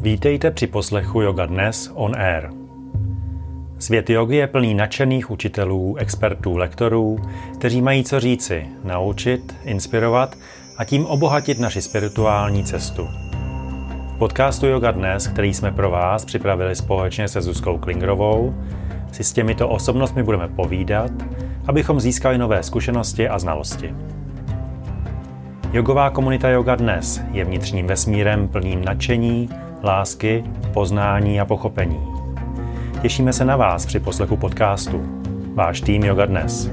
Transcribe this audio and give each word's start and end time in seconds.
Vítejte 0.00 0.50
při 0.50 0.66
poslechu 0.66 1.20
Yoga 1.20 1.46
Dnes 1.46 1.90
on 1.94 2.16
Air. 2.16 2.50
Svět 3.78 4.10
jogy 4.10 4.36
je 4.36 4.46
plný 4.46 4.74
nadšených 4.74 5.30
učitelů, 5.30 5.96
expertů, 5.96 6.56
lektorů, 6.56 7.18
kteří 7.54 7.82
mají 7.82 8.04
co 8.04 8.20
říci, 8.20 8.66
naučit, 8.84 9.56
inspirovat 9.64 10.36
a 10.76 10.84
tím 10.84 11.06
obohatit 11.06 11.58
naši 11.58 11.82
spirituální 11.82 12.64
cestu. 12.64 13.08
V 14.14 14.18
podcastu 14.18 14.66
Yoga 14.66 14.90
Dnes, 14.90 15.26
který 15.26 15.54
jsme 15.54 15.72
pro 15.72 15.90
vás 15.90 16.24
připravili 16.24 16.76
společně 16.76 17.28
se 17.28 17.42
Zuzkou 17.42 17.78
Klingrovou, 17.78 18.54
si 19.12 19.24
s 19.24 19.32
těmito 19.32 19.68
osobnostmi 19.68 20.22
budeme 20.22 20.48
povídat, 20.48 21.10
abychom 21.66 22.00
získali 22.00 22.38
nové 22.38 22.62
zkušenosti 22.62 23.28
a 23.28 23.38
znalosti. 23.38 23.94
Jogová 25.72 26.10
komunita 26.10 26.48
Yoga 26.48 26.74
Dnes 26.76 27.22
je 27.32 27.44
vnitřním 27.44 27.86
vesmírem 27.86 28.48
plným 28.48 28.84
nadšení, 28.84 29.48
lásky, 29.82 30.44
poznání 30.72 31.40
a 31.40 31.44
pochopení. 31.44 32.00
Těšíme 33.02 33.32
se 33.32 33.44
na 33.44 33.56
vás 33.56 33.86
při 33.86 34.00
poslechu 34.00 34.36
podcastu. 34.36 35.02
Váš 35.54 35.80
tým 35.80 36.04
Yoga 36.04 36.26
Dnes. 36.26 36.70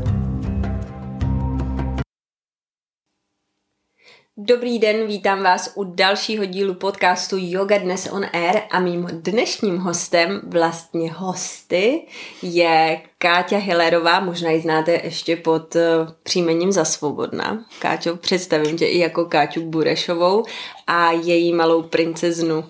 Dobrý 4.38 4.80
den, 4.80 5.08
vítám 5.08 5.44
vás 5.44 5.72
u 5.76 5.84
dalšího 5.84 6.46
dílu 6.46 6.74
podcastu 6.74 7.36
Yoga 7.40 7.78
Dnes 7.78 8.08
on 8.12 8.26
Air 8.34 8.62
a 8.72 8.80
mým 8.80 9.08
dnešním 9.12 9.78
hostem, 9.78 10.42
vlastně 10.44 11.14
hosty, 11.14 12.08
je 12.42 13.02
Káťa 13.18 13.58
Hillerová, 13.58 14.20
možná 14.20 14.52
ji 14.52 14.62
znáte 14.62 15.02
ještě 15.04 15.36
pod 15.36 15.76
uh, 15.76 15.82
příjmením 16.24 16.72
za 16.72 16.86
Svobodna. 16.86 17.66
Káťo, 17.80 18.16
představím 18.16 18.78
tě 18.78 18.86
i 18.86 19.00
jako 19.00 19.26
Káťu 19.26 19.62
Burešovou 19.62 20.44
a 20.88 21.12
její 21.12 21.54
malou 21.54 21.82
princeznu, 21.82 22.64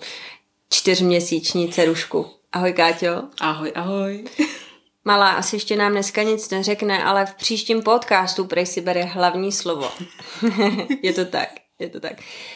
čtyřměsíční 0.70 1.68
cerušku. 1.68 2.26
Ahoj 2.52 2.72
Káťo. 2.72 3.22
Ahoj, 3.40 3.72
ahoj. 3.74 4.24
Malá 5.06 5.30
asi 5.30 5.56
ještě 5.56 5.76
nám 5.76 5.92
dneska 5.92 6.22
nic 6.22 6.50
neřekne, 6.50 7.04
ale 7.04 7.26
v 7.26 7.34
příštím 7.34 7.82
podcastu 7.82 8.44
prej 8.44 8.66
si 8.66 8.80
bere 8.80 9.04
hlavní 9.04 9.52
slovo. 9.52 9.90
je 11.02 11.12
to 11.12 11.24
tak. 11.24 11.48
Je 11.78 11.88
to 11.88 12.00
tak. 12.00 12.12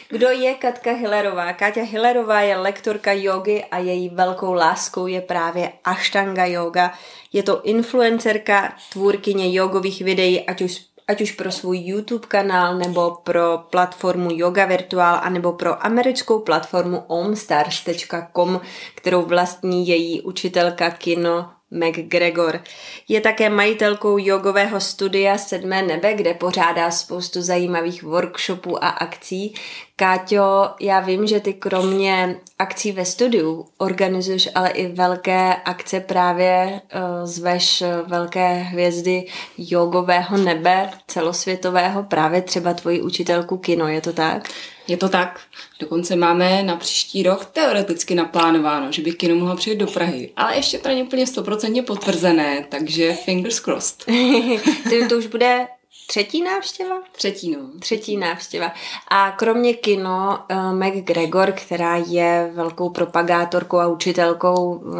Kdo 0.09 0.29
je 0.29 0.53
Katka 0.53 0.91
Hillerová? 0.91 1.53
Káťa 1.53 1.83
Hillerová 1.83 2.41
je 2.41 2.57
lektorka 2.57 3.13
jogy 3.13 3.63
a 3.71 3.77
její 3.77 4.09
velkou 4.09 4.53
láskou 4.53 5.07
je 5.07 5.21
právě 5.21 5.71
Ashtanga 5.83 6.45
yoga. 6.45 6.93
Je 7.33 7.43
to 7.43 7.61
influencerka, 7.61 8.73
tvůrkyně 8.91 9.53
jogových 9.53 10.01
videí, 10.01 10.47
ať 10.47 10.61
už 10.61 10.81
ať 11.07 11.21
už 11.21 11.31
pro 11.31 11.51
svůj 11.51 11.77
YouTube 11.77 12.27
kanál, 12.27 12.77
nebo 12.77 13.17
pro 13.23 13.57
platformu 13.69 14.29
Yoga 14.33 14.65
Virtual, 14.65 15.19
anebo 15.23 15.53
pro 15.53 15.85
americkou 15.85 16.39
platformu 16.39 17.03
omstars.com, 17.07 18.61
kterou 18.95 19.21
vlastní 19.21 19.87
její 19.87 20.21
učitelka 20.21 20.89
kino 20.89 21.49
McGregor. 21.71 22.63
Je 23.07 23.21
také 23.21 23.49
majitelkou 23.49 24.17
jogového 24.17 24.81
studia 24.81 25.37
Sedmé 25.37 25.81
nebe, 25.81 26.13
kde 26.13 26.33
pořádá 26.33 26.91
spoustu 26.91 27.41
zajímavých 27.41 28.03
workshopů 28.03 28.83
a 28.83 28.87
akcí. 28.87 29.53
Káťo, 29.95 30.69
já 30.79 30.99
vím, 30.99 31.27
že 31.27 31.39
ty 31.39 31.53
kromě 31.53 32.35
akcí 32.59 32.91
ve 32.91 33.05
studiu 33.05 33.65
organizuješ 33.77 34.49
ale 34.55 34.69
i 34.69 34.87
velké 34.87 35.55
akce 35.55 35.99
právě 35.99 36.81
uh, 36.95 37.27
zveš 37.27 37.83
velké 38.05 38.53
hvězdy 38.53 39.25
jogového 39.57 40.37
nebe 40.37 40.89
celosvětového, 41.07 42.03
právě 42.03 42.41
třeba 42.41 42.73
tvoji 42.73 43.01
učitelku 43.01 43.57
kino, 43.57 43.87
je 43.87 44.01
to 44.01 44.13
tak? 44.13 44.49
Je 44.87 44.97
to 44.97 45.09
tak. 45.09 45.39
Dokonce 45.79 46.15
máme 46.15 46.63
na 46.63 46.75
příští 46.75 47.23
rok 47.23 47.45
teoreticky 47.45 48.15
naplánováno, 48.15 48.91
že 48.91 49.01
by 49.01 49.11
kino 49.11 49.35
mohlo 49.35 49.55
přijet 49.55 49.79
do 49.79 49.87
Prahy. 49.87 50.29
Ale 50.35 50.55
ještě 50.55 50.77
to 50.77 50.89
není 50.89 51.03
úplně 51.03 51.27
stoprocentně 51.27 51.83
potvrzené, 51.83 52.65
takže 52.69 53.13
fingers 53.13 53.59
crossed. 53.59 54.05
to 55.09 55.17
už 55.17 55.27
bude 55.27 55.67
Třetí 56.11 56.41
návštěva? 56.41 56.95
Třetí, 57.11 57.51
no. 57.51 57.59
Třetí 57.79 58.17
návštěva. 58.17 58.71
A 59.07 59.31
kromě 59.31 59.73
kino, 59.73 60.39
uh, 60.51 60.73
McGregor, 60.73 61.51
která 61.51 61.95
je 61.95 62.51
velkou 62.53 62.89
propagátorkou 62.89 63.77
a 63.77 63.87
učitelkou 63.87 64.75
uh, 64.75 64.95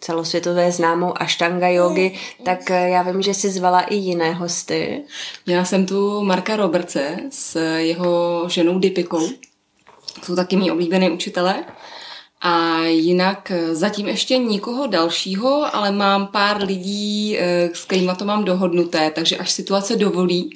celosvětové 0.00 0.72
známou 0.72 1.22
Ashtanga 1.22 1.68
jogy, 1.68 2.10
tak 2.44 2.58
uh, 2.70 2.76
já 2.76 3.02
vím, 3.02 3.22
že 3.22 3.34
si 3.34 3.50
zvala 3.50 3.80
i 3.80 3.94
jiné 3.94 4.32
hosty. 4.32 5.04
Měla 5.46 5.64
jsem 5.64 5.86
tu 5.86 6.24
Marka 6.24 6.56
Roberce 6.56 7.16
s 7.30 7.60
jeho 7.76 8.44
ženou 8.48 8.78
Dipikou. 8.78 9.28
Jsou 10.22 10.36
taky 10.36 10.56
mý 10.56 10.70
oblíbený 10.70 11.10
učitelé. 11.10 11.64
A 12.40 12.84
jinak 12.84 13.50
eh, 13.50 13.74
zatím 13.74 14.08
ještě 14.08 14.38
nikoho 14.38 14.86
dalšího, 14.86 15.76
ale 15.76 15.92
mám 15.92 16.26
pár 16.26 16.62
lidí, 16.62 17.38
eh, 17.38 17.70
s 17.72 17.84
kterými 17.84 18.12
to 18.18 18.24
mám 18.24 18.44
dohodnuté, 18.44 19.10
takže 19.10 19.36
až 19.36 19.50
situace 19.50 19.96
dovolí, 19.96 20.54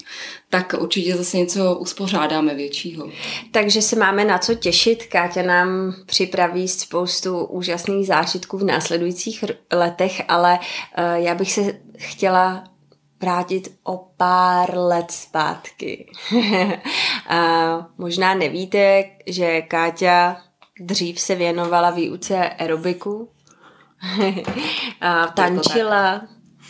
tak 0.49 0.75
určitě 0.79 1.17
zase 1.17 1.37
něco 1.37 1.75
uspořádáme 1.75 2.55
většího. 2.55 3.09
Takže 3.51 3.83
se 3.83 3.97
máme 3.97 4.25
na 4.25 4.39
co 4.39 4.55
těšit. 4.55 5.07
Káťa 5.07 5.43
nám 5.43 5.95
připraví 6.07 6.69
spoustu 6.69 7.45
úžasných 7.45 8.07
zážitků 8.07 8.59
v 8.59 8.65
následujících 8.65 9.45
letech, 9.73 10.23
ale 10.29 10.59
eh, 10.97 11.21
já 11.21 11.35
bych 11.35 11.53
se 11.53 11.73
chtěla 11.97 12.65
vrátit 13.21 13.73
o 13.85 13.97
pár 14.17 14.79
let 14.79 15.11
zpátky. 15.11 16.07
možná 17.99 18.35
nevíte, 18.35 19.05
že 19.27 19.63
Káťa 19.63 20.50
Dřív 20.81 21.21
se 21.21 21.35
věnovala 21.35 21.91
výuce 21.91 22.37
aerobiku, 22.37 23.29
a 25.01 25.27
tančila 25.27 26.23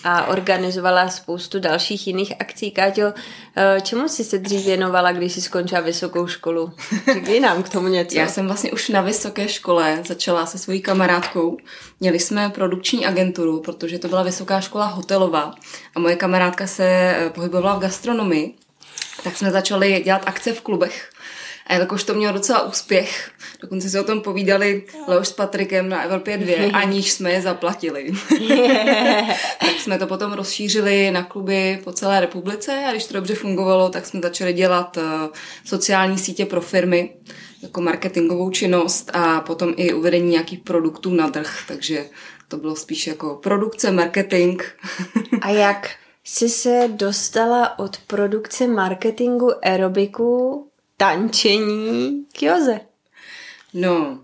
a 0.05 0.27
organizovala 0.27 1.09
spoustu 1.09 1.61
dalších 1.61 2.07
jiných 2.07 2.41
akcí. 2.41 2.71
Káťo, 2.71 3.13
eh, 3.57 3.81
čemu 3.81 4.09
jsi 4.09 4.25
se 4.25 4.39
dřív 4.39 4.65
věnovala, 4.65 5.13
když 5.13 5.33
jsi 5.33 5.41
skončila 5.41 5.81
vysokou 5.81 6.27
školu? 6.27 6.73
Řekni 7.13 7.41
nám 7.41 7.63
k 7.63 7.69
tomu 7.69 7.89
něco. 7.89 8.19
Já 8.19 8.29
jsem 8.29 8.47
vlastně 8.47 8.73
už 8.73 8.89
na 8.89 9.01
vysoké 9.01 9.49
škole 9.49 10.03
začala 10.07 10.47
se 10.47 10.59
svojí 10.59 10.81
kamarádkou. 10.81 11.57
Měli 12.01 12.19
jsme 12.19 12.51
produkční 12.51 13.07
agenturu, 13.07 13.61
protože 13.61 13.99
to 13.99 14.09
byla 14.09 14.23
vysoká 14.23 14.61
škola 14.61 14.87
hotelová 14.87 15.55
a 15.95 16.01
moje 16.01 16.17
kamarádka 16.17 16.67
se 16.67 16.85
eh, 16.87 17.31
pohybovala 17.31 17.77
v 17.77 17.81
gastronomii, 17.81 18.55
tak 19.25 19.37
jsme 19.37 19.51
začali 19.51 20.03
dělat 20.05 20.23
akce 20.27 20.53
v 20.53 20.61
klubech 20.61 21.10
a 21.71 21.75
jakož 21.75 22.05
to 22.05 22.15
mělo 22.15 22.33
docela 22.33 22.63
úspěch, 22.63 23.31
dokonce 23.61 23.91
si 23.91 23.99
o 23.99 24.05
tom 24.05 24.21
povídali 24.21 24.85
Leoš 25.09 25.29
s 25.29 25.33
Patrikem 25.33 25.89
na 25.89 26.03
Evropě 26.03 26.39
2, 26.39 26.71
aniž 26.73 27.13
jsme 27.13 27.33
je 27.33 27.43
zaplatili. 27.43 28.13
tak 29.61 29.81
jsme 29.81 29.99
to 29.99 30.07
potom 30.07 30.33
rozšířili 30.33 31.11
na 31.11 31.23
kluby 31.23 31.81
po 31.85 31.93
celé 31.93 32.21
republice 32.21 32.85
a 32.89 32.91
když 32.91 33.07
to 33.07 33.15
dobře 33.15 33.35
fungovalo, 33.35 33.89
tak 33.89 34.07
jsme 34.07 34.21
začali 34.23 34.53
dělat 34.53 34.97
eh, 34.97 35.29
sociální 35.65 36.19
sítě 36.19 36.47
pro 36.47 36.61
firmy, 36.61 37.15
jako 37.63 37.81
marketingovou 37.81 38.51
činnost 38.51 39.11
a 39.15 39.41
potom 39.41 39.75
i 39.77 39.93
uvedení 39.93 40.31
nějakých 40.31 40.59
produktů 40.59 41.15
na 41.15 41.31
trh, 41.31 41.59
takže 41.69 42.07
to 42.49 42.57
bylo 42.57 42.77
spíš 42.77 43.07
jako 43.07 43.35
produkce, 43.43 43.91
marketing. 43.91 44.63
a 45.41 45.51
jak 45.51 45.91
jsi 46.25 46.49
se 46.49 46.89
dostala 46.93 47.79
od 47.79 47.97
produkce 48.07 48.67
marketingu 48.67 49.51
aerobiku 49.63 50.70
tančení 51.01 52.25
k 52.33 52.43
joze? 52.43 52.81
No, 53.75 54.19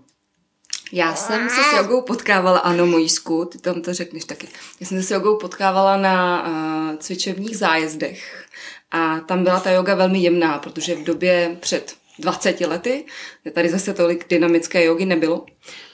já 0.91 1.15
jsem 1.15 1.49
se 1.49 1.63
s 1.63 1.77
jogou 1.77 2.01
potkávala, 2.01 2.59
ano, 2.59 2.85
Mojsku, 2.85 3.45
ty 3.45 3.57
tam 3.57 3.81
to 3.81 3.93
řekneš 3.93 4.23
taky. 4.23 4.47
Já 4.79 4.87
jsem 4.87 5.01
se 5.01 5.07
s 5.07 5.11
jogou 5.11 5.37
potkávala 5.37 5.97
na 5.97 6.47
uh, 6.47 6.97
cvičebních 6.97 7.57
zájezdech 7.57 8.45
a 8.91 9.19
tam 9.19 9.43
byla 9.43 9.59
ta 9.59 9.71
yoga 9.71 9.95
velmi 9.95 10.19
jemná, 10.19 10.57
protože 10.57 10.95
v 10.95 11.03
době 11.03 11.57
před 11.59 11.95
20 12.19 12.61
lety, 12.61 13.05
tady 13.53 13.69
zase 13.69 13.93
tolik 13.93 14.29
dynamické 14.29 14.85
jogy 14.85 15.05
nebylo. 15.05 15.45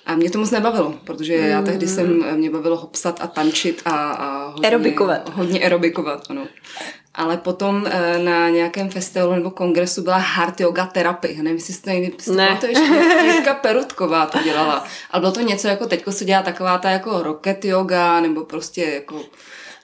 A 0.05 0.15
mě 0.15 0.31
to 0.31 0.39
moc 0.39 0.51
nebavilo, 0.51 0.99
protože 1.03 1.33
já 1.33 1.61
tehdy 1.61 1.87
jsem, 1.87 2.37
mě 2.37 2.49
bavilo 2.49 2.77
hopsat 2.77 3.19
a 3.21 3.27
tančit 3.27 3.81
a, 3.85 4.11
a 4.11 4.47
hodně, 4.47 4.67
aerobikovat. 4.67 5.29
Hodně 5.29 5.59
aerobikovat, 5.59 6.23
ano 6.29 6.47
ale 7.15 7.37
potom 7.37 7.87
e, 7.87 8.19
na 8.19 8.49
nějakém 8.49 8.89
festivalu 8.89 9.33
nebo 9.33 9.51
kongresu 9.51 10.01
byla 10.01 10.17
hard 10.17 10.59
yoga 10.59 10.85
terapie. 10.85 11.43
Nevím, 11.43 11.57
jestli 11.57 11.73
jste 11.73 11.93
někdy 11.93 12.13
ne. 12.35 12.57
to 12.59 12.65
ještě 12.65 12.83
Jitka 13.25 13.53
Perutková 13.53 14.25
to 14.25 14.43
dělala. 14.43 14.85
Ale 15.11 15.19
bylo 15.19 15.31
to 15.31 15.41
něco 15.41 15.67
jako 15.67 15.85
teďko 15.85 16.11
se 16.11 16.25
dělá 16.25 16.41
taková 16.41 16.77
ta 16.77 16.89
jako 16.89 17.23
rocket 17.23 17.65
yoga, 17.65 18.19
nebo 18.19 18.43
prostě 18.43 18.83
jako 18.83 19.21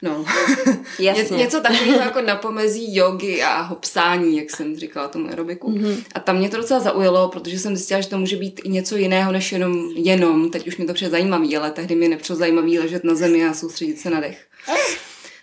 No, 0.02 0.26
Jasně. 1.00 1.38
něco 1.38 1.62
takového 1.62 2.00
jako 2.00 2.22
na 2.22 2.36
pomezí 2.36 2.96
jogy 2.96 3.44
a 3.44 3.62
hopsání, 3.62 4.38
jak 4.38 4.50
jsem 4.50 4.76
říkala 4.76 5.08
tomu 5.08 5.28
aerobiku. 5.28 5.72
Mm-hmm. 5.72 6.04
A 6.16 6.20
tam 6.20 6.38
mě 6.38 6.50
to 6.50 6.58
docela 6.58 6.80
zaujalo, 6.80 7.30
protože 7.30 7.60
jsem 7.60 7.76
zjistila, 7.76 8.02
že 8.02 8.10
to 8.10 8.18
může 8.18 8.36
být 8.36 8.62
i 8.64 8.70
něco 8.70 8.96
jiného 8.96 9.32
než 9.32 9.52
jenom, 9.52 9.90
jenom. 9.96 10.52
teď 10.52 10.68
už 10.68 10.78
mi 10.78 10.86
to 10.86 10.94
přijde 10.94 11.12
zajímavý, 11.12 11.58
ale 11.58 11.72
tehdy 11.72 11.96
mi 11.96 12.08
nepřijde 12.08 12.38
zajímavý 12.38 12.80
ležet 12.80 13.04
na 13.04 13.16
zemi 13.16 13.46
a 13.46 13.54
soustředit 13.54 14.00
se 14.00 14.10
na 14.10 14.20
dech. 14.20 14.48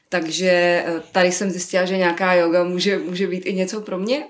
Takže 0.09 0.51
eh, 0.87 1.03
tady 1.13 1.33
jsem 1.33 1.51
zjistila, 1.51 1.85
že 1.85 1.97
nějaká 1.97 2.35
yoga 2.35 2.65
může, 2.65 2.99
může 2.99 3.27
být 3.27 3.47
i 3.47 3.55
něco 3.55 3.81
pro 3.81 3.99
mě. 3.99 4.25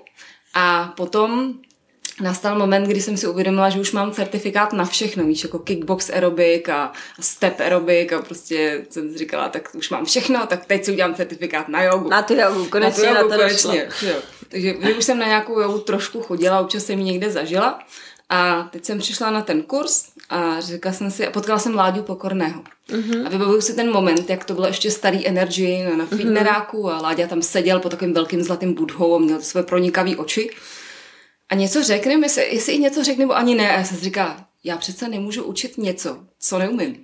A 0.53 0.93
potom 0.97 1.53
nastal 2.21 2.57
moment, 2.57 2.83
kdy 2.87 3.01
jsem 3.01 3.17
si 3.17 3.27
uvědomila, 3.27 3.69
že 3.69 3.79
už 3.79 3.91
mám 3.91 4.11
certifikát 4.11 4.73
na 4.73 4.85
všechno, 4.85 5.23
víš, 5.23 5.43
jako 5.43 5.59
kickbox 5.59 6.09
aerobik 6.09 6.69
a 6.69 6.91
step 7.19 7.59
aerobik 7.59 8.13
a 8.13 8.21
prostě 8.21 8.85
jsem 8.89 9.11
si 9.11 9.17
říkala, 9.17 9.49
tak 9.49 9.69
už 9.75 9.89
mám 9.89 10.05
všechno, 10.05 10.47
tak 10.47 10.65
teď 10.65 10.85
si 10.85 10.91
udělám 10.91 11.15
certifikát 11.15 11.67
na 11.67 11.83
jogu. 11.83 12.09
Na 12.09 12.21
tu 12.21 12.33
jogu, 12.33 12.65
konečně 12.65 13.03
na, 13.03 13.09
tu 13.09 13.17
jogu, 13.17 13.29
na 13.29 13.37
to 13.37 13.43
konečně, 13.43 13.89
jo. 14.01 14.15
Takže 14.49 14.73
už 14.97 15.05
jsem 15.05 15.19
na 15.19 15.27
nějakou 15.27 15.59
jogu 15.59 15.77
trošku 15.77 16.21
chodila, 16.21 16.59
občas 16.59 16.85
jsem 16.85 16.99
ji 16.99 17.05
někde 17.05 17.31
zažila 17.31 17.79
a 18.29 18.69
teď 18.71 18.85
jsem 18.85 18.99
přišla 18.99 19.31
na 19.31 19.41
ten 19.41 19.61
kurz 19.61 20.05
a 20.29 20.59
řekla 20.59 20.93
jsem 20.93 21.11
si, 21.11 21.27
a 21.27 21.31
potkala 21.31 21.59
jsem 21.59 21.75
Láďu 21.75 22.01
Pokorného. 22.03 22.63
Uh-huh. 22.89 23.25
A 23.25 23.29
vybavuju 23.29 23.61
si 23.61 23.73
ten 23.73 23.91
moment, 23.91 24.29
jak 24.29 24.45
to 24.45 24.53
bylo 24.53 24.67
ještě 24.67 24.91
starý 24.91 25.27
energy 25.27 25.83
na, 25.89 25.97
na 25.97 26.05
fitneráku 26.05 26.83
uh-huh. 26.83 26.91
a 26.91 27.01
Láďa 27.01 27.27
tam 27.27 27.41
seděl 27.41 27.79
pod 27.79 27.89
takovým 27.89 28.13
velkým 28.13 28.43
zlatým 28.43 28.73
budhou 28.73 29.15
a 29.15 29.19
měl 29.19 29.41
své 29.41 29.63
pronikavý 29.63 30.15
oči. 30.15 30.49
A 31.49 31.55
něco 31.55 31.83
řekne, 31.83 32.13
jestli, 32.13 32.55
jestli 32.55 32.73
i 32.73 32.77
něco 32.77 33.03
řekne, 33.03 33.21
nebo 33.21 33.35
ani 33.35 33.55
ne. 33.55 33.71
A 33.71 33.77
já 33.77 33.83
jsem 33.83 33.97
říká, 33.97 34.45
já 34.63 34.77
přece 34.77 35.07
nemůžu 35.07 35.43
učit 35.43 35.77
něco, 35.77 36.17
co 36.39 36.59
neumím. 36.59 36.95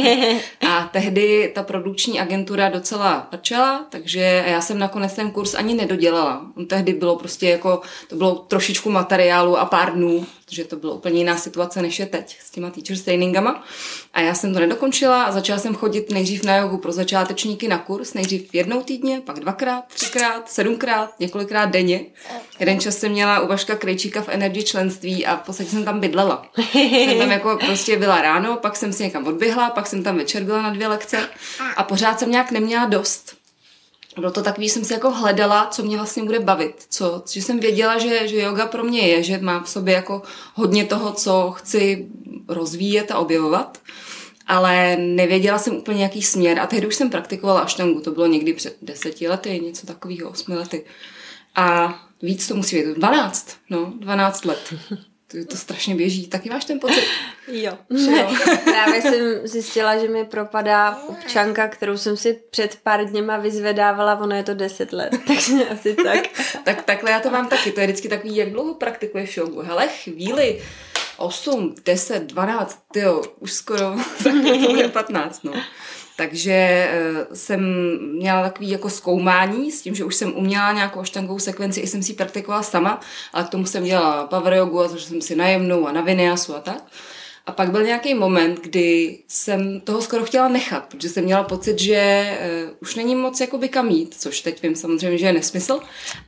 a 0.68 0.90
tehdy 0.92 1.52
ta 1.54 1.62
produkční 1.62 2.20
agentura 2.20 2.68
docela 2.68 3.28
začala, 3.32 3.86
takže 3.90 4.44
já 4.46 4.60
jsem 4.60 4.78
nakonec 4.78 5.12
ten 5.12 5.30
kurz 5.30 5.54
ani 5.54 5.74
nedodělala. 5.74 6.46
Tehdy 6.68 6.92
bylo 6.92 7.16
prostě 7.16 7.48
jako, 7.48 7.80
to 8.08 8.16
bylo 8.16 8.34
trošičku 8.34 8.90
materiálu 8.90 9.58
a 9.58 9.64
pár 9.64 9.94
dnů, 9.94 10.26
protože 10.44 10.64
to 10.64 10.76
byla 10.76 10.94
úplně 10.94 11.18
jiná 11.18 11.36
situace 11.36 11.82
než 11.82 11.98
je 11.98 12.06
teď 12.06 12.36
s 12.40 12.50
těma 12.50 12.70
teachers 12.70 13.02
trainingama. 13.02 13.64
A 14.12 14.20
já 14.20 14.34
jsem 14.34 14.54
to 14.54 14.60
nedokončila 14.60 15.22
a 15.22 15.32
začala 15.32 15.58
jsem 15.58 15.74
chodit 15.74 16.10
nejdřív 16.10 16.44
na 16.44 16.56
jogu 16.56 16.78
pro 16.78 16.92
začátečníky 16.92 17.68
na 17.68 17.78
kurz, 17.78 18.14
nejdřív 18.14 18.54
jednou 18.54 18.82
týdně, 18.82 19.20
pak 19.20 19.40
dvakrát, 19.40 19.84
třikrát, 19.94 20.50
sedmkrát, 20.50 21.20
několikrát 21.20 21.66
denně. 21.66 22.00
Jeden 22.60 22.80
čas 22.80 22.96
jsem 22.96 23.12
měla 23.12 23.40
u 23.40 23.46
Vaška 23.46 23.76
Krejčíka 23.76 24.22
v 24.22 24.28
Energy 24.28 24.62
členství 24.62 25.26
a 25.26 25.36
v 25.36 25.40
podstatě 25.40 25.70
jsem 25.70 25.84
tam 25.84 26.00
bydlela. 26.00 26.46
jsem 26.72 27.18
tam 27.18 27.30
jako 27.36 27.58
prostě 27.66 27.96
byla 27.96 28.22
ráno, 28.22 28.56
pak 28.66 28.76
jsem 28.76 28.92
si 28.92 29.02
někam 29.02 29.26
odběhla, 29.26 29.70
pak 29.70 29.86
jsem 29.86 30.02
tam 30.02 30.16
večer 30.16 30.44
byla 30.44 30.62
na 30.62 30.70
dvě 30.70 30.88
lekce 30.88 31.28
a 31.76 31.82
pořád 31.82 32.18
jsem 32.18 32.30
nějak 32.30 32.50
neměla 32.50 32.84
dost 32.84 33.36
bylo 34.18 34.30
to 34.30 34.42
takový, 34.42 34.68
jsem 34.68 34.84
si 34.84 34.92
jako 34.92 35.10
hledala, 35.10 35.66
co 35.66 35.82
mě 35.82 35.96
vlastně 35.96 36.24
bude 36.24 36.40
bavit. 36.40 36.86
Co, 36.90 37.22
že 37.32 37.42
jsem 37.42 37.60
věděla, 37.60 37.98
že, 37.98 38.28
že 38.28 38.40
yoga 38.40 38.66
pro 38.66 38.84
mě 38.84 39.00
je, 39.00 39.22
že 39.22 39.38
má 39.38 39.62
v 39.62 39.68
sobě 39.68 39.94
jako 39.94 40.22
hodně 40.54 40.84
toho, 40.84 41.12
co 41.12 41.50
chci 41.56 42.08
rozvíjet 42.48 43.10
a 43.10 43.18
objevovat. 43.18 43.78
Ale 44.46 44.96
nevěděla 44.96 45.58
jsem 45.58 45.76
úplně 45.76 46.02
jaký 46.02 46.22
směr. 46.22 46.60
A 46.60 46.66
tehdy 46.66 46.86
už 46.86 46.94
jsem 46.94 47.10
praktikovala 47.10 47.60
aštangu. 47.60 48.00
To 48.00 48.10
bylo 48.10 48.26
někdy 48.26 48.52
před 48.52 48.76
deseti 48.82 49.28
lety, 49.28 49.60
něco 49.60 49.86
takového, 49.86 50.30
osmi 50.30 50.56
lety. 50.56 50.84
A 51.54 51.98
víc 52.22 52.48
to 52.48 52.54
musí 52.56 52.76
být. 52.76 52.96
12, 52.96 53.56
no, 53.70 53.92
12 54.00 54.44
let 54.44 54.74
to, 55.26 55.44
to 55.44 55.56
strašně 55.56 55.94
běží. 55.94 56.26
Taky 56.26 56.50
máš 56.50 56.64
ten 56.64 56.80
pocit? 56.80 57.04
Jo. 57.48 57.78
jo. 57.90 58.36
Právě 58.64 59.02
jsem 59.02 59.48
zjistila, 59.48 59.98
že 59.98 60.08
mi 60.08 60.24
propadá 60.24 61.02
občanka, 61.08 61.68
kterou 61.68 61.96
jsem 61.96 62.16
si 62.16 62.40
před 62.50 62.78
pár 62.82 63.04
dněma 63.04 63.36
vyzvedávala, 63.36 64.18
ono 64.20 64.36
je 64.36 64.42
to 64.42 64.54
10 64.54 64.92
let, 64.92 65.10
takže 65.26 65.68
asi 65.68 65.94
tak. 65.94 66.24
tak 66.64 66.82
takhle 66.82 67.10
já 67.10 67.20
to 67.20 67.30
mám 67.30 67.48
taky, 67.48 67.72
to 67.72 67.80
je 67.80 67.86
vždycky 67.86 68.08
takový, 68.08 68.36
jak 68.36 68.50
dlouho 68.50 68.74
praktikuješ 68.74 69.36
jogu? 69.36 69.60
Hele, 69.60 69.88
chvíli, 69.88 70.62
8, 71.16 71.74
10, 71.84 72.22
12, 72.22 72.84
jo, 72.96 73.22
už 73.38 73.52
skoro, 73.52 73.96
to 74.22 74.30
bude 74.72 74.88
15, 74.88 75.44
no. 75.44 75.52
Takže 76.16 76.52
eh, 76.52 77.36
jsem 77.36 77.60
měla 78.12 78.42
takový 78.42 78.70
jako 78.70 78.90
zkoumání 78.90 79.72
s 79.72 79.82
tím, 79.82 79.94
že 79.94 80.04
už 80.04 80.14
jsem 80.14 80.36
uměla 80.36 80.72
nějakou 80.72 81.04
štangovou 81.04 81.38
sekvenci, 81.38 81.80
i 81.80 81.86
jsem 81.86 82.02
si 82.02 82.14
praktikovala 82.14 82.62
sama, 82.62 83.00
ale 83.32 83.44
k 83.44 83.48
tomu 83.48 83.66
jsem 83.66 83.84
dělala 83.84 84.26
power 84.26 84.54
jogu 84.54 84.80
a 84.80 84.88
jsem 84.88 85.22
si 85.22 85.36
najemnou 85.36 85.86
a 85.86 85.92
na 85.92 86.00
vinyásu 86.00 86.54
a 86.54 86.60
tak. 86.60 86.84
A 87.46 87.52
pak 87.52 87.70
byl 87.70 87.82
nějaký 87.82 88.14
moment, 88.14 88.60
kdy 88.60 89.18
jsem 89.28 89.80
toho 89.80 90.02
skoro 90.02 90.24
chtěla 90.24 90.48
nechat, 90.48 90.86
protože 90.86 91.08
jsem 91.08 91.24
měla 91.24 91.42
pocit, 91.42 91.78
že 91.78 92.30
uh, 92.64 92.76
už 92.80 92.94
není 92.94 93.14
moc 93.14 93.40
jakoby 93.40 93.68
kam 93.68 93.88
jít, 93.88 94.14
což 94.18 94.40
teď 94.40 94.62
vím 94.62 94.74
samozřejmě, 94.74 95.18
že 95.18 95.26
je 95.26 95.32
nesmysl, 95.32 95.80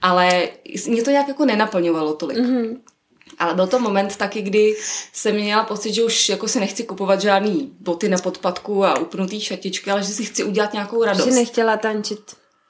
ale 0.02 0.48
mě 0.86 1.02
to 1.02 1.10
nějak 1.10 1.28
jako 1.28 1.44
nenaplňovalo 1.44 2.14
tolik. 2.14 2.38
Mm-hmm. 2.38 2.76
Ale 3.38 3.54
byl 3.54 3.66
to 3.66 3.78
moment 3.78 4.16
taky, 4.16 4.42
kdy 4.42 4.76
jsem 5.12 5.34
měla 5.34 5.64
pocit, 5.64 5.92
že 5.92 6.04
už 6.04 6.28
jako 6.28 6.48
si 6.48 6.60
nechci 6.60 6.84
kupovat 6.84 7.20
žádný 7.20 7.72
boty 7.80 8.08
na 8.08 8.18
podpadku 8.18 8.84
a 8.84 8.98
upnutý 8.98 9.40
šatičky, 9.40 9.90
ale 9.90 10.02
že 10.02 10.08
si 10.08 10.24
chci 10.24 10.44
udělat 10.44 10.72
nějakou 10.72 11.04
radost. 11.04 11.24
Že 11.24 11.30
nechtěla 11.30 11.76
tančit. 11.76 12.20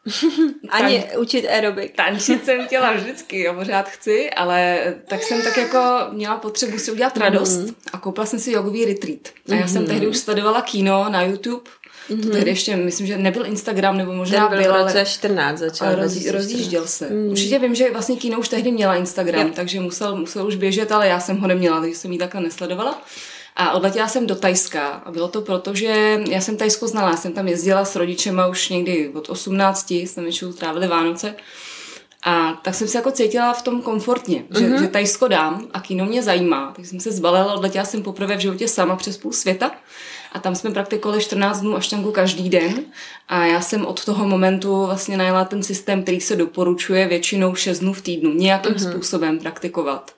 Ani 0.68 0.98
Tan- 0.98 1.20
učit 1.20 1.46
aerobik. 1.46 1.96
Tančit 1.96 2.44
jsem 2.44 2.66
chtěla 2.66 2.92
vždycky, 2.92 3.40
jo, 3.40 3.54
pořád 3.54 3.88
chci, 3.88 4.30
ale 4.30 4.78
tak 5.08 5.22
jsem 5.22 5.42
tak 5.42 5.56
jako 5.56 5.78
měla 6.10 6.36
potřebu 6.36 6.78
si 6.78 6.92
udělat 6.92 7.16
radost 7.16 7.58
mm-hmm. 7.58 7.74
a 7.92 7.98
koupila 7.98 8.26
jsem 8.26 8.38
si 8.38 8.52
jogový 8.52 8.84
retreat. 8.84 9.28
A 9.50 9.54
já 9.54 9.68
jsem 9.68 9.82
mhm. 9.82 9.90
tehdy 9.90 10.06
už 10.06 10.16
sledovala 10.16 10.62
kino 10.62 11.08
na 11.08 11.22
YouTube 11.22 11.70
Mm-hmm. 12.10 12.22
To 12.22 12.30
tehdy 12.30 12.50
ještě, 12.50 12.76
myslím, 12.76 13.06
že 13.06 13.18
nebyl 13.18 13.46
Instagram, 13.46 13.96
nebo 13.96 14.12
možná 14.12 14.48
byl, 14.48 14.58
byl 14.58 14.72
v 14.72 14.76
roce 14.76 15.04
14 15.04 15.58
začal. 15.58 15.94
Roz, 15.94 16.26
rozjížděl 16.26 16.86
se. 16.86 17.08
Mm. 17.10 17.30
Určitě 17.30 17.58
vím, 17.58 17.74
že 17.74 17.92
vlastně 17.92 18.16
Kino 18.16 18.38
už 18.38 18.48
tehdy 18.48 18.72
měla 18.72 18.94
Instagram, 18.94 19.46
yep. 19.46 19.54
takže 19.54 19.80
musel, 19.80 20.16
musel 20.16 20.46
už 20.46 20.56
běžet, 20.56 20.92
ale 20.92 21.08
já 21.08 21.20
jsem 21.20 21.38
ho 21.38 21.46
neměla, 21.46 21.80
takže 21.80 21.96
jsem 21.96 22.12
ji 22.12 22.18
takhle 22.18 22.40
nesledovala. 22.40 23.02
A 23.56 23.72
odletěla 23.72 24.08
jsem 24.08 24.26
do 24.26 24.34
Tajska 24.34 24.88
a 24.88 25.10
bylo 25.10 25.28
to 25.28 25.40
proto, 25.40 25.74
že 25.74 26.20
já 26.30 26.40
jsem 26.40 26.56
Tajsko 26.56 26.88
znala, 26.88 27.10
já 27.10 27.16
jsem 27.16 27.32
tam 27.32 27.48
jezdila 27.48 27.84
s 27.84 27.96
rodičema 27.96 28.46
už 28.46 28.68
někdy 28.68 29.08
od 29.08 29.30
18, 29.30 29.90
jsme 29.90 30.22
většinou 30.22 30.52
trávili 30.52 30.86
Vánoce. 30.86 31.34
A 32.22 32.60
tak 32.64 32.74
jsem 32.74 32.88
se 32.88 32.98
jako 32.98 33.10
cítila 33.10 33.52
v 33.52 33.62
tom 33.62 33.82
komfortně, 33.82 34.44
že, 34.58 34.60
mm-hmm. 34.60 34.80
že 34.80 34.88
Tajsko 34.88 35.28
dám 35.28 35.68
a 35.72 35.80
kino 35.80 36.06
mě 36.06 36.22
zajímá. 36.22 36.72
Tak 36.76 36.86
jsem 36.86 37.00
se 37.00 37.12
zbalila, 37.12 37.54
odletěla 37.54 37.84
jsem 37.84 38.02
poprvé 38.02 38.36
v 38.36 38.40
životě 38.40 38.68
sama 38.68 38.96
přes 38.96 39.16
půl 39.16 39.32
světa 39.32 39.70
a 40.32 40.38
tam 40.38 40.54
jsme 40.54 40.70
praktikovali 40.70 41.22
14 41.22 41.60
dnů 41.60 41.76
aštangu 41.76 42.12
každý 42.12 42.50
den 42.50 42.80
a 43.28 43.44
já 43.44 43.60
jsem 43.60 43.86
od 43.86 44.04
toho 44.04 44.28
momentu 44.28 44.86
vlastně 44.86 45.16
najela 45.16 45.44
ten 45.44 45.62
systém, 45.62 46.02
který 46.02 46.20
se 46.20 46.36
doporučuje 46.36 47.08
většinou 47.08 47.54
6 47.54 47.78
dnů 47.78 47.92
v 47.92 48.02
týdnu, 48.02 48.34
nějakým 48.34 48.72
mm-hmm. 48.74 48.90
způsobem 48.90 49.38
praktikovat 49.38 50.12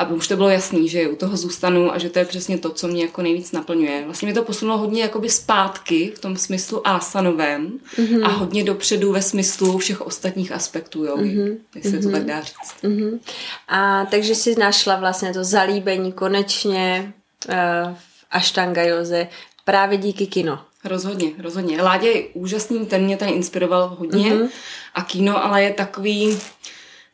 aby 0.00 0.14
už 0.14 0.28
to 0.28 0.36
bylo 0.36 0.48
jasný, 0.48 0.88
že 0.88 1.08
u 1.08 1.16
toho 1.16 1.36
zůstanu 1.36 1.94
a 1.94 1.98
že 1.98 2.10
to 2.10 2.18
je 2.18 2.24
přesně 2.24 2.58
to, 2.58 2.70
co 2.70 2.88
mě 2.88 3.02
jako 3.02 3.22
nejvíc 3.22 3.52
naplňuje. 3.52 4.04
Vlastně 4.04 4.26
mě 4.26 4.34
to 4.34 4.42
posunulo 4.42 4.78
hodně 4.78 5.02
jakoby 5.02 5.30
zpátky 5.30 6.12
v 6.16 6.18
tom 6.18 6.36
smyslu 6.36 6.88
asanovém 6.88 7.78
mm-hmm. 7.96 8.24
a 8.24 8.28
hodně 8.28 8.64
dopředu 8.64 9.12
ve 9.12 9.22
smyslu 9.22 9.78
všech 9.78 10.00
ostatních 10.00 10.52
aspektů 10.52 11.04
jo, 11.04 11.16
mm-hmm. 11.16 11.56
jestli 11.74 11.98
mm-hmm. 11.98 12.02
to 12.02 12.10
tak 12.10 12.24
dá 12.24 12.40
říct. 12.40 12.74
Mm-hmm. 12.82 13.18
A 13.68 14.04
takže 14.04 14.34
si 14.34 14.54
našla 14.58 14.96
vlastně 14.96 15.32
to 15.32 15.44
zalíbení 15.44 16.12
konečně 16.12 17.12
uh, 17.48 17.54
v 17.94 18.26
Ashtanga 18.30 18.82
Joze 18.82 19.28
právě 19.64 19.98
díky 19.98 20.26
kino. 20.26 20.64
Rozhodně, 20.84 21.30
rozhodně. 21.38 21.82
Ládě 21.82 22.08
je 22.08 22.22
úžasný, 22.34 22.86
ten 22.86 23.04
mě 23.04 23.16
tady 23.16 23.30
inspiroval 23.30 23.96
hodně 23.98 24.30
mm-hmm. 24.30 24.48
a 24.94 25.02
kino 25.02 25.44
ale 25.44 25.62
je 25.62 25.72
takový 25.72 26.38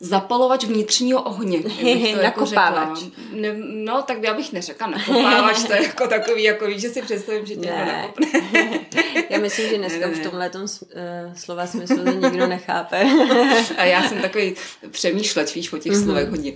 zapalovač 0.00 0.64
vnitřního 0.64 1.22
ohně. 1.22 1.62
To 1.62 1.68
nakopávač. 2.22 3.02
Jako 3.02 3.16
ne, 3.32 3.54
no, 3.58 4.02
tak 4.02 4.22
já 4.22 4.34
bych 4.34 4.52
neřekla 4.52 4.86
nakopávač, 4.86 5.64
to 5.64 5.72
je 5.72 5.82
jako 5.82 6.08
takový, 6.08 6.42
jako 6.42 6.66
víš, 6.66 6.80
že 6.80 6.88
si 6.90 7.02
představím, 7.02 7.46
že 7.46 7.56
tě 7.56 7.70
ne. 7.70 8.02
nakopne. 8.02 8.26
já 9.30 9.38
myslím, 9.38 9.68
že 9.68 9.78
dneska 9.78 9.98
ne, 9.98 10.06
ne. 10.06 10.12
už 10.12 10.18
v 10.18 10.22
tomhle 10.22 10.50
uh, 10.54 10.70
slova 11.36 11.66
smyslu 11.66 12.04
to 12.04 12.10
nikdo 12.10 12.46
nechápe. 12.46 13.04
A 13.76 13.84
já 13.84 14.08
jsem 14.08 14.18
takový 14.18 14.54
přemýšleč, 14.90 15.54
víš, 15.54 15.72
o 15.72 15.78
těch 15.78 15.92
mm-hmm. 15.92 16.04
slovech 16.04 16.28
hodně. 16.28 16.52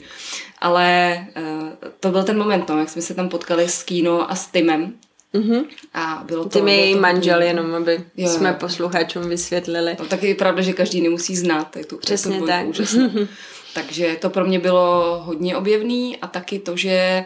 Ale 0.59 1.19
uh, 1.37 1.69
to 2.01 2.11
byl 2.11 2.25
ten 2.25 2.39
moment, 2.39 2.69
no, 2.69 2.79
jak 2.79 2.89
jsme 2.89 3.03
se 3.03 3.15
tam 3.15 3.29
potkali 3.29 3.69
s 3.69 3.83
Kino 3.83 4.31
a 4.31 4.35
s 4.35 4.47
Timem, 4.47 4.95
Mm-hmm. 5.35 5.65
A 5.95 6.23
bylo 6.27 6.45
to, 6.45 6.51
Ty 6.51 6.63
mi 6.63 6.77
její 6.77 6.95
manžel, 6.95 7.43
jenom 7.43 7.75
aby 7.75 8.05
jo, 8.17 8.29
jsme 8.29 8.53
posluchačům 8.53 9.29
vysvětlili. 9.29 9.97
No, 9.99 10.07
taky 10.07 10.29
je 10.29 10.35
pravda, 10.35 10.63
že 10.63 10.73
každý 10.73 11.01
nemusí 11.01 11.37
znát. 11.37 11.77
Je 11.77 11.85
tu, 11.85 11.97
Přesně 11.97 12.37
je 12.37 12.41
to 12.41 12.47
tak. 12.47 12.67
Takže 13.75 14.17
to 14.21 14.31
pro 14.31 14.45
mě 14.45 14.59
bylo 14.59 15.21
hodně 15.25 15.57
objevný 15.57 16.17
a 16.17 16.27
taky 16.27 16.59
to, 16.59 16.77
že 16.77 17.25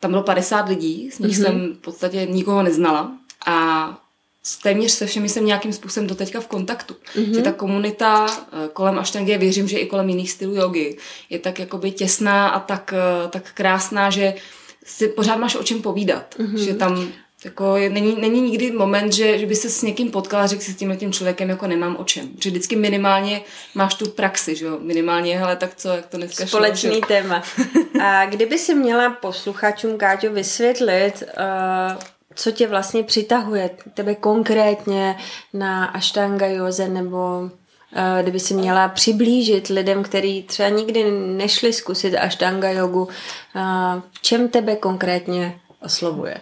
tam 0.00 0.10
bylo 0.10 0.22
50 0.22 0.68
lidí, 0.68 1.10
z 1.10 1.18
nich 1.18 1.38
mm-hmm. 1.38 1.44
jsem 1.44 1.74
v 1.74 1.78
podstatě 1.78 2.26
nikoho 2.26 2.62
neznala 2.62 3.12
a 3.46 3.98
téměř 4.62 4.92
se 4.92 5.06
všemi 5.06 5.28
jsem 5.28 5.46
nějakým 5.46 5.72
způsobem 5.72 6.06
doteďka 6.06 6.40
v 6.40 6.46
kontaktu. 6.46 6.94
Mm-hmm. 6.94 7.34
Že 7.34 7.42
ta 7.42 7.52
komunita 7.52 8.26
eh, 8.26 8.68
kolem 8.72 8.98
Ashtangy, 8.98 9.38
věřím, 9.38 9.68
že 9.68 9.78
i 9.78 9.86
kolem 9.86 10.08
jiných 10.08 10.30
stylů 10.30 10.54
jogy, 10.54 10.96
je 11.30 11.38
tak 11.38 11.58
jakoby 11.58 11.90
těsná 11.90 12.48
a 12.48 12.60
tak, 12.60 12.94
eh, 12.96 13.28
tak 13.28 13.52
krásná, 13.54 14.10
že 14.10 14.34
si 14.84 15.08
pořád 15.08 15.36
máš 15.36 15.56
o 15.56 15.62
čem 15.62 15.82
povídat. 15.82 16.34
Mm-hmm. 16.38 16.56
Že 16.56 16.74
tam 16.74 17.12
jako 17.44 17.74
není, 17.88 18.20
není 18.20 18.40
nikdy 18.40 18.70
moment, 18.70 19.12
že, 19.12 19.38
že 19.38 19.46
by 19.46 19.54
se 19.54 19.70
s 19.70 19.82
někým 19.82 20.10
potkala 20.10 20.42
a 20.42 20.46
řekl 20.46 20.62
si 20.62 20.72
s 20.72 20.76
tím 20.76 20.96
tím 20.96 21.12
člověkem, 21.12 21.48
jako 21.48 21.66
nemám 21.66 21.96
o 22.00 22.04
čem. 22.04 22.28
Že 22.40 22.50
vždycky 22.50 22.76
minimálně 22.76 23.42
máš 23.74 23.94
tu 23.94 24.10
praxi, 24.10 24.56
že 24.56 24.64
jo? 24.64 24.78
Minimálně, 24.80 25.38
hele, 25.38 25.56
tak 25.56 25.74
co, 25.74 25.88
jak 25.88 26.06
to 26.06 26.16
dneska 26.16 26.46
Společný 26.46 26.90
šlo, 26.90 27.08
téma. 27.08 27.42
A 28.02 28.26
kdyby 28.26 28.58
si 28.58 28.74
měla 28.74 29.10
posluchačům, 29.10 29.98
Káťo, 29.98 30.32
vysvětlit, 30.32 31.22
uh, 31.22 32.02
co 32.34 32.50
tě 32.50 32.66
vlastně 32.66 33.02
přitahuje, 33.02 33.70
tebe 33.94 34.14
konkrétně 34.14 35.16
na 35.52 35.84
Ashtanga 35.84 36.46
Joze 36.46 36.88
nebo 36.88 37.50
eh, 37.92 38.22
kdyby 38.22 38.40
si 38.40 38.54
měla 38.54 38.88
přiblížit 38.88 39.68
lidem, 39.68 40.02
kteří 40.02 40.42
třeba 40.42 40.68
nikdy 40.68 41.10
nešli 41.10 41.72
zkusit 41.72 42.16
ashtanga 42.16 42.70
jogu, 42.70 43.08
eh, 43.56 43.60
v 44.12 44.22
čem 44.22 44.48
tebe 44.48 44.76
konkrétně 44.76 45.60
oslovuje? 45.82 46.40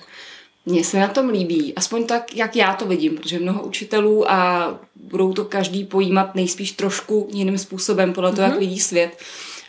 Mně 0.68 0.84
se 0.84 0.98
na 0.98 1.08
tom 1.08 1.28
líbí, 1.28 1.72
aspoň 1.76 2.06
tak, 2.06 2.36
jak 2.36 2.56
já 2.56 2.74
to 2.74 2.86
vidím, 2.86 3.16
protože 3.16 3.38
mnoho 3.38 3.62
učitelů 3.62 4.30
a 4.30 4.68
budou 4.94 5.32
to 5.32 5.44
každý 5.44 5.84
pojímat 5.84 6.34
nejspíš 6.34 6.72
trošku 6.72 7.28
jiným 7.32 7.58
způsobem 7.58 8.12
podle 8.12 8.30
toho, 8.32 8.42
mm-hmm. 8.42 8.50
jak 8.50 8.60
mhm. 8.60 8.60
vidí 8.60 8.80
svět. 8.80 9.18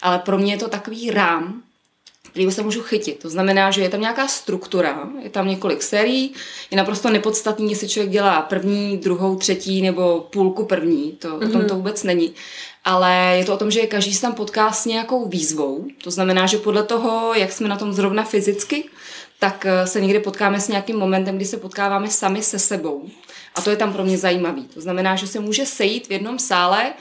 Ale 0.02 0.20
pro 0.20 0.38
mě 0.38 0.54
je 0.54 0.58
to 0.58 0.68
takový 0.68 1.12
rám, 1.12 1.62
který 2.30 2.52
se 2.52 2.64
můžu 2.64 2.82
chytit. 2.82 3.20
To 3.20 3.30
znamená, 3.30 3.72
že 3.72 3.82
je 3.82 3.90
tam 3.90 4.02
nějaká 4.02 4.28
struktura, 4.28 5.10
je 5.24 5.30
tam 5.30 5.48
několik 5.48 5.84
sérií, 5.84 6.34
je 6.72 6.78
naprosto 6.78 7.10
nepodstatný, 7.10 7.70
jestli 7.70 7.90
člověk 7.90 8.12
dělá 8.12 8.42
první, 8.42 8.98
druhou, 8.98 9.36
třetí 9.36 9.82
nebo 9.82 10.28
půlku 10.32 10.66
první, 10.66 11.12
to, 11.12 11.28
mm-hmm. 11.28 11.48
o 11.48 11.52
tom 11.52 11.62
mhm. 11.62 11.70
to 11.70 11.76
vůbec 11.76 12.04
není. 12.04 12.34
Ale 12.86 13.36
je 13.38 13.46
to 13.46 13.54
o 13.54 13.58
tom, 13.58 13.72
že 13.72 13.88
každý 13.88 14.14
se 14.14 14.22
tam 14.22 14.34
potká 14.34 14.72
s 14.72 14.86
nějakou 14.86 15.28
výzvou. 15.28 15.86
To 16.04 16.12
znamená, 16.12 16.46
že 16.46 16.58
podle 16.58 16.84
toho, 16.84 17.34
jak 17.34 17.52
jsme 17.52 17.70
na 17.70 17.78
tom 17.78 17.94
zrovna 17.94 18.24
fyzicky, 18.24 18.90
tak 19.40 19.66
eh, 19.66 19.88
se 19.88 20.02
někdy 20.02 20.20
potkáme 20.20 20.60
s 20.60 20.68
nějakým 20.68 20.98
momentem, 20.98 21.36
kdy 21.36 21.46
se 21.46 21.58
potkáváme 21.58 22.10
sami 22.10 22.42
se 22.42 22.60
sebou. 22.60 23.10
A 23.56 23.62
to 23.62 23.70
je 23.70 23.76
tam 23.76 23.94
pro 23.94 24.04
mě 24.04 24.18
zajímavý. 24.18 24.68
To 24.68 24.82
znamená, 24.82 25.16
že 25.16 25.28
se 25.28 25.40
může 25.40 25.66
sejít 25.66 26.08
v 26.08 26.12
jednom 26.12 26.40
sále 26.40 26.94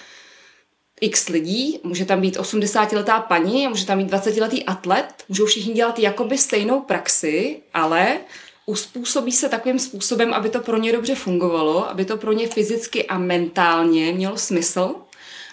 x 1.01 1.29
lidí, 1.29 1.81
může 1.83 2.05
tam 2.05 2.21
být 2.21 2.37
80-letá 2.37 3.21
paní, 3.21 3.69
může 3.69 3.87
tam 3.87 3.99
být 3.99 4.11
20-letý 4.11 4.65
atlet, 4.65 5.25
můžou 5.29 5.47
všichni 5.47 5.75
dělat 5.75 5.99
jakoby 5.99 6.39
stejnou 6.39 6.81
praxi, 6.81 7.61
ale 7.75 8.19
uspůsobí 8.67 9.33
se 9.33 9.49
takovým 9.49 9.79
způsobem, 9.79 10.35
aby 10.35 10.51
to 10.51 10.61
pro 10.61 10.77
ně 10.77 10.93
dobře 10.93 11.15
fungovalo, 11.15 11.91
aby 11.91 12.05
to 12.05 12.17
pro 12.17 12.33
ně 12.33 12.49
fyzicky 12.49 13.07
a 13.07 13.19
mentálně 13.19 14.13
mělo 14.13 14.37
smysl. 14.37 14.95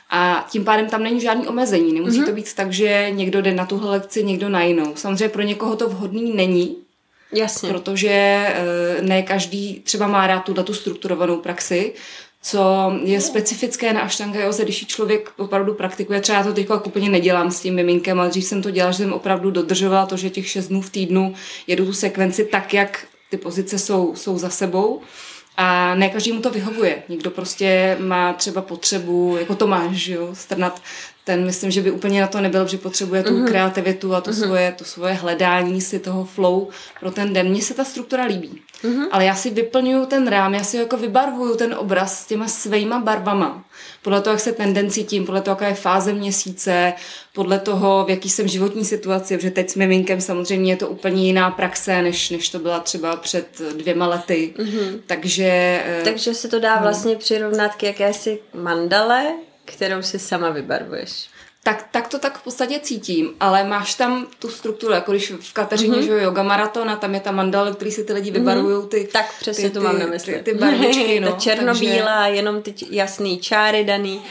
A 0.09 0.47
tím 0.51 0.65
pádem 0.65 0.89
tam 0.89 1.03
není 1.03 1.21
žádný 1.21 1.47
omezení. 1.47 1.93
Nemusí 1.93 2.21
mm-hmm. 2.21 2.25
to 2.25 2.31
být 2.31 2.53
tak, 2.53 2.73
že 2.73 3.07
někdo 3.09 3.41
jde 3.41 3.53
na 3.53 3.65
tuhle 3.65 3.89
lekci, 3.91 4.23
někdo 4.23 4.49
na 4.49 4.63
jinou. 4.63 4.95
Samozřejmě 4.95 5.29
pro 5.29 5.41
někoho 5.41 5.75
to 5.75 5.89
vhodný 5.89 6.35
není, 6.35 6.75
Jasně. 7.31 7.69
Protože 7.69 8.09
eh, 8.09 9.01
ne 9.01 9.23
každý 9.23 9.81
třeba 9.83 10.07
má 10.07 10.27
rád 10.27 10.39
tuhle 10.39 10.63
tu 10.63 10.73
strukturovanou 10.73 11.37
praxi, 11.37 11.93
co 12.41 12.93
je 13.03 13.21
specifické 13.21 13.93
na 13.93 14.01
Ashtanga 14.01 14.39
Joze, 14.39 14.63
když 14.63 14.87
člověk 14.87 15.31
opravdu 15.37 15.73
praktikuje. 15.73 16.21
Třeba 16.21 16.37
já 16.37 16.43
to 16.43 16.53
teď 16.53 16.67
úplně 16.85 17.09
nedělám 17.09 17.51
s 17.51 17.59
tím 17.59 17.75
miminkem, 17.75 18.19
ale 18.19 18.29
dřív 18.29 18.45
jsem 18.45 18.61
to 18.61 18.71
dělala, 18.71 18.91
že 18.91 18.97
jsem 18.97 19.13
opravdu 19.13 19.51
dodržovala 19.51 20.05
to, 20.05 20.17
že 20.17 20.29
těch 20.29 20.49
šest 20.49 20.67
dnů 20.67 20.81
v 20.81 20.89
týdnu 20.89 21.33
jedu 21.67 21.85
tu 21.85 21.93
sekvenci 21.93 22.45
tak, 22.45 22.73
jak 22.73 23.05
ty 23.29 23.37
pozice 23.37 23.79
jsou, 23.79 24.15
jsou 24.15 24.37
za 24.37 24.49
sebou. 24.49 25.01
A 25.57 25.95
ne 25.95 26.09
každý 26.09 26.31
mu 26.31 26.41
to 26.41 26.49
vyhovuje. 26.49 27.03
Někdo 27.09 27.31
prostě 27.31 27.97
má 27.99 28.33
třeba 28.33 28.61
potřebu, 28.61 29.37
jako 29.39 29.55
to 29.55 29.67
máš, 29.67 30.07
jo, 30.07 30.29
strnat 30.35 30.81
ten 31.25 31.45
myslím, 31.45 31.71
že 31.71 31.81
by 31.81 31.91
úplně 31.91 32.21
na 32.21 32.27
to 32.27 32.41
nebyl, 32.41 32.67
že 32.67 32.77
potřebuje 32.77 33.23
tu 33.23 33.33
mm-hmm. 33.33 33.47
kreativitu 33.47 34.15
a 34.15 34.21
to, 34.21 34.31
mm-hmm. 34.31 34.45
svoje, 34.45 34.71
to 34.71 34.83
svoje 34.83 35.13
hledání 35.13 35.81
si 35.81 35.99
toho 35.99 36.25
flow 36.25 36.67
pro 36.99 37.11
ten 37.11 37.33
den. 37.33 37.49
Mně 37.49 37.61
se 37.61 37.73
ta 37.73 37.83
struktura 37.83 38.23
líbí. 38.23 38.61
Mm-hmm. 38.83 39.07
Ale 39.11 39.25
já 39.25 39.35
si 39.35 39.49
vyplňuju 39.49 40.05
ten 40.05 40.27
rám, 40.27 40.53
já 40.53 40.63
si 40.63 40.77
jako 40.77 40.97
vybarvuju 40.97 41.55
ten 41.55 41.73
obraz 41.73 42.21
s 42.21 42.25
těma 42.25 42.47
svýma 42.47 42.99
barvama. 42.99 43.65
Podle 44.01 44.21
toho, 44.21 44.33
jak 44.33 44.39
se 44.39 44.51
ten 44.51 44.73
den 44.73 44.89
cítím, 44.89 45.25
podle 45.25 45.41
toho, 45.41 45.53
jaká 45.53 45.67
je 45.67 45.73
fáze 45.73 46.13
měsíce, 46.13 46.93
podle 47.33 47.59
toho, 47.59 48.05
v 48.05 48.09
jaký 48.09 48.29
jsem 48.29 48.47
životní 48.47 48.85
situaci, 48.85 49.37
protože 49.37 49.51
teď 49.51 49.69
s 49.69 49.75
miminkem 49.75 50.21
samozřejmě 50.21 50.71
je 50.71 50.77
to 50.77 50.87
úplně 50.87 51.25
jiná 51.25 51.51
praxe, 51.51 52.01
než, 52.01 52.29
než 52.29 52.49
to 52.49 52.59
byla 52.59 52.79
třeba 52.79 53.15
před 53.15 53.61
dvěma 53.77 54.07
lety. 54.07 54.53
Mm-hmm. 54.57 54.99
Takže... 55.07 55.81
Eh, 55.85 56.01
Takže 56.03 56.33
se 56.33 56.47
to 56.47 56.59
dá 56.59 56.75
no. 56.75 56.81
vlastně 56.81 57.15
přirovnat 57.15 57.75
k 57.75 57.83
jakési 57.83 58.39
mandale, 58.53 59.33
kterou 59.65 60.01
si 60.01 60.19
sama 60.19 60.49
vybarvuješ. 60.49 61.29
Tak, 61.63 61.87
tak 61.91 62.07
to 62.07 62.19
tak 62.19 62.37
v 62.37 62.43
podstatě 62.43 62.79
cítím, 62.79 63.33
ale 63.39 63.63
máš 63.63 63.93
tam 63.93 64.27
tu 64.39 64.49
strukturu, 64.49 64.93
jako 64.93 65.11
když 65.11 65.31
v 65.31 65.53
Kateřině, 65.53 65.97
mm-hmm. 65.97 66.17
že 66.17 66.23
yoga 66.23 66.43
maraton 66.43 66.89
a 66.89 66.95
tam 66.95 67.13
je 67.13 67.19
ta 67.19 67.31
mandala, 67.31 67.73
který 67.73 67.91
si 67.91 68.03
ty 68.03 68.13
lidi 68.13 68.31
mhm. 68.31 68.39
vybarvují 68.39 68.87
ty 68.87 69.09
Tak 69.13 69.39
přesně 69.39 69.69
ty, 69.69 69.73
to 69.73 69.81
mám 69.81 69.99
na 69.99 70.05
mysli. 70.05 70.33
Ty, 70.33 70.39
ty 70.39 70.53
barvičky, 70.53 71.19
no. 71.19 71.31
ta 71.31 71.39
černobílá, 71.39 72.23
takže... 72.23 72.37
jenom 72.37 72.61
ty 72.61 72.73
jasný 72.89 73.39
čáry 73.39 73.83
daný 73.83 74.21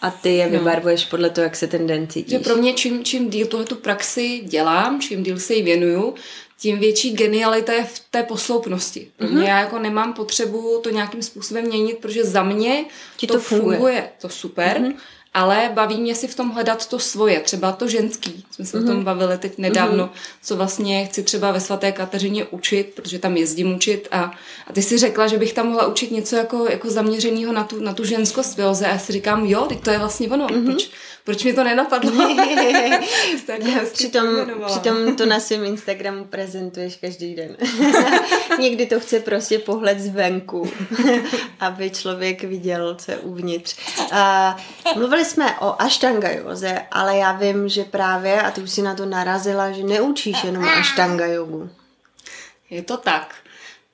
a 0.00 0.10
ty 0.10 0.36
je 0.36 0.46
no. 0.46 0.58
vybarvuješ 0.58 1.04
podle 1.04 1.30
toho, 1.30 1.42
jak 1.42 1.56
se 1.56 1.66
ten 1.66 1.86
den 1.86 2.08
cítíš. 2.08 2.32
Že 2.32 2.38
pro 2.38 2.56
mě 2.56 2.72
čím, 2.72 3.04
čím 3.04 3.30
díl 3.30 3.46
tohle 3.46 3.66
tu 3.66 3.74
praxi 3.74 4.40
dělám, 4.44 5.00
čím 5.00 5.22
díl 5.22 5.38
se 5.38 5.54
jí 5.54 5.62
věnuju, 5.62 6.14
tím 6.58 6.78
větší 6.78 7.12
genialita 7.12 7.72
je 7.72 7.84
v 7.84 8.00
té 8.10 8.22
posloupnosti. 8.22 9.10
Pro 9.16 9.28
mě 9.28 9.36
mm-hmm. 9.36 9.48
já 9.48 9.60
jako 9.60 9.78
nemám 9.78 10.12
potřebu 10.12 10.80
to 10.82 10.90
nějakým 10.90 11.22
způsobem 11.22 11.64
měnit, 11.64 11.98
protože 11.98 12.24
za 12.24 12.42
mě 12.42 12.84
Ti 13.16 13.26
to, 13.26 13.34
to 13.34 13.40
funguje. 13.40 13.76
funguje. 13.76 14.10
To 14.20 14.28
super. 14.28 14.80
Mm-hmm 14.80 14.94
ale 15.34 15.70
baví 15.74 16.00
mě 16.00 16.14
si 16.14 16.28
v 16.28 16.34
tom 16.34 16.50
hledat 16.50 16.86
to 16.86 16.98
svoje, 16.98 17.40
třeba 17.40 17.72
to 17.72 17.88
ženský. 17.88 18.44
Jsme 18.50 18.64
se 18.64 18.78
mm-hmm. 18.78 18.84
o 18.84 18.86
tom 18.86 18.96
mhm. 18.96 19.04
bavili 19.04 19.38
teď 19.38 19.58
nedávno, 19.58 20.06
mm-hmm. 20.06 20.38
co 20.42 20.56
vlastně 20.56 21.06
chci 21.06 21.22
třeba 21.22 21.52
ve 21.52 21.60
svaté 21.60 21.92
Kateřině 21.92 22.44
učit, 22.44 22.92
protože 22.94 23.18
tam 23.18 23.36
jezdím 23.36 23.74
učit 23.74 24.08
a, 24.10 24.32
a 24.66 24.72
ty 24.72 24.82
si 24.82 24.98
řekla, 24.98 25.26
že 25.26 25.38
bych 25.38 25.52
tam 25.52 25.66
mohla 25.66 25.86
učit 25.86 26.10
něco 26.10 26.36
jako, 26.36 26.66
jako 26.70 26.90
zaměřeného 26.90 27.52
na 27.52 27.64
tu, 27.64 27.80
na 27.80 27.94
tu 27.94 28.04
ženskost 28.04 28.58
v 28.58 28.62
a 28.62 28.88
já 28.88 28.98
si 28.98 29.12
říkám, 29.12 29.46
jo, 29.46 29.66
teď 29.68 29.80
to 29.80 29.90
je 29.90 29.98
vlastně 29.98 30.28
ono. 30.28 30.46
Mm-hmm. 30.46 30.64
Proč, 30.64 30.90
proč 31.24 31.44
mi 31.44 31.52
to 31.52 31.64
nenapadlo? 31.64 32.12
přitom, 33.92 34.26
přitom 34.66 35.16
to 35.16 35.26
na 35.26 35.40
svém 35.40 35.64
Instagramu 35.64 36.24
prezentuješ 36.24 36.96
každý 36.96 37.34
den. 37.34 37.56
Někdy 38.60 38.86
to 38.86 39.00
chce 39.00 39.20
prostě 39.20 39.58
pohled 39.58 40.00
zvenku, 40.00 40.70
aby 41.60 41.90
člověk 41.90 42.44
viděl, 42.44 42.94
co 42.94 43.10
je 43.10 43.16
uvnitř. 43.16 43.76
A 44.12 44.56
mluvili 44.96 45.24
jsme 45.24 45.58
o 45.60 45.82
Ashtanga 45.82 46.30
joze, 46.30 46.82
ale 46.90 47.16
já 47.16 47.32
vím, 47.32 47.68
že 47.68 47.84
právě, 47.84 48.42
a 48.42 48.50
ty 48.50 48.60
už 48.60 48.70
si 48.70 48.82
na 48.82 48.94
to 48.94 49.06
narazila, 49.06 49.72
že 49.72 49.82
neučíš 49.82 50.44
jenom 50.44 50.64
Ashtanga 50.64 51.26
jogu. 51.26 51.70
Je 52.70 52.82
to 52.82 52.96
tak. 52.96 53.34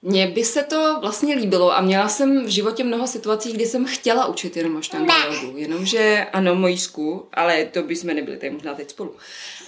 Mně 0.02 0.26
by 0.26 0.44
se 0.44 0.62
to 0.62 0.98
vlastně 1.00 1.34
líbilo 1.34 1.76
a 1.76 1.80
měla 1.80 2.08
jsem 2.08 2.44
v 2.44 2.48
životě 2.48 2.84
mnoho 2.84 3.06
situací, 3.06 3.52
kdy 3.52 3.66
jsem 3.66 3.84
chtěla 3.84 4.26
učit 4.26 4.56
jenom 4.56 4.76
aštanga 4.76 5.14
jogu. 5.24 5.58
Jenomže 5.58 6.26
ano, 6.32 6.54
Mojsku, 6.54 7.28
ale 7.32 7.64
to 7.64 7.82
by 7.82 7.96
jsme 7.96 8.14
nebyli 8.14 8.36
tady 8.36 8.50
možná 8.50 8.74
teď 8.74 8.90
spolu. 8.90 9.16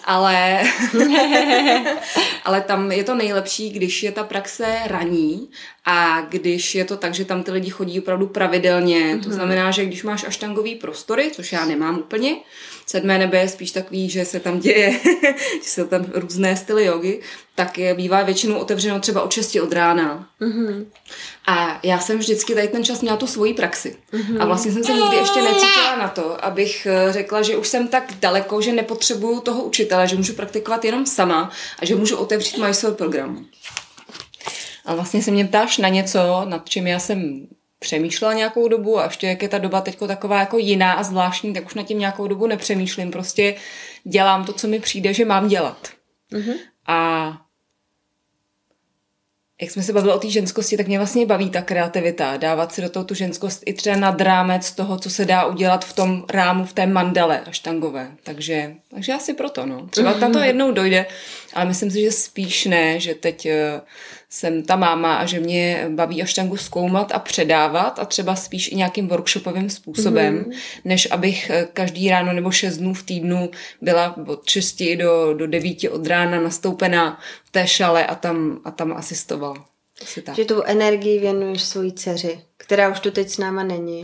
Ale, 0.04 0.62
ale 2.44 2.60
tam 2.60 2.92
je 2.92 3.04
to 3.04 3.14
nejlepší, 3.14 3.70
když 3.70 4.02
je 4.02 4.12
ta 4.12 4.24
praxe 4.24 4.78
raní 4.84 5.50
a 5.84 6.20
když 6.20 6.74
je 6.74 6.84
to 6.84 6.96
tak, 6.96 7.14
že 7.14 7.24
tam 7.24 7.42
ty 7.42 7.50
lidi 7.50 7.70
chodí 7.70 8.00
opravdu 8.00 8.26
pravidelně. 8.26 8.98
Mm-hmm. 8.98 9.22
To 9.22 9.28
mhm. 9.28 9.34
znamená, 9.34 9.70
že 9.70 9.84
když 9.84 10.02
máš 10.02 10.24
aštangový 10.24 10.74
prostory, 10.74 11.30
což 11.34 11.52
já 11.52 11.64
nemám 11.64 11.98
úplně, 11.98 12.36
sedmé 12.86 13.18
nebe 13.18 13.38
je 13.38 13.48
spíš 13.48 13.70
takový, 13.70 14.10
že 14.10 14.24
se 14.24 14.40
tam 14.40 14.58
děje, 14.58 15.00
že 15.62 15.70
jsou 15.70 15.86
tam 15.86 16.06
různé 16.14 16.56
styly 16.56 16.84
jogy, 16.84 17.20
tak 17.54 17.78
je, 17.78 17.94
bývá 17.94 18.22
většinou 18.22 18.58
otevřeno 18.58 19.00
třeba 19.00 19.22
od 19.22 19.32
6 19.32 19.56
od 19.56 19.72
rána. 19.72 20.28
Mm-hmm. 20.40 20.86
A 21.46 21.80
já 21.82 21.98
jsem 21.98 22.18
vždycky 22.18 22.54
tady 22.54 22.68
ten 22.68 22.84
čas 22.84 23.00
měla 23.00 23.16
tu 23.16 23.26
svoji 23.26 23.54
praxi. 23.54 23.96
Mm-hmm. 24.12 24.42
A 24.42 24.44
vlastně 24.44 24.72
jsem 24.72 24.84
se 24.84 24.92
nikdy 24.92 25.16
ještě 25.16 25.42
necítila 25.42 25.96
na 25.96 26.08
to, 26.08 26.44
abych 26.44 26.86
eh, 26.86 27.12
řekla, 27.12 27.42
že 27.42 27.56
už 27.56 27.68
jsem 27.68 27.88
tak 27.88 28.12
daleko, 28.20 28.60
že 28.60 28.72
nepotřebuju 28.72 29.40
toho 29.40 29.62
učitele, 29.62 30.08
že 30.08 30.16
můžu 30.16 30.32
praktikovat 30.32 30.84
jenom 30.84 31.06
sama 31.06 31.50
a 31.78 31.84
že 31.84 31.94
můžu 31.94 32.16
otevřít 32.16 32.56
svůj 32.72 32.92
program. 32.92 33.46
A 34.84 34.94
vlastně 34.94 35.22
se 35.22 35.30
mě 35.30 35.44
ptáš 35.44 35.78
na 35.78 35.88
něco, 35.88 36.44
nad 36.44 36.68
čím 36.68 36.86
já 36.86 36.98
jsem 36.98 37.46
přemýšlela 37.78 38.32
nějakou 38.32 38.68
dobu 38.68 38.98
a 38.98 39.04
ještě 39.04 39.26
jak 39.26 39.42
je 39.42 39.48
ta 39.48 39.58
doba 39.58 39.80
teď 39.80 39.98
taková 40.06 40.40
jako 40.40 40.58
jiná 40.58 40.92
a 40.92 41.02
zvláštní, 41.02 41.54
tak 41.54 41.66
už 41.66 41.74
na 41.74 41.82
tím 41.82 41.98
nějakou 41.98 42.26
dobu 42.26 42.46
nepřemýšlím. 42.46 43.10
Prostě 43.10 43.54
dělám 44.04 44.44
to, 44.44 44.52
co 44.52 44.68
mi 44.68 44.80
přijde, 44.80 45.14
že 45.14 45.24
mám 45.24 45.48
dělat. 45.48 45.88
Mm-hmm. 46.32 46.54
A 46.86 47.32
jak 49.62 49.70
jsme 49.70 49.82
se 49.82 49.92
bavili 49.92 50.12
o 50.12 50.18
té 50.18 50.30
ženskosti, 50.30 50.76
tak 50.76 50.86
mě 50.86 50.98
vlastně 50.98 51.26
baví 51.26 51.50
ta 51.50 51.62
kreativita, 51.62 52.36
dávat 52.36 52.72
si 52.72 52.82
do 52.82 52.88
toho 52.88 53.04
tu 53.04 53.14
ženskost 53.14 53.62
i 53.66 53.72
třeba 53.72 53.96
nad 53.96 54.20
rámec 54.20 54.72
toho, 54.72 54.98
co 54.98 55.10
se 55.10 55.24
dá 55.24 55.46
udělat 55.46 55.84
v 55.84 55.92
tom 55.92 56.24
rámu, 56.30 56.64
v 56.64 56.72
té 56.72 56.86
mandale 56.86 57.40
aštangové. 57.40 58.12
Takže, 58.22 58.74
takže 58.94 59.12
asi 59.12 59.34
proto, 59.34 59.66
no. 59.66 59.86
Třeba 59.86 60.18
na 60.18 60.30
to 60.30 60.38
jednou 60.38 60.72
dojde, 60.72 61.06
ale 61.54 61.64
myslím 61.64 61.90
si, 61.90 62.00
že 62.00 62.12
spíš 62.12 62.64
ne, 62.64 63.00
že 63.00 63.14
teď 63.14 63.46
eh, 63.46 63.80
jsem 64.32 64.62
ta 64.62 64.76
máma 64.76 65.14
a 65.14 65.26
že 65.26 65.40
mě 65.40 65.86
baví 65.88 66.22
aštangu 66.22 66.56
zkoumat 66.56 67.12
a 67.12 67.18
předávat 67.18 67.98
a 67.98 68.04
třeba 68.04 68.36
spíš 68.36 68.72
i 68.72 68.74
nějakým 68.74 69.08
workshopovým 69.08 69.70
způsobem, 69.70 70.44
mm-hmm. 70.44 70.56
než 70.84 71.08
abych 71.10 71.50
eh, 71.50 71.68
každý 71.72 72.10
ráno 72.10 72.32
nebo 72.32 72.50
šest 72.50 72.78
dnů 72.78 72.94
v 72.94 73.02
týdnu 73.02 73.50
byla 73.80 74.16
od 74.26 74.48
6 74.48 74.82
do, 74.96 75.34
do 75.34 75.46
9 75.46 75.84
od 75.90 76.06
rána 76.06 76.40
nastoupená 76.40 77.20
v 77.44 77.50
té 77.50 77.66
šale 77.66 78.06
a 78.06 78.14
tam, 78.14 78.60
a 78.64 78.70
tam 78.70 78.92
asistovala. 78.92 79.71
Asi 80.02 80.22
tak. 80.22 80.36
Že 80.36 80.44
tu 80.44 80.62
energii 80.62 81.18
věnuješ 81.18 81.62
svojí 81.62 81.92
dceři, 81.92 82.40
která 82.56 82.88
už 82.88 83.00
tu 83.00 83.10
teď 83.10 83.28
s 83.28 83.38
náma 83.38 83.62
není. 83.62 84.02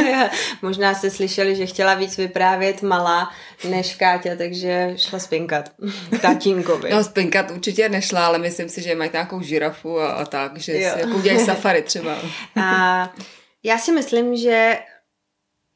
Možná 0.62 0.94
jste 0.94 1.10
slyšeli, 1.10 1.56
že 1.56 1.66
chtěla 1.66 1.94
víc 1.94 2.16
vyprávět 2.16 2.82
malá 2.82 3.30
než 3.68 3.94
Káťa, 3.94 4.36
takže 4.36 4.92
šla 4.96 5.18
spinkat 5.18 5.70
tatínkovi. 6.22 6.90
No 6.90 7.04
spinkat 7.04 7.50
určitě 7.50 7.88
nešla, 7.88 8.26
ale 8.26 8.38
myslím 8.38 8.68
si, 8.68 8.82
že 8.82 8.94
mají 8.94 9.10
nějakou 9.12 9.40
žirafu 9.40 10.00
a, 10.00 10.10
a 10.10 10.24
tak, 10.24 10.58
že 10.58 10.72
jo. 10.72 10.90
si 10.94 11.00
jako 11.00 11.16
udělají 11.16 11.44
safari 11.44 11.82
třeba. 11.82 12.18
a 12.56 13.14
já 13.62 13.78
si 13.78 13.92
myslím, 13.92 14.36
že 14.36 14.78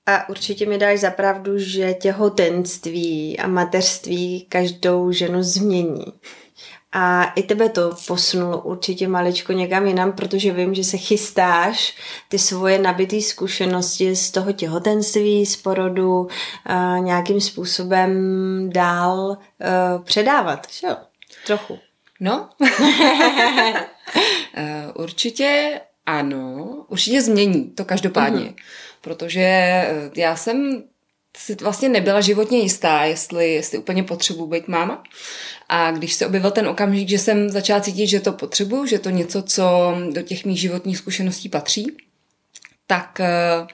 A 0.06 0.28
určitě 0.28 0.66
mi 0.66 0.78
dáš 0.78 1.00
zapravdu, 1.00 1.58
že 1.58 1.94
těhotenství 1.94 3.38
a 3.38 3.46
mateřství 3.46 4.46
každou 4.48 5.12
ženu 5.12 5.42
změní. 5.42 6.04
A 6.92 7.24
i 7.24 7.42
tebe 7.42 7.68
to 7.68 7.96
posunulo 8.06 8.60
určitě 8.60 9.08
maličko 9.08 9.52
někam 9.52 9.86
jinam, 9.86 10.12
protože 10.12 10.52
vím, 10.52 10.74
že 10.74 10.84
se 10.84 10.96
chystáš 10.96 11.96
ty 12.28 12.38
svoje 12.38 12.78
nabité 12.78 13.20
zkušenosti 13.20 14.16
z 14.16 14.30
toho 14.30 14.52
těhotenství, 14.52 15.46
z 15.46 15.56
porodu 15.56 16.20
uh, 16.20 16.28
nějakým 17.04 17.40
způsobem 17.40 18.10
dál 18.72 19.20
uh, 19.20 19.36
předávat, 20.04 20.66
že 20.70 20.86
jo? 20.86 20.96
Trochu. 21.46 21.78
No, 22.20 22.48
eh, 24.54 24.86
určitě 24.94 25.80
ano, 26.06 26.66
určitě 26.88 27.22
změní 27.22 27.70
to 27.70 27.84
každopádně, 27.84 28.40
mm-hmm. 28.40 28.54
protože 29.00 29.84
já 30.16 30.36
jsem 30.36 30.82
si 31.36 31.54
vlastně 31.54 31.88
nebyla 31.88 32.20
životně 32.20 32.58
jistá, 32.58 33.04
jestli, 33.04 33.52
jestli 33.52 33.78
úplně 33.78 34.02
potřebuji 34.02 34.46
být 34.46 34.68
máma. 34.68 35.02
A 35.68 35.90
když 35.90 36.14
se 36.14 36.26
objevil 36.26 36.50
ten 36.50 36.68
okamžik, 36.68 37.08
že 37.08 37.18
jsem 37.18 37.50
začala 37.50 37.80
cítit, 37.80 38.06
že 38.06 38.20
to 38.20 38.32
potřebuju, 38.32 38.86
že 38.86 38.98
to 38.98 39.10
něco, 39.10 39.42
co 39.42 39.94
do 40.12 40.22
těch 40.22 40.44
mých 40.44 40.60
životních 40.60 40.98
zkušeností 40.98 41.48
patří, 41.48 41.96
tak, 42.86 43.20
eh, 43.20 43.66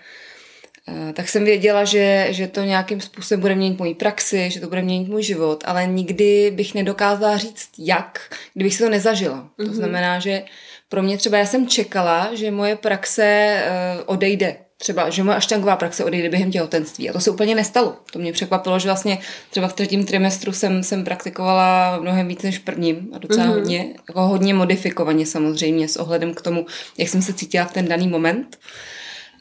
eh, 0.88 1.12
tak 1.12 1.28
jsem 1.28 1.44
věděla, 1.44 1.84
že, 1.84 2.26
že 2.30 2.46
to 2.46 2.60
nějakým 2.60 3.00
způsobem 3.00 3.40
bude 3.40 3.54
měnit 3.54 3.78
moji 3.78 3.94
praxi, 3.94 4.50
že 4.50 4.60
to 4.60 4.68
bude 4.68 4.82
měnit 4.82 5.08
můj 5.08 5.22
život, 5.22 5.64
ale 5.66 5.86
nikdy 5.86 6.52
bych 6.54 6.74
nedokázala 6.74 7.36
říct, 7.36 7.70
jak, 7.78 8.34
kdybych 8.54 8.74
si 8.74 8.82
to 8.82 8.90
nezažila. 8.90 9.36
Mm-hmm. 9.36 9.64
To 9.64 9.70
mhm. 9.70 9.74
znamená, 9.74 10.18
že 10.18 10.42
pro 10.88 11.02
mě 11.02 11.18
třeba 11.18 11.38
já 11.38 11.46
jsem 11.46 11.68
čekala, 11.68 12.34
že 12.34 12.50
moje 12.50 12.76
praxe 12.76 13.24
eh, 13.24 14.02
odejde 14.06 14.56
třeba, 14.78 15.10
že 15.10 15.22
moje 15.22 15.36
aštangová 15.36 15.76
praxe 15.76 16.04
odejde 16.04 16.28
během 16.28 16.50
těhotenství. 16.50 17.10
A 17.10 17.12
to 17.12 17.20
se 17.20 17.30
úplně 17.30 17.54
nestalo. 17.54 17.96
To 18.12 18.18
mě 18.18 18.32
překvapilo, 18.32 18.78
že 18.78 18.88
vlastně 18.88 19.18
třeba 19.50 19.68
v 19.68 19.72
třetím 19.72 20.04
trimestru 20.04 20.52
jsem, 20.52 20.82
jsem 20.82 21.04
praktikovala 21.04 21.98
mnohem 22.00 22.28
víc 22.28 22.42
než 22.42 22.58
v 22.58 22.64
prvním 22.64 23.08
a 23.12 23.18
docela 23.18 23.46
mm-hmm. 23.46 23.54
hodně, 23.54 23.94
jako 24.08 24.20
hodně 24.20 24.54
modifikovaně 24.54 25.26
samozřejmě 25.26 25.88
s 25.88 25.96
ohledem 25.96 26.34
k 26.34 26.40
tomu, 26.40 26.66
jak 26.98 27.08
jsem 27.08 27.22
se 27.22 27.32
cítila 27.32 27.64
v 27.64 27.72
ten 27.72 27.88
daný 27.88 28.08
moment. 28.08 28.58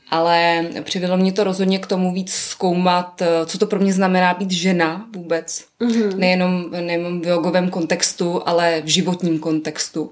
Ale 0.10 0.65
přivedlo 0.84 1.18
mě 1.18 1.32
to 1.32 1.44
rozhodně 1.44 1.80
k 1.80 1.88
tomu 1.88 2.13
víc 2.13 2.34
zkoumat, 2.34 3.22
co 3.46 3.58
to 3.58 3.65
pro 3.65 3.80
mě 3.80 3.94
znamená 3.94 4.34
být 4.34 4.51
žena 4.51 5.06
vůbec. 5.15 5.65
Mm-hmm. 5.82 6.15
Nejenom, 6.15 6.72
nejenom 6.72 7.22
v 7.22 7.27
jogovém 7.27 7.70
kontextu, 7.70 8.42
ale 8.46 8.82
v 8.82 8.88
životním 8.88 9.39
kontextu. 9.39 10.12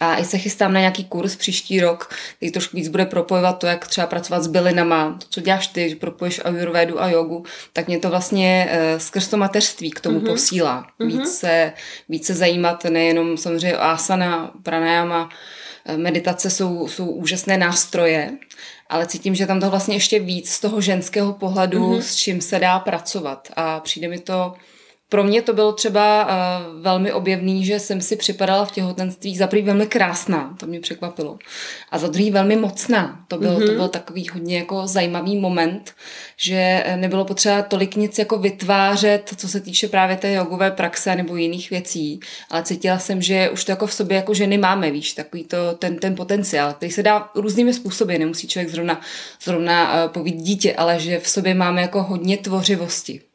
A 0.00 0.16
i 0.16 0.24
se 0.24 0.38
chystám 0.38 0.72
na 0.72 0.80
nějaký 0.80 1.04
kurz 1.04 1.36
příští 1.36 1.80
rok, 1.80 2.14
který 2.36 2.52
trošku 2.52 2.76
víc 2.76 2.88
bude 2.88 3.06
propojovat 3.06 3.58
to, 3.58 3.66
jak 3.66 3.88
třeba 3.88 4.06
pracovat 4.06 4.42
s 4.42 4.46
bylinama, 4.46 5.16
to, 5.18 5.26
co 5.30 5.40
děláš 5.40 5.66
ty, 5.66 5.90
že 5.90 5.96
propoješ 5.96 6.40
ayurvedu 6.44 7.02
a 7.02 7.08
jogu, 7.08 7.44
tak 7.72 7.86
mě 7.86 7.98
to 7.98 8.10
vlastně 8.10 8.70
uh, 8.72 8.98
skrz 8.98 9.28
to 9.28 9.36
mateřství 9.36 9.90
k 9.90 10.00
tomu 10.00 10.20
mm-hmm. 10.20 10.30
posílá. 10.30 10.86
Mm-hmm. 11.00 11.06
Víc, 11.06 11.38
se, 11.38 11.72
víc 12.08 12.26
se 12.26 12.34
zajímat 12.34 12.84
nejenom 12.84 13.36
samozřejmě 13.36 13.78
o 13.78 13.82
asana, 13.82 14.52
pranayama, 14.62 15.28
eh, 15.84 15.96
meditace 15.96 16.50
jsou, 16.50 16.88
jsou 16.88 17.06
úžasné 17.06 17.58
nástroje, 17.58 18.30
ale 18.88 19.06
cítím, 19.06 19.34
že 19.34 19.46
tam 19.46 19.60
to 19.60 19.70
vlastně 19.70 19.96
ještě 19.96 20.18
víc 20.18 20.50
z 20.50 20.60
toho 20.60 20.80
ženského 20.80 21.32
pohledu, 21.32 21.92
mm-hmm. 21.92 22.00
s 22.00 22.16
čím 22.16 22.40
se 22.40 22.58
dá 22.58 22.78
pracovat. 22.78 23.48
A 23.56 23.80
přijde 23.80 24.08
mi 24.08 24.18
to 24.18 24.54
pro 25.10 25.24
mě 25.24 25.42
to 25.42 25.52
bylo 25.52 25.72
třeba 25.72 26.24
uh, 26.24 26.82
velmi 26.82 27.12
objevný, 27.12 27.64
že 27.64 27.80
jsem 27.80 28.00
si 28.00 28.16
připadala 28.16 28.64
v 28.64 28.70
těhotenství 28.70 29.36
za 29.36 29.46
prvý 29.46 29.62
velmi 29.62 29.86
krásná, 29.86 30.56
to 30.60 30.66
mě 30.66 30.80
překvapilo. 30.80 31.38
A 31.90 31.98
za 31.98 32.08
druhý 32.08 32.30
velmi 32.30 32.56
mocná. 32.56 33.24
To 33.28 33.38
byl, 33.38 33.50
mm-hmm. 33.50 33.66
to 33.66 33.66
mhm. 33.66 33.76
byl 33.76 33.88
takový 33.88 34.28
hodně 34.28 34.58
jako 34.58 34.86
zajímavý 34.86 35.36
moment, 35.36 35.94
že 36.36 36.82
eh, 36.84 36.96
nebylo 36.96 37.24
potřeba 37.24 37.62
tolik 37.62 37.96
nic 37.96 38.18
jako 38.18 38.38
vytvářet, 38.38 39.34
co 39.36 39.48
se 39.48 39.60
týče 39.60 39.88
právě 39.88 40.16
té 40.16 40.32
jogové 40.32 40.70
praxe 40.70 41.16
nebo 41.16 41.36
jiných 41.36 41.70
věcí, 41.70 42.20
ale 42.50 42.62
cítila 42.62 42.98
jsem, 42.98 43.22
že 43.22 43.50
už 43.50 43.64
to 43.64 43.72
jako 43.72 43.86
v 43.86 43.92
sobě 43.92 44.16
jako 44.16 44.34
ženy 44.34 44.58
máme, 44.58 44.90
víš, 44.90 45.12
takový 45.12 45.44
to, 45.44 45.56
ten, 45.78 45.98
ten 45.98 46.14
potenciál, 46.14 46.72
který 46.72 46.92
se 46.92 47.02
dá 47.02 47.30
různými 47.34 47.74
způsoby, 47.74 48.18
nemusí 48.18 48.48
člověk 48.48 48.70
zrovna, 48.70 49.00
zrovna 49.42 50.04
uh, 50.04 50.12
povíd 50.12 50.36
dítě, 50.36 50.74
ale 50.74 51.00
že 51.00 51.18
v 51.18 51.28
sobě 51.28 51.54
máme 51.54 51.82
jako 51.82 52.02
hodně 52.02 52.36
tvořivosti. 52.36 53.29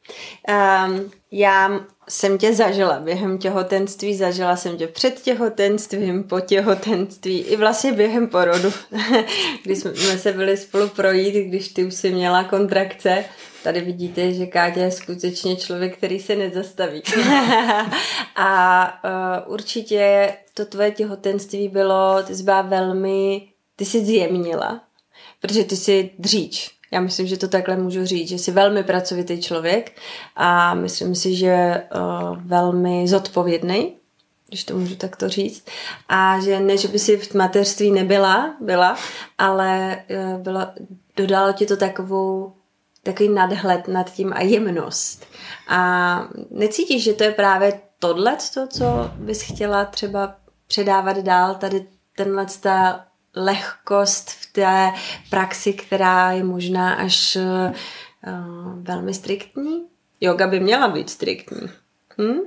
Um, 0.88 1.12
já 1.32 1.86
jsem 2.10 2.38
tě 2.38 2.54
zažila 2.54 3.00
během 3.00 3.38
těhotenství, 3.38 4.16
zažila 4.16 4.56
jsem 4.56 4.78
tě 4.78 4.88
před 4.88 5.22
těhotenstvím, 5.22 6.24
po 6.24 6.40
těhotenství 6.40 7.40
i 7.40 7.56
vlastně 7.56 7.94
během 7.94 8.28
porodu, 8.28 8.74
když 9.64 9.78
jsme 9.78 10.18
se 10.18 10.34
byli 10.34 10.58
spolu 10.58 10.90
projít, 10.90 11.48
když 11.48 11.70
ty 11.70 11.86
už 11.86 11.94
si 11.94 12.12
měla 12.12 12.44
kontrakce. 12.44 13.26
Tady 13.64 13.82
vidíte, 13.82 14.34
že 14.34 14.46
Káťa 14.46 14.82
je 14.82 14.92
skutečně 14.92 15.56
člověk, 15.56 15.98
který 15.98 16.20
se 16.20 16.36
nezastaví. 16.36 17.02
A 18.36 18.88
uh, 19.46 19.54
určitě 19.54 20.34
to 20.54 20.66
tvoje 20.66 20.92
těhotenství 20.92 21.68
bylo, 21.68 22.24
ty 22.24 22.36
jsi 22.36 22.44
byla 22.44 22.62
velmi, 22.62 23.48
ty 23.76 23.86
jsi 23.86 24.06
zjemnila, 24.06 24.82
protože 25.42 25.64
ty 25.64 25.76
jsi 25.76 26.12
dříč, 26.20 26.72
já 26.96 27.02
myslím, 27.02 27.28
že 27.28 27.38
to 27.38 27.48
takhle 27.48 27.76
můžu 27.76 28.06
říct, 28.06 28.30
že 28.30 28.38
jsi 28.38 28.52
velmi 28.52 28.84
pracovitý 28.84 29.42
člověk 29.42 29.92
a 30.36 30.74
myslím 30.74 31.16
si, 31.16 31.36
že 31.36 31.84
uh, 31.96 32.38
velmi 32.38 33.08
zodpovědný, 33.08 33.96
když 34.48 34.64
to 34.64 34.76
můžu 34.76 34.96
takto 34.96 35.30
říct. 35.30 35.66
A 36.10 36.40
že 36.40 36.60
ne, 36.60 36.78
že 36.78 36.88
by 36.88 37.00
si 37.00 37.18
v 37.18 37.34
mateřství 37.34 37.92
nebyla, 37.92 38.56
byla, 38.62 38.98
ale 39.38 40.04
uh, 40.10 40.42
byla, 40.42 40.74
dodalo 41.16 41.54
ti 41.54 41.66
to 41.66 41.78
takovou 41.78 42.54
takový 43.04 43.30
nadhled 43.30 43.88
nad 43.88 44.14
tím 44.14 44.34
a 44.34 44.42
jemnost. 44.42 45.26
A 45.68 46.22
necítíš, 46.52 47.04
že 47.04 47.14
to 47.14 47.24
je 47.24 47.32
právě 47.32 47.82
tohle, 48.00 48.38
to, 48.54 48.68
co 48.68 49.12
bys 49.16 49.42
chtěla 49.42 49.86
třeba 49.86 50.36
předávat 50.68 51.18
dál, 51.18 51.56
tady 51.56 51.88
tenhle 52.16 52.46
ta 52.62 53.06
lehkost 53.36 54.30
v 54.30 54.54
té 54.54 54.92
praxi, 55.30 55.74
která 55.74 56.32
je 56.32 56.44
možná 56.44 56.94
až 56.94 57.36
uh, 57.36 57.74
velmi 58.82 59.14
striktní? 59.14 59.86
Yoga 60.22 60.48
by 60.48 60.60
měla 60.60 60.88
být 60.88 61.10
striktní. 61.10 61.70
Hm? 62.22 62.40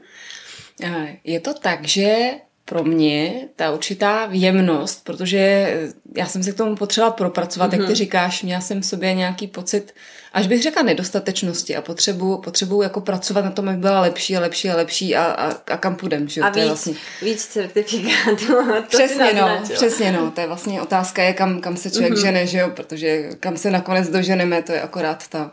Je 1.24 1.40
to 1.40 1.54
tak, 1.54 1.88
že 1.88 2.30
pro 2.68 2.84
mě 2.84 3.48
ta 3.56 3.70
určitá 3.70 4.28
jemnost, 4.30 5.04
protože 5.04 5.72
já 6.16 6.26
jsem 6.26 6.42
se 6.42 6.52
k 6.52 6.56
tomu 6.56 6.76
potřebovala 6.76 7.16
propracovat, 7.16 7.70
mm-hmm. 7.70 7.74
jak 7.74 7.80
ty 7.80 7.86
mhm. 7.86 7.94
říkáš, 7.94 8.42
měla 8.42 8.60
jsem 8.60 8.80
v 8.80 8.86
sobě 8.86 9.14
nějaký 9.14 9.46
pocit, 9.46 9.94
až 10.32 10.46
bych 10.46 10.62
řekla 10.62 10.82
nedostatečnosti 10.82 11.76
a 11.76 11.82
potřebu, 11.82 12.38
potřebu 12.38 12.82
jako 12.82 13.00
pracovat 13.00 13.44
na 13.44 13.50
tom, 13.50 13.68
aby 13.68 13.78
byla 13.78 14.00
lepší 14.00 14.36
a 14.36 14.40
lepší 14.40 14.70
a 14.70 14.76
lepší 14.76 15.16
a, 15.16 15.24
a, 15.24 15.72
a 15.72 15.76
kam 15.76 15.96
půjdem. 15.96 16.28
Že? 16.28 16.40
A 16.40 16.50
to 16.50 16.54
víc, 16.54 16.62
je 16.62 16.66
vlastně... 16.66 16.94
víc 17.22 17.46
certifikátů. 17.46 18.46
přesně 18.88 19.32
no, 19.32 19.62
přesně 19.74 20.12
no, 20.12 20.30
to 20.30 20.40
je 20.40 20.46
vlastně 20.46 20.82
otázka, 20.82 21.22
je 21.22 21.32
kam, 21.32 21.60
kam 21.60 21.76
se 21.76 21.90
člověk 21.90 22.12
mm-hmm. 22.12 22.22
žene, 22.22 22.46
že 22.46 22.58
jo, 22.58 22.70
protože 22.70 23.30
kam 23.40 23.56
se 23.56 23.70
nakonec 23.70 24.08
doženeme, 24.08 24.62
to 24.62 24.72
je 24.72 24.82
akorát 24.82 25.28
ta, 25.28 25.50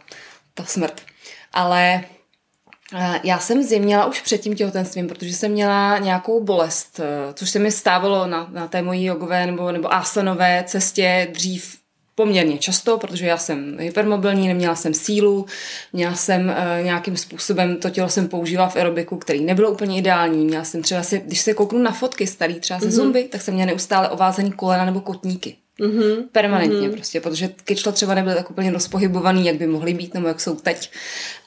ta 0.54 0.66
smrt. 0.66 1.02
Ale 1.54 2.04
já 3.24 3.40
jsem 3.40 3.64
zjemnila 3.64 4.06
už 4.06 4.22
před 4.22 4.38
tím 4.38 4.56
těhotenstvím, 4.56 5.08
protože 5.08 5.34
jsem 5.34 5.52
měla 5.52 5.98
nějakou 5.98 6.44
bolest, 6.44 7.00
eh, 7.00 7.34
což 7.34 7.50
se 7.50 7.60
mi 7.60 7.72
stávalo 7.72 8.28
na, 8.28 8.48
na 8.52 8.68
té 8.68 8.82
mojí 8.82 9.06
jogové 9.06 9.46
nebo, 9.46 9.72
nebo 9.72 9.94
asanové 9.94 10.64
cestě 10.68 11.28
dřív 11.32 11.78
poměrně 12.16 12.58
často, 12.58 12.98
protože 12.98 13.26
já 13.26 13.38
jsem 13.38 13.78
hypermobilní, 13.80 14.48
neměla 14.48 14.76
jsem 14.76 14.94
sílu, 14.94 15.46
měla 15.94 16.16
jsem 16.16 16.50
uh, 16.50 16.86
nějakým 16.86 17.18
způsobem, 17.18 17.78
to 17.78 17.90
tělo 17.90 18.10
jsem 18.10 18.28
používala 18.28 18.70
v 18.70 18.76
aerobiku, 18.76 19.18
který 19.18 19.46
nebylo 19.46 19.72
úplně 19.72 19.98
ideální. 19.98 20.46
Měla 20.46 20.64
jsem 20.64 20.82
třeba, 20.82 21.04
si, 21.04 21.22
když 21.26 21.42
se 21.42 21.54
kouknu 21.54 21.80
na 21.80 21.92
fotky 21.92 22.28
starý 22.28 22.60
třeba 22.60 22.80
ze 22.80 22.88
mm-hmm. 22.88 22.92
zombie, 22.92 23.28
tak 23.28 23.42
jsem 23.42 23.54
měla 23.54 23.68
neustále 23.68 24.10
ovázaný 24.10 24.52
kolena 24.52 24.86
nebo 24.86 25.02
kotníky. 25.02 25.56
Mm-hmm. 25.80 26.24
Permanentně 26.32 26.88
mm-hmm. 26.88 26.92
prostě, 26.92 27.22
protože 27.22 27.50
kyčle 27.64 27.92
třeba 27.92 28.14
nebyly 28.14 28.36
tak 28.36 28.52
úplně 28.52 28.72
rozpohybovaný, 28.72 29.46
jak 29.46 29.56
by 29.56 29.68
mohly 29.68 29.94
být, 29.94 30.14
nebo 30.14 30.28
jak 30.28 30.40
jsou 30.40 30.56
teď. 30.56 30.92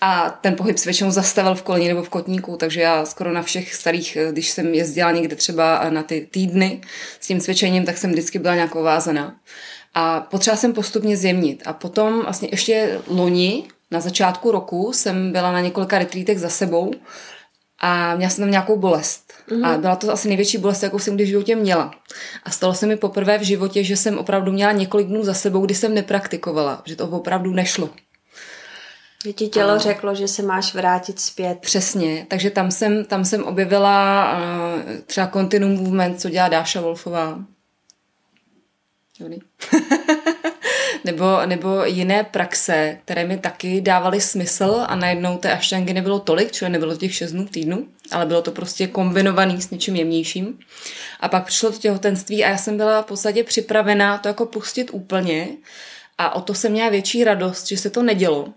A 0.01 0.31
ten 0.41 0.57
pohyb 0.57 0.79
se 0.79 0.85
většinou 0.85 1.11
zastavil 1.11 1.55
v 1.55 1.63
koleni 1.63 1.89
nebo 1.89 2.03
v 2.03 2.09
kotníku, 2.09 2.57
takže 2.57 2.81
já 2.81 3.05
skoro 3.05 3.33
na 3.33 3.43
všech 3.43 3.75
starých, 3.75 4.17
eh, 4.17 4.33
když 4.33 4.51
jsem 4.51 4.75
jezdila 4.75 5.13
někde 5.13 5.37
třeba 5.37 5.91
na 5.91 6.03
ty 6.03 6.29
týdny 6.31 6.81
s 7.21 7.27
tím 7.27 7.41
cvičením, 7.41 7.85
tak 7.85 7.99
jsem 7.99 8.11
vždycky 8.11 8.39
byla 8.39 8.55
nějak 8.55 8.75
vázaná. 8.75 9.37
A 9.95 10.21
potřeba 10.21 10.57
jsem 10.57 10.73
postupně 10.73 11.17
zjemnit. 11.17 11.63
A 11.67 11.73
potom 11.73 12.23
vlastně 12.23 12.49
ještě 12.53 13.01
loni, 13.07 13.65
na 13.91 14.01
začátku 14.01 14.51
roku, 14.51 14.93
jsem 14.93 15.33
byla 15.33 15.53
na 15.53 15.61
několika 15.61 15.99
retrítech 15.99 16.41
za 16.41 16.49
sebou 16.49 16.93
a 17.79 18.17
měla 18.17 18.31
jsem 18.31 18.43
tam 18.43 18.51
nějakou 18.51 18.77
bolest. 18.77 19.33
Mm-hmm. 19.49 19.67
A 19.67 19.79
byla 19.79 19.97
to 19.97 20.13
asi 20.13 20.29
největší 20.29 20.59
bolest, 20.59 20.83
jakou 20.83 20.99
jsem 20.99 21.15
kdy 21.15 21.25
v 21.25 21.29
životě 21.29 21.57
měla. 21.57 21.95
A 22.45 22.51
stalo 22.51 22.75
se 22.75 22.87
mi 22.87 22.97
poprvé 22.97 23.39
v 23.39 23.43
životě, 23.43 23.85
že 23.85 23.97
jsem 23.97 24.19
opravdu 24.19 24.53
měla 24.53 24.73
několik 24.73 25.07
dnů 25.07 25.25
za 25.25 25.35
sebou, 25.35 25.61
kdy 25.61 25.75
jsem 25.75 25.95
nepraktikovala, 25.95 26.83
že 26.85 26.97
to 26.97 27.09
opravdu 27.09 27.53
nešlo. 27.53 27.91
Že 29.25 29.33
ti 29.33 29.49
tělo 29.49 29.73
a... 29.73 29.79
řeklo, 29.79 30.15
že 30.15 30.29
se 30.29 30.43
máš 30.43 30.75
vrátit 30.75 31.21
zpět. 31.21 31.59
Přesně, 31.59 32.27
takže 32.29 32.51
tam 32.51 32.71
jsem, 32.71 33.05
tam 33.05 33.25
jsem 33.25 33.45
objevila 33.45 34.33
uh, 34.33 34.83
třeba 35.07 35.27
Continuum 35.27 35.73
Movement, 35.73 36.21
co 36.21 36.31
dělá 36.31 36.49
Dáša 36.49 36.81
Wolfová. 36.81 37.39
nebo, 41.13 41.47
nebo 41.47 41.85
jiné 41.85 42.25
praxe, 42.25 42.99
které 43.05 43.25
mi 43.27 43.39
taky 43.39 43.81
dávaly 43.81 44.21
smysl 44.21 44.85
a 44.89 44.97
najednou 44.97 45.39
té 45.39 45.53
aštangy 45.53 45.93
nebylo 45.93 46.19
tolik, 46.19 46.53
čili 46.53 46.71
nebylo 46.71 46.97
těch 46.97 47.15
6 47.15 47.33
dnů 47.33 47.47
v 47.47 47.51
týdnu, 47.51 47.87
ale 48.11 48.27
bylo 48.27 48.43
to 48.43 48.53
prostě 48.53 48.87
kombinovaný 48.87 49.63
s 49.63 49.71
něčím 49.71 49.97
jemnějším. 49.97 50.59
A 51.21 51.29
pak 51.29 51.47
přišlo 51.47 51.73
to 51.73 51.79
těhotenství 51.79 52.45
a 52.45 52.51
já 52.51 52.57
jsem 52.57 52.77
byla 52.77 53.03
v 53.03 53.07
podstatě 53.07 53.45
připravená 53.45 54.19
to 54.19 54.29
jako 54.29 54.47
pustit 54.47 54.91
úplně 54.93 55.49
a 56.19 56.35
o 56.35 56.41
to 56.41 56.55
jsem 56.55 56.73
měla 56.73 56.89
větší 56.89 57.25
radost, 57.25 57.69
že 57.69 57.77
se 57.77 57.91
to 57.91 58.03
nedělo. 58.03 58.49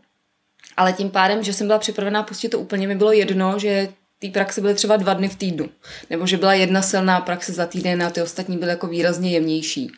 Ale 0.77 0.93
tím 0.93 1.09
pádem, 1.09 1.43
že 1.43 1.53
jsem 1.53 1.67
byla 1.67 1.79
připravená 1.79 2.23
pustit 2.23 2.49
to 2.49 2.59
úplně, 2.59 2.87
mi 2.87 2.95
bylo 2.95 3.11
jedno, 3.11 3.59
že 3.59 3.87
té 4.19 4.27
praxe 4.27 4.61
byly 4.61 4.75
třeba 4.75 4.97
dva 4.97 5.13
dny 5.13 5.27
v 5.27 5.35
týdnu. 5.35 5.69
Nebo 6.09 6.27
že 6.27 6.37
byla 6.37 6.53
jedna 6.53 6.81
silná 6.81 7.21
praxe 7.21 7.53
za 7.53 7.65
týden 7.65 8.03
a 8.03 8.09
ty 8.09 8.21
ostatní 8.21 8.57
byly 8.57 8.71
jako 8.71 8.87
výrazně 8.87 9.31
jemnější. 9.31 9.91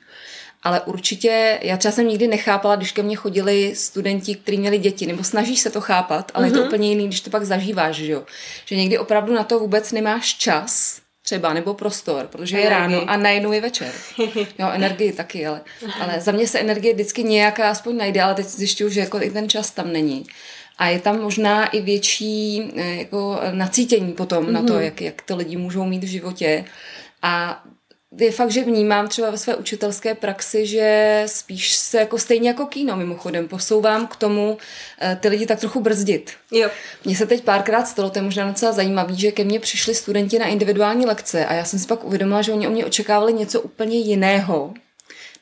Ale 0.63 0.81
určitě, 0.81 1.59
já 1.61 1.77
třeba 1.77 1.91
jsem 1.91 2.07
nikdy 2.07 2.27
nechápala, 2.27 2.75
když 2.75 2.91
ke 2.91 3.03
mně 3.03 3.15
chodili 3.15 3.75
studenti, 3.75 4.35
kteří 4.35 4.57
měli 4.57 4.77
děti, 4.77 5.05
nebo 5.05 5.23
snažíš 5.23 5.59
se 5.59 5.69
to 5.69 5.81
chápat, 5.81 6.31
ale 6.33 6.45
mm-hmm. 6.45 6.47
je 6.47 6.53
to 6.53 6.59
mhm. 6.59 6.67
úplně 6.67 6.89
jiný, 6.89 7.07
když 7.07 7.21
to 7.21 7.29
pak 7.29 7.43
zažíváš, 7.43 7.95
že 7.95 8.11
jo. 8.11 8.23
Že 8.65 8.75
někdy 8.75 8.97
opravdu 8.97 9.33
na 9.33 9.43
to 9.43 9.59
vůbec 9.59 9.91
nemáš 9.91 10.33
čas, 10.33 11.01
třeba, 11.23 11.53
nebo 11.53 11.73
prostor, 11.73 12.27
protože 12.27 12.59
je 12.59 12.69
ráno 12.69 13.09
a 13.09 13.17
najednou 13.17 13.51
je 13.51 13.61
večer. 13.61 13.91
Jo, 14.59 14.69
energii 14.73 15.11
taky, 15.11 15.47
ale, 15.47 15.61
ale 15.99 16.21
za 16.21 16.31
mě 16.31 16.47
se 16.47 16.59
energie 16.59 16.93
vždycky 16.93 17.23
nějaká 17.23 17.69
aspoň 17.69 17.97
najde, 17.97 18.21
ale 18.21 18.35
teď 18.35 18.45
zjišťuju, 18.45 18.89
že 18.89 18.99
jako 18.99 19.21
i 19.21 19.29
ten 19.29 19.49
čas 19.49 19.71
tam 19.71 19.93
není. 19.93 20.25
A 20.77 20.87
je 20.87 20.99
tam 20.99 21.21
možná 21.21 21.65
i 21.65 21.81
větší 21.81 22.71
eh, 22.75 22.95
jako 22.95 23.39
nacítění 23.51 24.13
potom 24.13 24.45
mm-hmm. 24.45 24.51
na 24.51 24.61
to, 24.61 24.73
mhm. 24.73 24.81
jak, 24.81 25.01
jak 25.01 25.21
to 25.21 25.35
lidi 25.35 25.57
můžou 25.57 25.85
mít 25.85 26.03
v 26.03 26.07
životě. 26.07 26.65
A 27.21 27.63
je 28.17 28.31
fakt, 28.31 28.51
že 28.51 28.63
vnímám 28.63 29.07
třeba 29.07 29.29
ve 29.29 29.37
své 29.37 29.55
učitelské 29.55 30.15
praxi, 30.15 30.65
že 30.65 31.23
spíš 31.27 31.75
se 31.75 31.97
jako 31.97 32.19
stejně 32.19 32.49
jako 32.49 32.65
kino 32.65 32.95
mimochodem 32.95 33.47
posouvám 33.47 34.07
k 34.07 34.15
tomu 34.15 34.57
eh, 35.01 35.17
ty 35.21 35.27
lidi 35.27 35.45
tak 35.45 35.59
trochu 35.59 35.81
brzdit. 35.81 36.31
Jo. 36.51 36.69
Mně 37.05 37.15
se 37.15 37.25
teď 37.25 37.43
párkrát 37.43 37.85
stalo, 37.85 38.09
to 38.09 38.19
je 38.19 38.23
možná 38.23 38.47
docela 38.47 38.71
zajímavé, 38.71 39.15
že 39.15 39.31
ke 39.31 39.43
mně 39.43 39.59
přišli 39.59 39.95
studenti 39.95 40.39
na 40.39 40.45
individuální 40.45 41.05
lekce 41.05 41.45
a 41.45 41.53
já 41.53 41.65
jsem 41.65 41.79
si 41.79 41.87
pak 41.87 42.03
uvědomila, 42.03 42.41
že 42.41 42.51
oni 42.51 42.67
o 42.67 42.71
mě 42.71 42.85
očekávali 42.85 43.33
něco 43.33 43.61
úplně 43.61 43.97
jiného, 43.97 44.73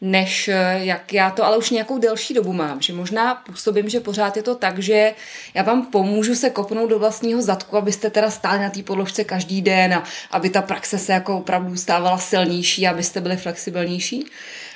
než 0.01 0.47
eh, 0.47 0.79
jak 0.83 1.13
já 1.13 1.29
to 1.31 1.45
ale 1.45 1.57
už 1.57 1.69
nějakou 1.69 1.97
delší 1.97 2.33
dobu 2.33 2.53
mám. 2.53 2.81
Že 2.81 2.93
možná 2.93 3.35
působím, 3.35 3.89
že 3.89 3.99
pořád 3.99 4.37
je 4.37 4.43
to 4.43 4.55
tak, 4.55 4.79
že 4.79 5.13
já 5.53 5.63
vám 5.63 5.85
pomůžu 5.85 6.35
se 6.35 6.49
kopnout 6.49 6.89
do 6.89 6.99
vlastního 6.99 7.41
zadku, 7.41 7.77
abyste 7.77 8.09
teda 8.09 8.31
stáli 8.31 8.59
na 8.59 8.69
té 8.69 8.83
podložce 8.83 9.23
každý 9.23 9.61
den 9.61 9.93
a 9.93 10.03
aby 10.31 10.49
ta 10.49 10.61
praxe 10.61 10.97
se 10.97 11.13
jako 11.13 11.37
opravdu 11.37 11.77
stávala 11.77 12.17
silnější, 12.17 12.87
abyste 12.87 13.21
byli 13.21 13.37
flexibilnější. 13.37 14.25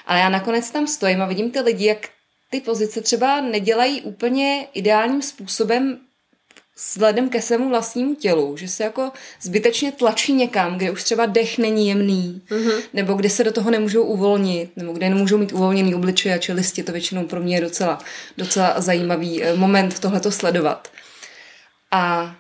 Ale 0.06 0.20
já 0.20 0.30
nakonec 0.30 0.72
tam 0.72 0.88
stojím 0.88 1.22
a 1.22 1.26
vidím 1.26 1.52
ty 1.52 1.60
lidi, 1.60 1.86
jak 1.86 2.10
ty 2.50 2.62
pozice 2.62 3.02
třeba 3.02 3.42
nedělají 3.42 4.02
úplně 4.02 4.68
ideálním 4.74 5.22
způsobem 5.22 6.00
vzhledem 6.78 7.30
ke 7.30 7.42
svému 7.42 7.70
vlastnímu 7.70 8.16
tělu, 8.16 8.58
že 8.58 8.68
se 8.68 8.84
jako 8.84 9.12
zbytečně 9.42 9.92
tlačí 9.92 10.34
někam, 10.34 10.78
kde 10.78 10.92
už 10.92 11.04
třeba 11.04 11.26
dech 11.26 11.58
není 11.58 11.88
jemný, 11.88 12.42
mm-hmm. 12.50 12.82
nebo 12.94 13.14
kde 13.14 13.30
se 13.30 13.44
do 13.44 13.52
toho 13.52 13.72
nemůžou 13.72 14.04
uvolnit, 14.04 14.72
nebo 14.76 14.94
kde 14.94 15.10
nemůžou 15.10 15.38
mít 15.38 15.54
uvolněný 15.54 15.96
obličeje 15.96 16.36
a 16.36 16.38
čelisti, 16.38 16.84
to 16.84 16.92
většinou 16.92 17.26
pro 17.26 17.40
mě 17.40 17.56
je 17.56 17.62
docela, 17.62 18.00
docela 18.38 18.82
zajímavý 18.82 19.44
eh, 19.44 19.56
moment 19.56 19.94
v 19.94 20.00
tohleto 20.00 20.32
sledovat. 20.32 20.88
A 21.92 22.36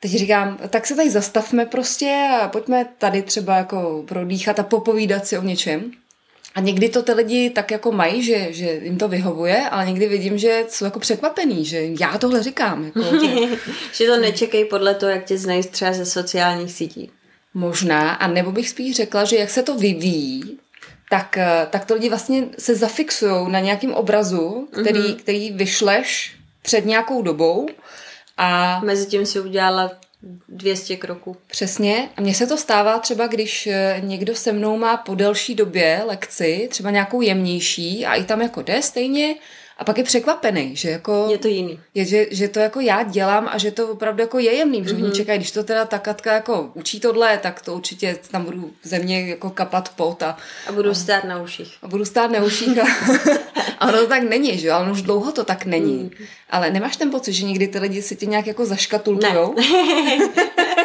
teď 0.00 0.10
říkám, 0.10 0.58
tak 0.68 0.86
se 0.86 0.96
tady 0.96 1.10
zastavme 1.10 1.66
prostě 1.66 2.28
a 2.42 2.48
pojďme 2.48 2.84
tady 2.98 3.22
třeba 3.22 3.56
jako 3.56 4.04
prodýchat 4.08 4.58
a 4.58 4.62
popovídat 4.62 5.26
si 5.26 5.38
o 5.38 5.42
něčem. 5.42 5.92
A 6.54 6.60
někdy 6.60 6.88
to 6.88 7.02
ty 7.02 7.12
lidi 7.12 7.50
tak 7.50 7.70
jako 7.70 7.92
mají, 7.92 8.22
že, 8.22 8.52
že 8.52 8.80
jim 8.82 8.98
to 8.98 9.08
vyhovuje, 9.08 9.68
ale 9.68 9.86
někdy 9.86 10.08
vidím, 10.08 10.38
že 10.38 10.64
jsou 10.68 10.84
jako 10.84 11.00
překvapený, 11.00 11.64
že 11.64 11.82
já 12.00 12.18
tohle 12.18 12.42
říkám. 12.42 12.84
Jako, 12.84 13.00
že... 13.26 13.56
že 13.92 14.06
to 14.06 14.16
nečekej 14.20 14.64
podle 14.64 14.94
toho, 14.94 15.12
jak 15.12 15.24
tě 15.24 15.38
znají 15.38 15.62
třeba 15.62 15.92
ze 15.92 16.06
sociálních 16.06 16.72
sítí. 16.72 17.10
Možná, 17.54 18.10
a 18.10 18.26
nebo 18.26 18.52
bych 18.52 18.68
spíš 18.68 18.96
řekla, 18.96 19.24
že 19.24 19.36
jak 19.36 19.50
se 19.50 19.62
to 19.62 19.74
vyvíjí, 19.74 20.58
tak, 21.10 21.36
eh, 21.36 21.66
tak 21.70 21.84
to 21.84 21.94
lidi 21.94 22.08
vlastně 22.08 22.48
se 22.58 22.74
zafixují 22.74 23.50
na 23.52 23.60
nějakým 23.60 23.94
obrazu, 23.94 24.68
který, 24.80 25.00
mm-hmm. 25.00 25.16
který 25.16 25.52
vyšleš 25.52 26.36
před 26.62 26.86
nějakou 26.86 27.22
dobou 27.22 27.68
a... 28.36 28.80
Mezi 28.84 29.06
tím 29.06 29.26
si 29.26 29.40
udělala 29.40 29.90
200 30.48 30.96
kroků. 30.96 31.36
Přesně. 31.46 32.08
A 32.16 32.20
mně 32.20 32.34
se 32.34 32.46
to 32.46 32.56
stává 32.56 32.98
třeba, 32.98 33.26
když 33.26 33.66
eh, 33.66 34.00
někdo 34.04 34.34
se 34.34 34.52
mnou 34.52 34.76
má 34.76 34.96
po 34.96 35.14
delší 35.14 35.54
době 35.54 36.02
lekci, 36.06 36.68
třeba 36.70 36.90
nějakou 36.90 37.20
jemnější 37.20 38.06
a 38.06 38.14
i 38.14 38.24
tam 38.24 38.42
jako 38.42 38.62
jde 38.62 38.82
stejně 38.82 39.34
a 39.78 39.84
pak 39.84 39.98
je 39.98 40.04
překvapený, 40.04 40.76
že 40.76 40.90
jako... 40.90 41.26
Je 41.30 41.38
to 41.38 41.48
jiný. 41.48 41.80
Je, 41.94 42.04
že, 42.04 42.26
že 42.30 42.48
to 42.48 42.58
jako 42.60 42.80
já 42.80 43.02
dělám 43.02 43.48
a 43.52 43.58
že 43.58 43.70
to 43.70 43.88
opravdu 43.88 44.20
jako 44.20 44.38
je 44.38 44.52
jemný, 44.52 44.82
protože 44.82 44.96
mm-hmm. 44.96 45.04
oni 45.04 45.12
čekají, 45.12 45.38
když 45.38 45.50
to 45.50 45.64
teda 45.64 45.84
ta 45.84 45.98
Katka 45.98 46.34
jako 46.34 46.70
učí 46.74 47.00
tohle, 47.00 47.38
tak 47.38 47.62
to 47.62 47.74
určitě 47.74 48.18
tam 48.30 48.44
budu 48.44 48.72
ze 48.82 48.98
mě 48.98 49.28
jako 49.28 49.50
kapat 49.50 49.88
pot 49.88 50.22
a... 50.22 50.36
A 50.66 50.72
budu 50.72 50.90
a, 50.90 50.94
stát 50.94 51.24
na 51.24 51.42
uších. 51.42 51.76
A 51.82 51.88
budu 51.88 52.04
stát 52.04 52.30
na 52.30 52.42
uších 52.42 52.78
a, 52.78 52.86
a 53.78 53.88
ono 53.88 53.98
to 53.98 54.06
tak 54.06 54.22
není, 54.22 54.58
že 54.58 54.70
ale 54.70 54.92
už 54.92 55.02
dlouho 55.02 55.32
to 55.32 55.44
tak 55.44 55.64
není. 55.64 55.94
Mm. 55.94 56.10
Ale 56.50 56.70
nemáš 56.70 56.96
ten 56.96 57.10
pocit, 57.10 57.32
že 57.32 57.46
někdy 57.46 57.68
ty 57.68 57.78
lidi 57.78 58.02
si 58.02 58.16
tě 58.16 58.26
nějak 58.26 58.46
jako 58.46 58.66
zaškatulkujou? 58.66 59.54
Ne. 59.54 59.64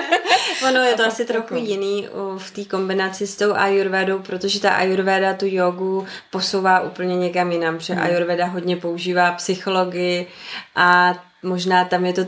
ono 0.70 0.84
je 0.84 0.96
to 0.96 1.06
asi 1.06 1.26
trochu 1.26 1.54
jako... 1.54 1.66
jiný 1.66 2.08
v 2.38 2.52
té 2.52 2.66
kombinaci 2.66 3.28
s 3.28 3.36
tou 3.36 3.54
ayurvedou, 3.54 4.20
protože 4.20 4.60
ta 4.60 4.70
ayurveda 4.70 5.34
tu 5.34 5.46
jogu 5.46 6.06
posouvá 6.32 6.80
úplně 6.80 7.16
někam 7.18 7.52
jinam, 7.52 7.78
protože 7.78 7.94
hmm. 7.94 8.04
ayurveda 8.04 8.46
hodně 8.46 8.78
používá 8.78 9.32
psychologii 9.32 10.28
a 10.76 11.16
možná 11.44 11.86
tam 11.86 12.06
je 12.06 12.14
to 12.14 12.22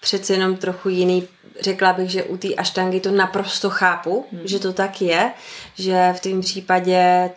přece 0.00 0.32
jenom 0.32 0.56
trochu 0.56 0.88
jiný. 0.88 1.28
Řekla 1.60 1.92
bych, 1.92 2.10
že 2.10 2.22
u 2.22 2.36
té 2.36 2.54
aštangy 2.54 3.00
to 3.00 3.10
naprosto 3.10 3.70
chápu, 3.70 4.26
hmm. 4.32 4.40
že 4.44 4.58
to 4.58 4.72
tak 4.72 5.02
je, 5.02 5.32
že 5.74 6.12
v 6.16 6.20
tom 6.20 6.40
případě 6.40 7.30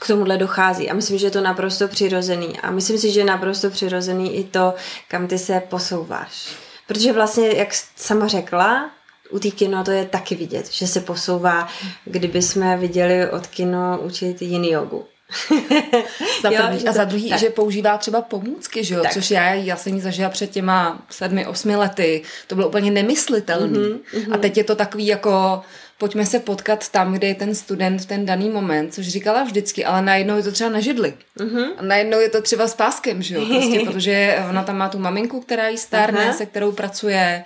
k 0.00 0.06
tomuhle 0.06 0.36
dochází 0.36 0.90
a 0.90 0.94
myslím, 0.94 1.18
že 1.18 1.26
je 1.26 1.30
to 1.30 1.40
naprosto 1.40 1.88
přirozený 1.88 2.60
a 2.60 2.70
myslím 2.70 2.98
si, 2.98 3.12
že 3.12 3.20
je 3.20 3.24
naprosto 3.24 3.70
přirozený 3.70 4.36
i 4.36 4.44
to, 4.44 4.74
kam 5.08 5.26
ty 5.26 5.38
se 5.38 5.62
posouváš. 5.68 6.48
Protože 6.86 7.12
vlastně, 7.12 7.48
jak 7.48 7.68
sama 7.96 8.26
řekla, 8.26 8.90
u 9.30 9.38
té 9.38 9.50
kino 9.50 9.84
to 9.84 9.90
je 9.90 10.04
taky 10.04 10.34
vidět, 10.34 10.72
že 10.72 10.86
se 10.86 11.00
posouvá, 11.00 11.68
kdyby 12.04 12.42
jsme 12.42 12.76
viděli 12.76 13.30
od 13.30 13.46
kino 13.46 14.00
učit 14.02 14.42
jiný 14.42 14.70
jogu. 14.70 15.04
za 16.42 16.50
první, 16.50 16.84
jo, 16.84 16.90
a 16.90 16.92
za 16.92 17.04
druhý, 17.04 17.30
tak. 17.30 17.38
že 17.38 17.50
používá 17.50 17.98
třeba 17.98 18.22
pomůcky, 18.22 18.84
že 18.84 18.94
jo? 18.94 19.02
Tak. 19.02 19.12
což 19.12 19.30
já, 19.30 19.54
já 19.54 19.76
jsem 19.76 19.94
ji 19.94 20.00
zažila 20.00 20.28
před 20.28 20.50
těma 20.50 21.02
sedmi, 21.10 21.46
osmi 21.46 21.76
lety. 21.76 22.22
To 22.46 22.54
bylo 22.54 22.68
úplně 22.68 22.90
nemyslitelné. 22.90 23.78
Mm-hmm, 23.78 23.98
mm-hmm. 24.14 24.34
A 24.34 24.38
teď 24.38 24.56
je 24.56 24.64
to 24.64 24.76
takový 24.76 25.06
jako 25.06 25.62
pojďme 25.98 26.26
se 26.26 26.38
potkat 26.38 26.88
tam, 26.88 27.12
kde 27.12 27.26
je 27.26 27.34
ten 27.34 27.54
student 27.54 28.00
v 28.00 28.06
ten 28.06 28.26
daný 28.26 28.48
moment, 28.48 28.94
což 28.94 29.08
říkala 29.08 29.42
vždycky, 29.42 29.84
ale 29.84 30.02
najednou 30.02 30.36
je 30.36 30.42
to 30.42 30.52
třeba 30.52 30.70
na 30.70 30.80
židli. 30.80 31.14
Uh-huh. 31.38 31.68
A 31.76 31.82
najednou 31.82 32.20
je 32.20 32.28
to 32.28 32.42
třeba 32.42 32.68
s 32.68 32.74
páskem, 32.74 33.22
že 33.22 33.34
jo? 33.34 33.46
Prostě, 33.46 33.80
protože 33.84 34.38
ona 34.50 34.62
tam 34.62 34.76
má 34.76 34.88
tu 34.88 34.98
maminku, 34.98 35.40
která 35.40 35.68
jí 35.68 35.78
stárne, 35.78 36.30
uh-huh. 36.30 36.36
se 36.36 36.46
kterou 36.46 36.72
pracuje 36.72 37.44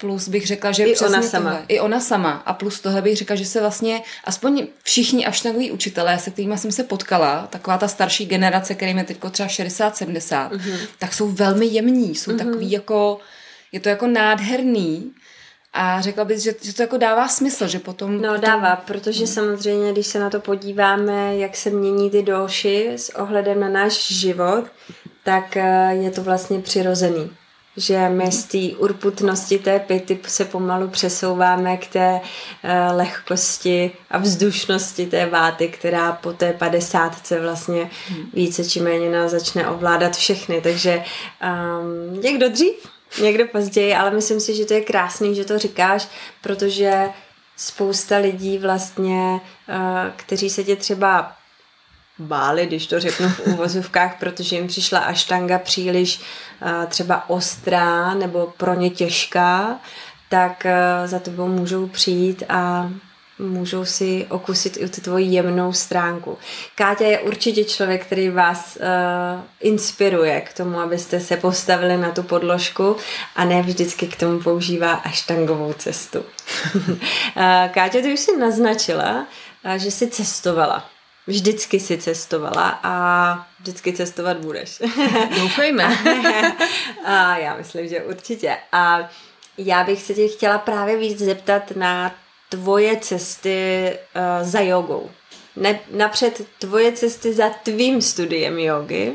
Plus 0.00 0.28
bych 0.28 0.46
řekla, 0.46 0.72
že 0.72 0.84
I 0.84 0.96
ona 0.96 1.22
sama. 1.22 1.50
Tohle, 1.50 1.64
I 1.68 1.80
ona 1.80 2.00
sama. 2.00 2.30
A 2.46 2.52
plus 2.52 2.80
tohle 2.80 3.02
bych 3.02 3.16
řekla, 3.16 3.36
že 3.36 3.44
se 3.44 3.60
vlastně 3.60 4.02
aspoň 4.24 4.66
všichni 4.82 5.26
až 5.26 5.40
takový 5.40 5.70
učitelé, 5.70 6.18
se 6.18 6.30
kterými 6.30 6.58
jsem 6.58 6.72
se 6.72 6.84
potkala, 6.84 7.46
taková 7.50 7.78
ta 7.78 7.88
starší 7.88 8.26
generace, 8.26 8.74
kterým 8.74 8.98
je 8.98 9.04
teď 9.04 9.18
třeba 9.30 9.48
60-70, 9.48 10.50
uh-huh. 10.50 10.78
tak 10.98 11.14
jsou 11.14 11.28
velmi 11.28 11.66
jemní. 11.66 12.14
Jsou 12.14 12.30
uh-huh. 12.30 12.38
takový 12.38 12.70
jako, 12.70 13.18
je 13.72 13.80
to 13.80 13.88
jako 13.88 14.06
nádherný. 14.06 15.12
A 15.72 16.00
řekla 16.00 16.24
bych, 16.24 16.38
že, 16.38 16.54
že 16.62 16.74
to 16.74 16.82
jako 16.82 16.96
dává 16.96 17.28
smysl, 17.28 17.68
že 17.68 17.78
potom... 17.78 18.22
No 18.22 18.28
potom... 18.28 18.40
dává, 18.40 18.76
protože 18.76 19.18
hmm. 19.18 19.26
samozřejmě, 19.26 19.92
když 19.92 20.06
se 20.06 20.18
na 20.18 20.30
to 20.30 20.40
podíváme, 20.40 21.36
jak 21.36 21.56
se 21.56 21.70
mění 21.70 22.10
ty 22.10 22.22
doši 22.22 22.92
s 22.96 23.16
ohledem 23.16 23.60
na 23.60 23.68
náš 23.68 24.08
život, 24.08 24.64
tak 25.24 25.56
eh, 25.56 25.94
je 25.94 26.10
to 26.10 26.22
vlastně 26.22 26.60
přirozený 26.60 27.30
že 27.78 28.08
my 28.08 28.32
z 28.32 28.44
té 28.44 28.76
urputnosti 28.76 29.58
té 29.58 29.78
pity 29.78 30.20
se 30.26 30.44
pomalu 30.44 30.88
přesouváme 30.88 31.76
k 31.76 31.86
té 31.86 32.20
uh, 32.20 32.96
lehkosti 32.96 33.90
a 34.10 34.18
vzdušnosti 34.18 35.06
té 35.06 35.26
váty, 35.26 35.68
která 35.68 36.12
po 36.12 36.32
té 36.32 36.52
padesátce 36.52 37.40
vlastně 37.40 37.90
více 38.34 38.64
či 38.64 38.80
méně 38.80 39.10
nás 39.10 39.30
začne 39.30 39.68
ovládat 39.68 40.16
všechny. 40.16 40.60
Takže 40.60 41.02
um, 41.02 42.20
někdo 42.20 42.48
dřív, 42.48 42.74
někdo 43.22 43.46
později, 43.46 43.94
ale 43.94 44.10
myslím 44.10 44.40
si, 44.40 44.54
že 44.54 44.64
to 44.64 44.74
je 44.74 44.80
krásný, 44.80 45.34
že 45.34 45.44
to 45.44 45.58
říkáš, 45.58 46.08
protože 46.42 47.08
spousta 47.56 48.16
lidí 48.16 48.58
vlastně, 48.58 49.32
uh, 49.32 49.40
kteří 50.16 50.50
se 50.50 50.64
tě 50.64 50.76
třeba 50.76 51.37
báli, 52.18 52.66
když 52.66 52.86
to 52.86 53.00
řeknu 53.00 53.28
v 53.28 53.46
úvozovkách, 53.46 54.16
protože 54.20 54.56
jim 54.56 54.66
přišla 54.66 54.98
aštanga 54.98 55.58
příliš 55.58 56.20
třeba 56.88 57.30
ostrá 57.30 58.14
nebo 58.14 58.52
pro 58.56 58.74
ně 58.74 58.90
těžká, 58.90 59.78
tak 60.28 60.66
za 61.04 61.18
tebou 61.18 61.48
můžou 61.48 61.86
přijít 61.86 62.42
a 62.48 62.90
můžou 63.38 63.84
si 63.84 64.26
okusit 64.30 64.76
i 64.76 64.88
tu 64.88 65.00
tvoji 65.00 65.26
jemnou 65.26 65.72
stránku. 65.72 66.38
Káťa 66.74 67.04
je 67.04 67.18
určitě 67.18 67.64
člověk, 67.64 68.06
který 68.06 68.30
vás 68.30 68.78
uh, 68.80 69.42
inspiruje 69.60 70.40
k 70.40 70.52
tomu, 70.52 70.78
abyste 70.78 71.20
se 71.20 71.36
postavili 71.36 71.96
na 71.96 72.10
tu 72.10 72.22
podložku 72.22 72.96
a 73.36 73.44
ne 73.44 73.62
vždycky 73.62 74.06
k 74.06 74.16
tomu 74.16 74.40
používá 74.40 74.92
až 74.92 75.22
tangovou 75.22 75.72
cestu. 75.72 76.24
Káťa, 77.70 78.00
ty 78.02 78.12
už 78.12 78.20
si 78.20 78.36
naznačila, 78.36 79.26
že 79.76 79.90
jsi 79.90 80.06
cestovala. 80.06 80.97
Vždycky 81.28 81.80
si 81.80 81.98
cestovala 81.98 82.80
a 82.82 83.46
vždycky 83.60 83.92
cestovat 83.92 84.36
budeš. 84.36 84.82
Doufejme. 85.40 85.84
a 87.04 87.36
já 87.36 87.56
myslím, 87.56 87.88
že 87.88 88.02
určitě. 88.02 88.56
A 88.72 89.10
já 89.58 89.84
bych 89.84 90.02
se 90.02 90.14
tě 90.14 90.28
chtěla 90.28 90.58
právě 90.58 90.96
víc 90.96 91.18
zeptat 91.18 91.70
na 91.76 92.14
tvoje 92.48 92.96
cesty 92.96 93.90
uh, 93.92 94.48
za 94.48 94.60
jogou. 94.60 95.10
Ne, 95.56 95.80
napřed 95.90 96.46
tvoje 96.58 96.92
cesty 96.92 97.32
za 97.32 97.48
tvým 97.48 98.02
studiem 98.02 98.58
jogy 98.58 99.12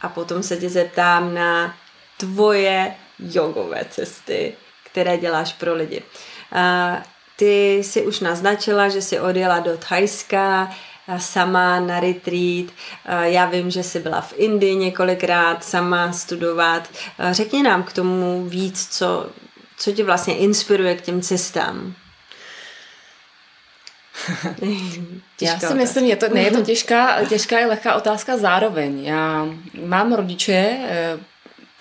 a 0.00 0.08
potom 0.08 0.42
se 0.42 0.56
tě 0.56 0.68
zeptám 0.68 1.34
na 1.34 1.76
tvoje 2.16 2.94
jogové 3.18 3.84
cesty, 3.90 4.54
které 4.84 5.18
děláš 5.18 5.52
pro 5.52 5.74
lidi. 5.74 6.02
Uh, 6.52 7.02
ty 7.36 7.82
si 7.84 8.02
už 8.02 8.20
naznačila, 8.20 8.88
že 8.88 9.02
jsi 9.02 9.20
odjela 9.20 9.60
do 9.60 9.76
Thajska, 9.76 10.70
sama 11.18 11.80
na 11.80 12.00
retreat. 12.00 12.66
Já 13.22 13.46
vím, 13.46 13.70
že 13.70 13.82
jsi 13.82 14.00
byla 14.00 14.20
v 14.20 14.34
Indii 14.36 14.76
několikrát 14.76 15.64
sama 15.64 16.12
studovat. 16.12 16.88
Řekni 17.30 17.62
nám 17.62 17.82
k 17.82 17.92
tomu 17.92 18.44
víc, 18.48 18.88
co, 18.90 19.26
co 19.78 19.92
tě 19.92 20.04
vlastně 20.04 20.36
inspiruje 20.36 20.96
k 20.96 21.00
těm 21.00 21.22
cestám. 21.22 21.94
Já 25.40 25.58
si 25.58 25.74
myslím, 25.74 26.04
je 26.04 26.16
to, 26.16 26.28
ne, 26.28 26.40
je 26.40 26.50
to 26.50 26.62
těžká, 26.64 27.24
těžká 27.24 27.58
i 27.58 27.66
lehká 27.66 27.94
otázka 27.94 28.36
zároveň. 28.36 29.04
Já 29.04 29.46
mám 29.84 30.12
rodiče, 30.12 30.78
eh, 30.88 31.18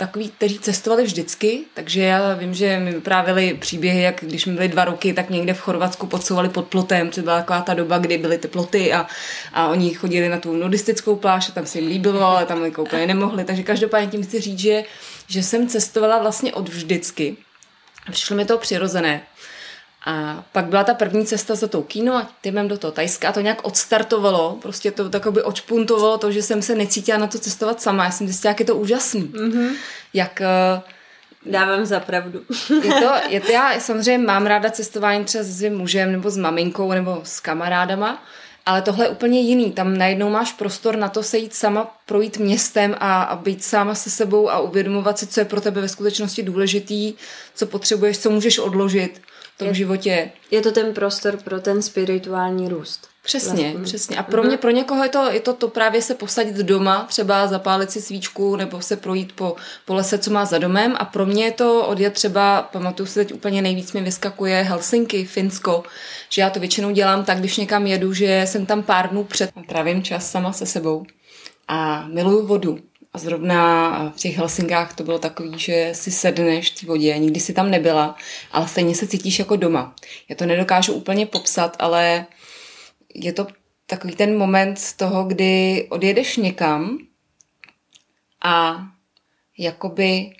takový, 0.05 0.29
kteří 0.29 0.59
cestovali 0.59 1.03
vždycky, 1.03 1.59
takže 1.73 2.01
já 2.01 2.33
vím, 2.33 2.53
že 2.53 2.79
mi 2.79 2.91
vyprávěli 2.91 3.53
příběhy, 3.53 4.01
jak 4.01 4.21
když 4.21 4.45
mi 4.45 4.53
byly 4.53 4.67
dva 4.67 4.85
roky, 4.85 5.13
tak 5.13 5.29
někde 5.29 5.53
v 5.53 5.59
Chorvatsku 5.59 6.07
podsouvali 6.07 6.49
pod 6.49 6.67
plotem, 6.67 7.09
to 7.09 7.21
byla 7.21 7.39
taková 7.39 7.61
ta 7.61 7.73
doba, 7.73 7.97
kdy 7.97 8.17
byly 8.17 8.37
ty 8.37 8.47
ploty 8.47 8.93
a, 8.93 9.07
a 9.53 9.67
oni 9.67 9.93
chodili 9.93 10.29
na 10.29 10.37
tu 10.37 10.53
nudistickou 10.55 11.15
pláž 11.15 11.49
a 11.49 11.51
tam 11.51 11.65
se 11.65 11.79
jim 11.79 11.87
líbilo, 11.87 12.21
ale 12.21 12.45
tam 12.45 12.65
jako 12.65 12.83
úplně 12.83 13.07
nemohli, 13.07 13.43
takže 13.43 13.63
každopádně 13.63 14.07
tím 14.07 14.23
chci 14.23 14.41
říct, 14.41 14.59
že, 14.59 14.83
že 15.27 15.43
jsem 15.43 15.67
cestovala 15.67 16.19
vlastně 16.19 16.53
od 16.53 16.69
vždycky. 16.69 17.37
Přišlo 18.11 18.35
mi 18.35 18.45
to 18.45 18.57
přirozené. 18.57 19.21
A 20.05 20.43
pak 20.51 20.65
byla 20.65 20.83
ta 20.83 20.93
první 20.93 21.25
cesta 21.25 21.55
za 21.55 21.67
tou 21.67 21.81
kino 21.81 22.15
a 22.15 22.27
týmem 22.41 22.67
do 22.67 22.77
toho 22.77 22.91
Tajska 22.91 23.29
a 23.29 23.31
to 23.31 23.41
nějak 23.41 23.59
odstartovalo, 23.63 24.57
prostě 24.61 24.91
to 24.91 25.09
takový 25.09 25.41
očpuntovalo 25.41 26.17
to, 26.17 26.31
že 26.31 26.41
jsem 26.41 26.61
se 26.61 26.75
necítila 26.75 27.17
na 27.17 27.27
to 27.27 27.39
cestovat 27.39 27.81
sama. 27.81 28.05
Já 28.05 28.11
jsem 28.11 28.27
zjistila, 28.27 28.49
jak 28.49 28.59
je 28.59 28.65
to 28.65 28.75
úžasný. 28.75 29.23
Mm-hmm. 29.23 29.75
Jak... 30.13 30.41
Eh, 30.41 30.81
Dávám 31.45 31.85
za 31.85 31.99
pravdu. 31.99 32.41
je 32.83 32.93
to, 32.93 33.11
je 33.29 33.41
to, 33.41 33.51
já 33.51 33.79
samozřejmě 33.79 34.25
mám 34.25 34.45
ráda 34.45 34.69
cestování 34.69 35.25
třeba 35.25 35.43
s 35.43 35.57
svým 35.57 35.77
mužem 35.77 36.11
nebo 36.11 36.29
s 36.29 36.37
maminkou 36.37 36.91
nebo 36.91 37.21
s 37.23 37.39
kamarádama, 37.39 38.23
ale 38.65 38.81
tohle 38.81 39.05
je 39.05 39.09
úplně 39.09 39.41
jiný. 39.41 39.71
Tam 39.71 39.97
najednou 39.97 40.29
máš 40.29 40.53
prostor 40.53 40.95
na 40.95 41.09
to 41.09 41.23
se 41.23 41.37
jít 41.37 41.53
sama 41.53 41.97
projít 42.05 42.37
městem 42.37 42.95
a, 42.99 43.23
a 43.23 43.35
být 43.35 43.63
sama 43.63 43.95
se 43.95 44.09
sebou 44.09 44.49
a 44.49 44.59
uvědomovat 44.59 45.19
si, 45.19 45.27
co 45.27 45.39
je 45.39 45.45
pro 45.45 45.61
tebe 45.61 45.81
ve 45.81 45.89
skutečnosti 45.89 46.43
důležitý, 46.43 47.13
co 47.55 47.65
potřebuješ, 47.65 48.19
co 48.19 48.29
můžeš 48.29 48.59
odložit 48.59 49.21
tom 49.63 49.69
je, 49.69 49.73
životě. 49.73 50.31
Je 50.51 50.61
to 50.61 50.71
ten 50.71 50.93
prostor 50.93 51.37
pro 51.37 51.59
ten 51.59 51.81
spirituální 51.81 52.69
růst. 52.69 53.07
Přesně, 53.23 53.63
vlastně. 53.71 53.83
přesně. 53.83 54.17
A 54.17 54.23
pro 54.23 54.43
mě, 54.43 54.57
pro 54.57 54.69
někoho 54.71 55.03
je 55.03 55.09
to, 55.09 55.31
je 55.31 55.39
to 55.39 55.53
to 55.53 55.67
právě 55.67 56.01
se 56.01 56.15
posadit 56.15 56.55
doma, 56.55 57.05
třeba 57.09 57.47
zapálit 57.47 57.91
si 57.91 58.01
svíčku 58.01 58.55
nebo 58.55 58.81
se 58.81 58.97
projít 58.97 59.31
po, 59.31 59.55
po 59.85 59.93
lese, 59.93 60.17
co 60.17 60.31
má 60.31 60.45
za 60.45 60.57
domem. 60.57 60.95
A 60.99 61.05
pro 61.05 61.25
mě 61.25 61.45
je 61.45 61.51
to 61.51 61.87
odjet 61.87 62.13
třeba, 62.13 62.61
pamatuju 62.61 63.07
si 63.07 63.13
teď 63.13 63.33
úplně 63.33 63.61
nejvíc 63.61 63.93
mi 63.93 64.01
vyskakuje 64.01 64.61
Helsinki, 64.61 65.25
Finsko, 65.25 65.83
že 66.29 66.41
já 66.41 66.49
to 66.49 66.59
většinou 66.59 66.91
dělám 66.91 67.25
tak, 67.25 67.39
když 67.39 67.57
někam 67.57 67.87
jedu, 67.87 68.13
že 68.13 68.43
jsem 68.47 68.65
tam 68.65 68.83
pár 68.83 69.09
dnů 69.09 69.23
před 69.23 69.49
trávím 69.67 70.03
čas 70.03 70.31
sama 70.31 70.53
se 70.53 70.65
sebou. 70.65 71.05
A 71.67 72.07
miluju 72.07 72.47
vodu. 72.47 72.79
A 73.13 73.17
zrovna 73.17 74.09
v 74.15 74.19
těch 74.19 74.37
Helsinkách 74.37 74.95
to 74.95 75.03
bylo 75.03 75.19
takový, 75.19 75.59
že 75.59 75.89
si 75.93 76.11
sedneš 76.11 76.71
v 76.71 76.83
vodě, 76.83 77.17
nikdy 77.17 77.39
si 77.39 77.53
tam 77.53 77.71
nebyla, 77.71 78.15
ale 78.51 78.67
stejně 78.67 78.95
se 78.95 79.07
cítíš 79.07 79.39
jako 79.39 79.55
doma. 79.55 79.95
Já 80.29 80.35
to 80.35 80.45
nedokážu 80.45 80.93
úplně 80.93 81.25
popsat, 81.25 81.75
ale 81.79 82.25
je 83.13 83.33
to 83.33 83.47
takový 83.85 84.15
ten 84.15 84.37
moment 84.37 84.79
toho, 84.97 85.23
kdy 85.23 85.87
odjedeš 85.89 86.37
někam 86.37 86.97
a 88.43 88.83
jakoby 89.57 90.35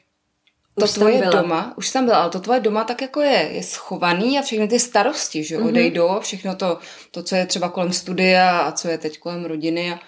to 0.80 0.86
už 0.86 0.92
tvoje 0.92 1.22
doma, 1.32 1.74
už 1.78 1.88
jsem 1.88 2.06
byla, 2.06 2.18
ale 2.18 2.30
to 2.30 2.40
tvoje 2.40 2.60
doma 2.60 2.84
tak 2.84 3.02
jako 3.02 3.22
je, 3.22 3.50
je 3.52 3.64
schovaný 3.64 4.40
a 4.40 4.42
všechny 4.42 4.68
ty 4.68 4.80
starosti, 4.80 5.44
že 5.44 5.58
mm-hmm. 5.58 5.68
odejdou, 5.68 6.20
všechno 6.20 6.56
to, 6.56 6.80
to, 7.12 7.24
co 7.24 7.36
je 7.36 7.46
třeba 7.46 7.70
kolem 7.70 7.94
studia 7.94 8.60
a 8.60 8.72
co 8.72 8.88
je 8.88 8.98
teď 8.98 9.20
kolem 9.20 9.46
rodiny 9.46 9.92
a, 9.92 10.00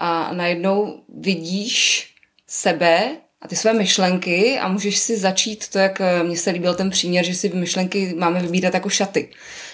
a 0.00 0.32
najednou 0.32 1.02
vidíš 1.08 2.06
sebe 2.46 3.16
a 3.40 3.48
ty 3.48 3.56
své 3.56 3.72
myšlenky 3.72 4.58
a 4.58 4.68
můžeš 4.68 4.98
si 4.98 5.16
začít 5.16 5.68
to, 5.68 5.78
jak 5.78 6.00
eh, 6.00 6.22
mně 6.22 6.36
se 6.36 6.50
líbil 6.50 6.74
ten 6.74 6.90
příměr, 6.90 7.24
že 7.24 7.34
si 7.34 7.48
myšlenky 7.48 8.14
máme 8.18 8.40
vybírat 8.40 8.74
jako 8.74 8.88
šaty. 8.88 9.30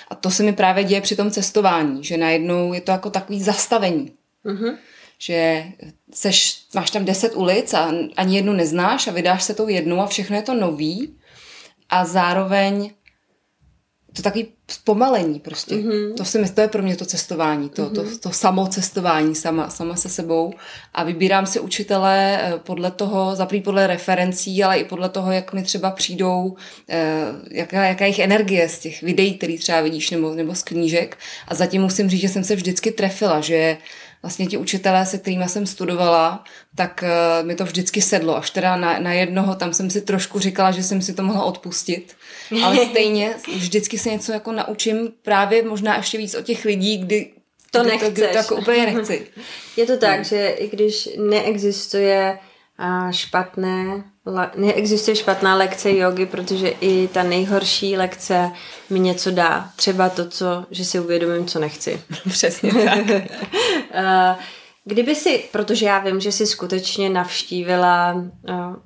A 0.08 0.14
to 0.14 0.30
se 0.30 0.42
mi 0.42 0.52
právě 0.52 0.84
děje 0.84 1.00
při 1.00 1.16
tom 1.16 1.30
cestování, 1.30 2.04
že 2.04 2.16
najednou 2.16 2.72
je 2.72 2.80
to 2.80 2.90
jako 2.90 3.10
takový 3.10 3.42
zastavení. 3.42 4.12
Mm-hmm. 4.44 4.76
Že 5.18 5.64
seš, 6.14 6.62
máš 6.74 6.90
tam 6.90 7.04
deset 7.04 7.34
ulic 7.34 7.74
a 7.74 7.92
ani 8.16 8.36
jednu 8.36 8.52
neznáš 8.52 9.06
a 9.06 9.12
vydáš 9.12 9.42
se 9.42 9.54
tou 9.54 9.68
jednou 9.68 10.00
a 10.00 10.06
všechno 10.06 10.36
je 10.36 10.42
to 10.42 10.54
nový 10.54 11.18
a 11.88 12.04
zároveň 12.04 12.90
to 14.12 14.22
takový 14.22 14.55
zpomalení 14.70 15.40
prostě. 15.40 15.74
Mm-hmm. 15.74 16.14
To 16.14 16.24
si 16.24 16.38
myslím, 16.38 16.54
to 16.54 16.60
je 16.60 16.68
pro 16.68 16.82
mě 16.82 16.96
to 16.96 17.04
cestování, 17.04 17.68
to, 17.68 17.82
mm-hmm. 17.82 18.10
to, 18.10 18.18
to 18.18 18.30
samo 18.30 18.66
cestování 18.66 19.34
sama, 19.34 19.70
sama 19.70 19.96
se 19.96 20.08
sebou 20.08 20.52
a 20.94 21.04
vybírám 21.04 21.46
si 21.46 21.60
učitele 21.60 22.40
eh, 22.42 22.58
podle 22.58 22.90
toho, 22.90 23.36
zaprý 23.36 23.60
podle 23.60 23.86
referencí, 23.86 24.64
ale 24.64 24.78
i 24.78 24.84
podle 24.84 25.08
toho, 25.08 25.32
jak 25.32 25.52
mi 25.52 25.62
třeba 25.62 25.90
přijdou, 25.90 26.56
eh, 26.88 27.24
jaká, 27.50 27.84
jaká 27.84 28.04
jejich 28.04 28.18
energie 28.18 28.68
z 28.68 28.78
těch 28.78 29.02
videí, 29.02 29.34
který 29.34 29.58
třeba 29.58 29.80
vidíš, 29.80 30.10
nebo, 30.10 30.34
nebo 30.34 30.54
z 30.54 30.62
knížek 30.62 31.18
a 31.48 31.54
zatím 31.54 31.82
musím 31.82 32.10
říct, 32.10 32.20
že 32.20 32.28
jsem 32.28 32.44
se 32.44 32.56
vždycky 32.56 32.90
trefila, 32.90 33.40
že 33.40 33.76
vlastně 34.22 34.46
ti 34.46 34.56
učitelé, 34.56 35.06
se 35.06 35.18
kterými 35.18 35.48
jsem 35.48 35.66
studovala, 35.66 36.44
tak 36.74 37.04
uh, 37.04 37.46
mi 37.46 37.54
to 37.54 37.64
vždycky 37.64 38.02
sedlo. 38.02 38.36
Až 38.36 38.50
teda 38.50 38.76
na, 38.76 38.98
na 38.98 39.12
jednoho, 39.12 39.54
tam 39.54 39.72
jsem 39.72 39.90
si 39.90 40.00
trošku 40.00 40.38
říkala, 40.38 40.70
že 40.70 40.82
jsem 40.82 41.02
si 41.02 41.14
to 41.14 41.22
mohla 41.22 41.44
odpustit. 41.44 42.15
Ale 42.64 42.86
stejně 42.90 43.34
vždycky 43.56 43.98
se 43.98 44.10
něco 44.10 44.32
jako 44.32 44.52
naučím 44.52 45.12
právě 45.22 45.62
možná 45.62 45.96
ještě 45.96 46.18
víc 46.18 46.34
o 46.34 46.42
těch 46.42 46.64
lidí, 46.64 46.98
kdy 46.98 47.30
to 47.70 47.80
kdy 47.80 47.90
nechceš. 47.90 48.08
To, 48.08 48.14
kdy 48.14 48.28
to 48.28 48.36
jako 48.36 48.56
úplně 48.56 48.86
nechci. 48.86 49.26
Je 49.76 49.86
to 49.86 49.96
tak, 49.96 50.18
no. 50.18 50.24
že 50.24 50.48
i 50.48 50.68
když 50.68 51.08
neexistuje 51.18 52.38
špatné, 53.10 54.04
neexistuje 54.56 55.16
špatná 55.16 55.56
lekce 55.56 55.96
jogy, 55.96 56.26
protože 56.26 56.68
i 56.68 57.08
ta 57.08 57.22
nejhorší 57.22 57.96
lekce 57.96 58.50
mi 58.90 59.00
něco 59.00 59.30
dá. 59.30 59.70
Třeba 59.76 60.08
to, 60.08 60.28
co, 60.28 60.66
že 60.70 60.84
si 60.84 61.00
uvědomím, 61.00 61.46
co 61.46 61.58
nechci. 61.58 62.00
Přesně 62.28 62.72
tak. 62.72 63.22
Kdyby 64.84 65.14
si, 65.14 65.44
protože 65.52 65.86
já 65.86 65.98
vím, 65.98 66.20
že 66.20 66.32
jsi 66.32 66.46
skutečně 66.46 67.10
navštívila 67.10 68.24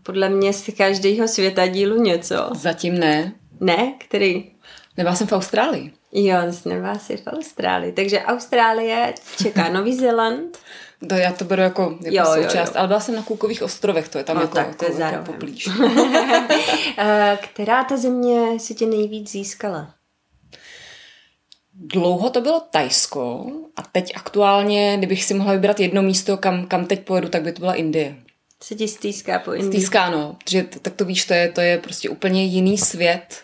podle 0.02 0.28
mě 0.28 0.52
z 0.52 0.70
každého 0.76 1.28
světa 1.28 1.66
dílu 1.66 2.02
něco. 2.02 2.50
Zatím 2.54 2.98
ne. 2.98 3.32
Ne? 3.60 3.94
Který? 3.98 4.50
Nebyla 4.96 5.14
jsem 5.14 5.26
v 5.26 5.32
Austrálii. 5.32 5.92
Jo, 6.12 6.36
nebyla 6.64 6.98
jsi 6.98 7.16
v 7.16 7.26
Austrálii. 7.26 7.92
Takže 7.92 8.22
Austrálie 8.22 9.14
čeká 9.42 9.68
Nový 9.72 9.96
Zéland. 9.96 10.58
To 11.08 11.14
já 11.14 11.32
to 11.32 11.44
beru 11.44 11.62
jako, 11.62 11.98
jako 12.02 12.16
jo, 12.16 12.24
součást, 12.24 12.68
jo, 12.68 12.74
jo. 12.74 12.78
ale 12.78 12.88
byla 12.88 13.00
jsem 13.00 13.14
na 13.14 13.22
Kůkových 13.22 13.62
ostrovech, 13.62 14.08
to 14.08 14.18
je 14.18 14.24
tam 14.24 14.36
no, 14.36 14.42
jako, 14.42 14.54
tak, 14.54 14.76
to 14.76 14.84
je 14.84 15.00
jako, 15.00 15.32
poblíž. 15.32 15.68
Eh, 16.98 17.38
která 17.42 17.84
ta 17.84 17.96
země 17.96 18.60
si 18.60 18.74
tě 18.74 18.86
nejvíc 18.86 19.30
získala? 19.30 19.94
Dlouho 21.74 22.30
to 22.30 22.40
bylo 22.40 22.60
Tajsko 22.60 23.46
a 23.76 23.82
teď 23.82 24.12
aktuálně, 24.16 24.94
kdybych 24.98 25.24
si 25.24 25.34
mohla 25.34 25.52
vybrat 25.52 25.80
jedno 25.80 26.02
místo, 26.02 26.36
kam, 26.36 26.66
kam 26.66 26.86
teď 26.86 27.04
pojedu, 27.04 27.28
tak 27.28 27.42
by 27.42 27.52
to 27.52 27.60
byla 27.60 27.74
Indie. 27.74 28.16
Se 28.62 28.74
ti 28.74 28.88
stýská 28.88 29.38
po 29.38 29.52
Indii? 29.52 29.72
Stýská, 29.72 30.10
no. 30.10 30.36
Protože 30.44 30.62
tak 30.82 30.94
to 30.94 31.04
víš, 31.04 31.24
to 31.24 31.34
je, 31.34 31.48
to 31.48 31.60
je 31.60 31.78
prostě 31.78 32.08
úplně 32.08 32.44
jiný 32.44 32.78
svět. 32.78 33.42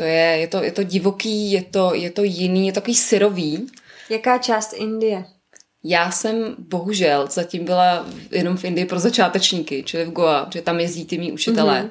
To 0.00 0.04
je, 0.04 0.36
je, 0.40 0.46
to, 0.46 0.64
je 0.64 0.72
to 0.72 0.82
divoký, 0.82 1.52
je 1.52 1.62
to, 1.62 1.94
je 1.94 2.10
to 2.10 2.22
jiný, 2.22 2.66
je 2.66 2.72
to 2.72 2.80
takový 2.80 2.94
syrový. 2.94 3.66
Jaká 4.10 4.38
část 4.38 4.72
Indie? 4.72 5.24
Já 5.84 6.10
jsem 6.10 6.54
bohužel 6.58 7.26
zatím 7.30 7.64
byla 7.64 8.06
jenom 8.30 8.56
v 8.56 8.64
Indii 8.64 8.84
pro 8.84 8.98
začátečníky, 8.98 9.82
čili 9.82 10.04
v 10.04 10.10
Goa, 10.10 10.44
protože 10.44 10.62
tam 10.62 10.80
jezdí 10.80 11.04
ty 11.04 11.18
mý 11.18 11.32
učitelé. 11.32 11.82
Mm-hmm. 11.82 11.90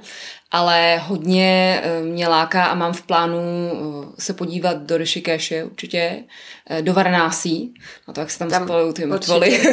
ale 0.51 0.97
hodně 0.97 1.81
eh, 1.83 2.01
mě 2.01 2.27
láká 2.27 2.65
a 2.65 2.75
mám 2.75 2.93
v 2.93 3.01
plánu 3.01 3.39
eh, 3.39 4.05
se 4.19 4.33
podívat 4.33 4.77
do 4.77 4.97
Rishikeše 4.97 5.63
určitě, 5.63 6.23
eh, 6.69 6.81
do 6.81 6.93
Varanásí, 6.93 7.73
no 8.07 8.13
to 8.13 8.19
jak 8.19 8.31
se 8.31 8.39
tam, 8.39 8.49
tam 8.49 8.63
spojují 8.63 8.93
ty 8.93 9.05
mrtvoly. 9.05 9.59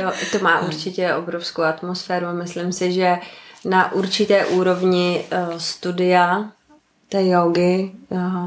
jo, 0.00 0.12
to 0.32 0.38
má 0.38 0.60
určitě 0.66 1.14
obrovskou 1.14 1.62
atmosféru 1.62 2.26
a 2.26 2.32
myslím 2.32 2.72
si, 2.72 2.92
že 2.92 3.16
na 3.64 3.92
určité 3.92 4.46
úrovni 4.46 5.24
studia 5.56 6.52
té 7.12 7.26
jogy 7.26 7.90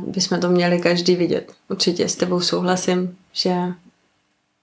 bychom 0.08 0.40
to 0.40 0.50
měli 0.50 0.80
každý 0.80 1.16
vidět. 1.16 1.54
Určitě 1.70 2.10
s 2.10 2.16
tebou 2.16 2.40
souhlasím, 2.40 3.18
že 3.34 3.56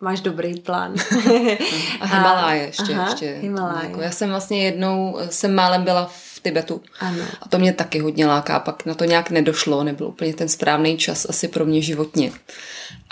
Máš 0.02 0.20
dobrý 0.20 0.60
plán. 0.60 0.94
a 2.00 2.06
Himaláje 2.06 2.62
ještě. 2.62 2.94
Aha, 2.94 3.10
ještě. 3.10 3.38
Himaláje. 3.40 3.88
Jako 3.88 4.00
já 4.00 4.10
jsem 4.10 4.30
vlastně 4.30 4.64
jednou, 4.64 5.18
jsem 5.30 5.54
málem 5.54 5.84
byla 5.84 6.10
v 6.14 6.40
Tibetu. 6.42 6.82
Ano. 7.00 7.24
A 7.42 7.48
to 7.48 7.58
mě 7.58 7.72
taky 7.72 7.98
hodně 7.98 8.26
láká. 8.26 8.60
Pak 8.60 8.86
na 8.86 8.94
to 8.94 9.04
nějak 9.04 9.30
nedošlo, 9.30 9.84
nebyl 9.84 10.06
úplně 10.06 10.34
ten 10.34 10.48
správný 10.48 10.96
čas 10.96 11.26
asi 11.28 11.48
pro 11.48 11.64
mě 11.64 11.82
životně. 11.82 12.32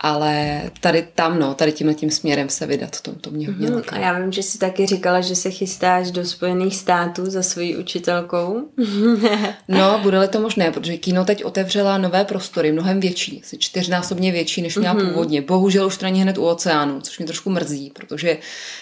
Ale 0.02 0.62
tady 0.80 1.08
tam, 1.14 1.38
no, 1.38 1.54
tady 1.54 1.72
tímhle 1.72 1.94
tím 1.94 2.10
směrem 2.10 2.48
se 2.48 2.66
vydat, 2.66 3.00
to, 3.00 3.12
to 3.12 3.30
mě 3.30 3.46
hodně 3.46 3.68
mm-hmm. 3.68 3.84
A 3.92 3.98
já 3.98 4.18
vím, 4.18 4.32
že 4.32 4.42
jsi 4.42 4.58
taky 4.58 4.86
říkala, 4.86 5.20
že 5.20 5.36
se 5.36 5.50
chystáš 5.50 6.10
do 6.10 6.24
Spojených 6.24 6.76
států 6.76 7.30
za 7.30 7.42
svojí 7.42 7.76
učitelkou. 7.76 8.68
no, 9.68 9.98
bude-li 10.02 10.28
to 10.28 10.40
možné, 10.40 10.70
protože 10.70 10.96
Kino 10.96 11.24
teď 11.24 11.44
otevřela 11.44 11.98
nové 11.98 12.24
prostory, 12.24 12.72
mnohem 12.72 13.00
větší, 13.00 13.40
asi 13.42 13.58
čtyřnásobně 13.58 14.32
větší, 14.32 14.62
než 14.62 14.76
měla 14.76 14.94
mm-hmm. 14.94 15.08
původně. 15.08 15.42
Bohužel 15.42 15.86
už 15.86 15.96
to 15.96 16.04
není 16.04 16.22
hned 16.22 16.38
u 16.38 16.44
oceánu, 16.44 17.00
což 17.00 17.18
mě 17.18 17.26
trošku 17.26 17.50
mrzí, 17.50 17.90
protože 17.90 18.38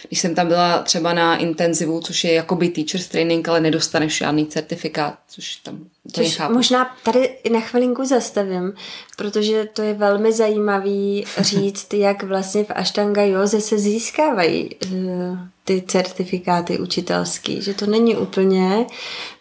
když 0.08 0.20
jsem 0.20 0.34
tam 0.34 0.48
byla 0.48 0.82
třeba 0.82 1.12
na 1.12 1.36
intenzivu, 1.36 2.00
což 2.00 2.24
je 2.24 2.32
jakoby 2.32 2.68
teacher's 2.68 3.08
training, 3.08 3.48
ale 3.48 3.60
nedostaneš 3.60 4.16
žádný 4.16 4.46
certifikát, 4.46 5.18
což 5.28 5.56
tam 5.56 5.78
Což 6.12 6.36
chápu. 6.36 6.54
možná 6.54 6.96
tady 7.02 7.38
na 7.52 7.60
chvilinku 7.60 8.04
zastavím, 8.04 8.72
protože 9.16 9.64
to 9.64 9.82
je 9.82 9.94
velmi 9.94 10.32
zajímavý 10.32 11.24
říct, 11.38 11.94
jak 11.94 12.22
vlastně 12.22 12.64
v 12.64 12.70
Ashtanga 12.70 13.22
Joze 13.22 13.60
se 13.60 13.78
získávají 13.78 14.70
uh, 14.74 15.38
ty 15.64 15.82
certifikáty 15.82 16.78
učitelský, 16.78 17.62
že 17.62 17.74
to 17.74 17.86
není 17.86 18.16
úplně 18.16 18.86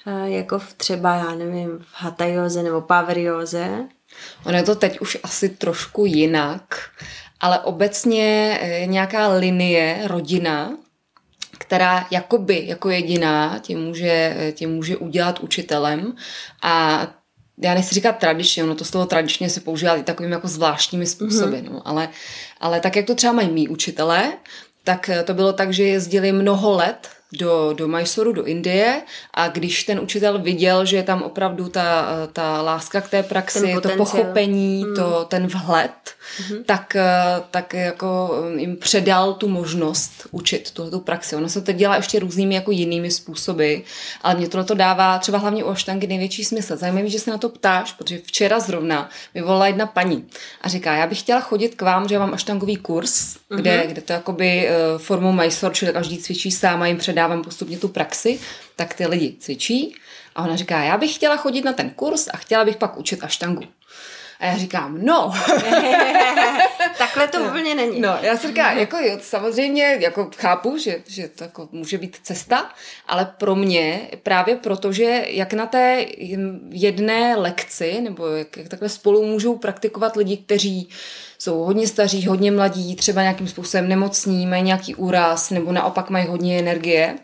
uh, 0.07 0.23
jako 0.23 0.59
v 0.59 0.73
třeba, 0.73 1.15
já 1.15 1.35
nevím, 1.35 1.79
v 1.79 1.87
Hatha 1.93 2.25
Joze 2.25 2.63
nebo 2.63 2.81
Power 2.81 3.17
Joze. 3.17 3.87
Ono 4.45 4.57
je 4.57 4.63
to 4.63 4.75
teď 4.75 4.99
už 4.99 5.17
asi 5.23 5.49
trošku 5.49 6.05
jinak, 6.05 6.75
ale 7.39 7.59
obecně 7.59 8.59
je 8.63 8.85
nějaká 8.85 9.27
linie, 9.27 9.99
rodina, 10.05 10.77
která 11.67 12.07
jakoby 12.11 12.63
jako 12.65 12.89
jediná 12.89 13.59
tě 13.59 13.77
může, 13.77 14.35
tě 14.53 14.67
může 14.67 14.97
udělat 14.97 15.39
učitelem 15.39 16.15
a 16.61 17.07
já 17.57 17.73
nechci 17.73 17.95
říkat 17.95 18.17
tradičně, 18.17 18.63
ono 18.63 18.75
to 18.75 18.85
slovo 18.85 19.05
tradičně 19.05 19.49
se 19.49 19.59
používá 19.59 19.95
i 19.95 20.03
takovými 20.03 20.33
jako 20.33 20.47
zvláštními 20.47 21.05
způsoby, 21.05 21.55
mm-hmm. 21.55 21.71
no, 21.71 21.87
ale, 21.87 22.09
ale 22.59 22.79
tak, 22.79 22.95
jak 22.95 23.05
to 23.05 23.15
třeba 23.15 23.33
mají 23.33 23.49
mý 23.49 23.67
učitelé, 23.67 24.33
tak 24.83 25.09
to 25.25 25.33
bylo 25.33 25.53
tak, 25.53 25.73
že 25.73 25.83
jezdili 25.83 26.31
mnoho 26.31 26.71
let 26.71 27.09
do, 27.31 27.73
do 27.73 27.87
Mysuru, 27.87 28.33
do 28.33 28.43
Indie 28.43 29.01
a 29.33 29.47
když 29.47 29.83
ten 29.83 29.99
učitel 29.99 30.39
viděl, 30.39 30.85
že 30.85 30.97
je 30.97 31.03
tam 31.03 31.23
opravdu 31.23 31.69
ta, 31.69 32.07
ta 32.33 32.61
láska 32.61 33.01
k 33.01 33.09
té 33.09 33.23
praxi, 33.23 33.75
to 33.81 33.89
pochopení, 33.89 34.83
hmm. 34.83 34.95
to, 34.95 35.25
ten 35.25 35.47
vhled, 35.47 35.91
hmm. 36.49 36.63
tak, 36.63 36.97
tak 37.51 37.73
jako 37.73 38.29
jim 38.55 38.77
předal 38.77 39.33
tu 39.33 39.47
možnost 39.47 40.27
učit 40.31 40.71
tu, 40.71 40.91
tu 40.91 40.99
praxi. 40.99 41.35
Ono 41.35 41.49
se 41.49 41.61
to 41.61 41.71
dělá 41.71 41.95
ještě 41.95 42.19
různými 42.19 42.55
jako 42.55 42.71
jinými 42.71 43.11
způsoby, 43.11 43.75
ale 44.21 44.35
mě 44.35 44.49
tohle 44.49 44.65
to 44.65 44.73
dává 44.73 45.19
třeba 45.19 45.37
hlavně 45.37 45.63
u 45.63 45.69
aštangy 45.69 46.07
největší 46.07 46.45
smysl. 46.45 46.77
Zajímavé, 46.77 47.09
že 47.09 47.19
se 47.19 47.31
na 47.31 47.37
to 47.37 47.49
ptáš, 47.49 47.93
protože 47.93 48.17
včera 48.17 48.59
zrovna 48.59 49.09
mi 49.35 49.41
volala 49.41 49.67
jedna 49.67 49.85
paní 49.85 50.27
a 50.61 50.69
říká, 50.69 50.95
já 50.95 51.07
bych 51.07 51.19
chtěla 51.19 51.39
chodit 51.39 51.75
k 51.75 51.81
vám, 51.81 52.07
že 52.07 52.19
mám 52.19 52.33
aštangový 52.33 52.75
kurz, 52.75 53.37
kde, 53.55 53.77
hmm. 53.77 53.87
kde 53.91 54.01
to 54.01 54.13
jakoby 54.13 54.69
uh, 54.69 55.01
formou 55.01 55.31
Mysore, 55.31 55.75
čili 55.75 55.93
každý 55.93 56.17
cvičí 56.17 56.51
sám 56.51 56.81
a 56.81 56.87
jim 56.87 56.97
před 56.97 57.17
předávám 57.17 57.43
postupně 57.43 57.77
tu 57.77 57.87
praxi, 57.87 58.39
tak 58.75 58.93
ty 58.93 59.07
lidi 59.07 59.35
cvičí 59.39 59.95
a 60.35 60.43
ona 60.43 60.55
říká, 60.55 60.83
já 60.83 60.97
bych 60.97 61.15
chtěla 61.15 61.37
chodit 61.37 61.65
na 61.65 61.73
ten 61.73 61.89
kurz 61.89 62.27
a 62.33 62.37
chtěla 62.37 62.65
bych 62.65 62.77
pak 62.77 62.97
učit 62.97 63.23
aštangu. 63.23 63.61
A 64.39 64.45
já 64.45 64.57
říkám, 64.57 65.05
no. 65.05 65.33
Takhle 66.97 67.27
to 67.27 67.39
no. 67.39 67.49
úplně 67.49 67.75
není. 67.75 68.01
No, 68.01 68.17
já 68.21 68.37
si 68.37 68.47
říkám, 68.47 68.77
jako 68.77 68.97
jo, 68.97 69.17
samozřejmě 69.21 69.97
jako 69.99 70.29
chápu, 70.37 70.77
že, 70.77 71.01
že 71.07 71.27
to 71.27 71.43
jako 71.43 71.69
může 71.71 71.97
být 71.97 72.17
cesta, 72.23 72.69
ale 73.07 73.33
pro 73.37 73.55
mě 73.55 74.09
právě 74.23 74.55
proto, 74.55 74.91
že 74.91 75.25
jak 75.27 75.53
na 75.53 75.65
té 75.65 76.05
jedné 76.69 77.35
lekci, 77.35 78.01
nebo 78.01 78.27
jak, 78.27 78.57
jak 78.57 78.67
takhle 78.67 78.89
spolu 78.89 79.25
můžou 79.25 79.57
praktikovat 79.57 80.15
lidi, 80.15 80.37
kteří 80.37 80.89
jsou 81.39 81.63
hodně 81.63 81.87
staří, 81.87 82.27
hodně 82.27 82.51
mladí, 82.51 82.95
třeba 82.95 83.21
nějakým 83.21 83.47
způsobem 83.47 83.89
nemocní, 83.89 84.47
mají 84.47 84.63
nějaký 84.63 84.95
úraz, 84.95 85.49
nebo 85.49 85.71
naopak 85.71 86.09
mají 86.09 86.27
hodně 86.27 86.59
energie, 86.59 87.17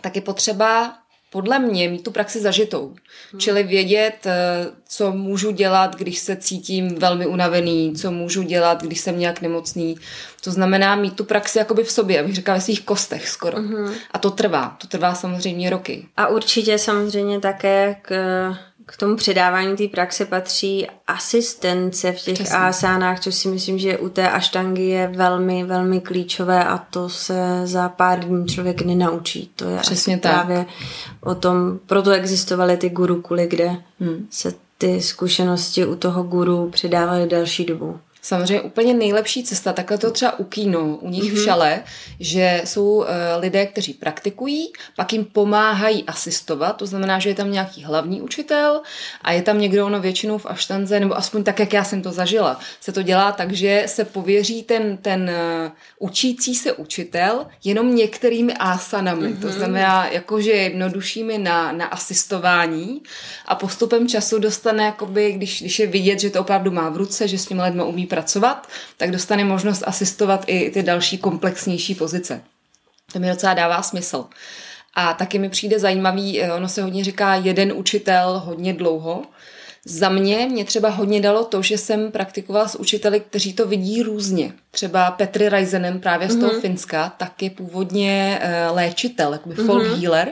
tak 0.00 0.16
je 0.16 0.22
potřeba 0.22 0.94
podle 1.34 1.58
mě 1.58 1.88
mít 1.88 2.04
tu 2.04 2.10
praxi 2.10 2.40
zažitou. 2.40 2.94
Hmm. 3.32 3.40
Čili 3.40 3.62
vědět, 3.62 4.26
eh, 4.26 4.66
co 4.88 5.12
můžu 5.12 5.50
dělat, 5.50 5.96
když 5.96 6.18
se 6.18 6.36
cítím 6.36 6.94
velmi 6.94 7.26
unavený, 7.26 7.94
co 7.96 8.10
můžu 8.10 8.42
dělat, 8.42 8.82
když 8.82 9.00
jsem 9.00 9.18
nějak 9.18 9.40
nemocný. 9.40 9.96
To 10.44 10.50
znamená 10.50 10.96
mít 10.96 11.16
tu 11.16 11.24
praxi 11.24 11.58
jakoby 11.58 11.84
v 11.84 11.90
sobě, 11.90 12.20
abych 12.20 12.34
řekla 12.34 12.54
ve 12.54 12.60
svých 12.60 12.84
kostech 12.84 13.28
skoro. 13.28 13.58
Hmm. 13.58 13.92
A 14.10 14.18
to 14.18 14.30
trvá. 14.30 14.76
To 14.80 14.86
trvá 14.86 15.14
samozřejmě 15.14 15.70
roky. 15.70 16.06
A 16.16 16.26
určitě 16.26 16.78
samozřejmě 16.78 17.40
také 17.40 17.96
k 18.02 18.12
k 18.86 18.96
tomu 18.96 19.16
předávání 19.16 19.76
té 19.76 19.88
praxe 19.88 20.24
patří 20.24 20.86
asistence 21.06 22.12
v 22.12 22.20
těch 22.20 22.34
Přesně. 22.34 22.56
asánách, 22.56 23.20
což 23.20 23.34
si 23.34 23.48
myslím, 23.48 23.78
že 23.78 23.98
u 23.98 24.08
té 24.08 24.30
aštangy 24.30 24.82
je 24.88 25.08
velmi, 25.08 25.64
velmi 25.64 26.00
klíčové 26.00 26.64
a 26.64 26.78
to 26.78 27.08
se 27.08 27.60
za 27.64 27.88
pár 27.88 28.20
dní 28.24 28.46
člověk 28.46 28.82
nenaučí. 28.82 29.50
To 29.56 29.68
je 29.68 29.78
Přesně 29.78 30.18
tak. 30.18 30.32
právě 30.32 30.66
o 31.20 31.34
tom, 31.34 31.78
proto 31.86 32.10
existovaly 32.10 32.76
ty 32.76 32.90
gurukuly, 32.90 33.46
kde 33.46 33.76
hmm. 34.00 34.26
se 34.30 34.54
ty 34.78 35.00
zkušenosti 35.02 35.86
u 35.86 35.94
toho 35.96 36.22
guru 36.22 36.70
předávaly 36.70 37.28
další 37.28 37.64
dobu. 37.64 38.00
Samozřejmě 38.24 38.60
úplně 38.60 38.94
nejlepší 38.94 39.44
cesta, 39.44 39.72
takhle 39.72 39.98
to 39.98 40.10
třeba 40.10 40.38
u 40.38 40.44
kínu, 40.44 40.96
u 40.96 41.08
nich 41.08 41.24
mm-hmm. 41.24 41.40
v 41.40 41.44
šale, 41.44 41.82
že 42.20 42.62
jsou 42.64 42.94
uh, 42.94 43.06
lidé, 43.38 43.66
kteří 43.66 43.94
praktikují, 43.94 44.72
pak 44.96 45.12
jim 45.12 45.24
pomáhají 45.24 46.04
asistovat, 46.04 46.76
to 46.76 46.86
znamená, 46.86 47.18
že 47.18 47.30
je 47.30 47.34
tam 47.34 47.52
nějaký 47.52 47.84
hlavní 47.84 48.20
učitel 48.20 48.80
a 49.22 49.32
je 49.32 49.42
tam 49.42 49.60
někdo, 49.60 49.86
ono 49.86 50.00
většinou 50.00 50.38
v 50.38 50.46
aštanze, 50.46 51.00
nebo 51.00 51.16
aspoň 51.16 51.44
tak, 51.44 51.58
jak 51.58 51.72
já 51.72 51.84
jsem 51.84 52.02
to 52.02 52.12
zažila, 52.12 52.60
se 52.80 52.92
to 52.92 53.02
dělá 53.02 53.32
tak, 53.32 53.52
že 53.52 53.82
se 53.86 54.04
pověří 54.04 54.62
ten, 54.62 54.96
ten 54.96 55.30
uh, 55.64 55.72
učící 55.98 56.54
se 56.54 56.72
učitel 56.72 57.46
jenom 57.64 57.94
některými 57.94 58.52
ásanami, 58.52 59.28
mm-hmm. 59.28 59.40
to 59.40 59.46
mhm. 59.46 59.56
znamená 59.56 60.08
jakože 60.08 60.52
jednoduššími 60.52 61.38
na, 61.38 61.72
na 61.72 61.86
asistování 61.86 63.02
a 63.46 63.54
postupem 63.54 64.08
času 64.08 64.38
dostane, 64.38 64.84
jakoby, 64.84 65.32
když, 65.32 65.60
když 65.60 65.78
je 65.78 65.86
vidět, 65.86 66.20
že 66.20 66.30
to 66.30 66.40
opravdu 66.40 66.70
má 66.70 66.88
v 66.88 66.96
ruce, 66.96 67.28
že 67.28 67.38
s 67.38 67.46
těmi 67.46 67.62
lidmi 67.62 67.82
umí 67.82 68.06
pracovat, 68.14 68.68
tak 68.96 69.10
dostane 69.10 69.44
možnost 69.44 69.82
asistovat 69.86 70.44
i 70.46 70.70
ty 70.70 70.82
další 70.82 71.18
komplexnější 71.18 71.94
pozice. 71.94 72.42
To 73.12 73.18
mi 73.18 73.28
docela 73.28 73.54
dává 73.54 73.82
smysl. 73.82 74.26
A 74.94 75.14
taky 75.14 75.38
mi 75.38 75.48
přijde 75.48 75.78
zajímavý, 75.78 76.42
eh, 76.42 76.52
ono 76.52 76.68
se 76.68 76.82
hodně 76.82 77.04
říká 77.04 77.34
jeden 77.34 77.72
učitel 77.72 78.42
hodně 78.44 78.72
dlouho, 78.72 79.22
za 79.86 80.08
mě 80.08 80.48
mě 80.50 80.64
třeba 80.64 80.88
hodně 80.88 81.20
dalo 81.20 81.44
to, 81.44 81.62
že 81.62 81.78
jsem 81.78 82.12
praktikovala 82.12 82.68
s 82.68 82.78
učiteli, 82.78 83.20
kteří 83.20 83.52
to 83.52 83.66
vidí 83.66 84.02
různě. 84.02 84.52
Třeba 84.70 85.10
Petri 85.10 85.48
Reisenem 85.48 86.00
právě 86.00 86.28
z 86.28 86.36
toho 86.36 86.52
mm-hmm. 86.52 86.60
Finska, 86.60 87.14
tak 87.16 87.42
je 87.42 87.50
původně 87.50 88.40
uh, 88.42 88.76
léčitel, 88.76 89.32
jakoby 89.32 89.54
mm-hmm. 89.54 89.66
folk 89.66 89.84
healer 89.84 90.28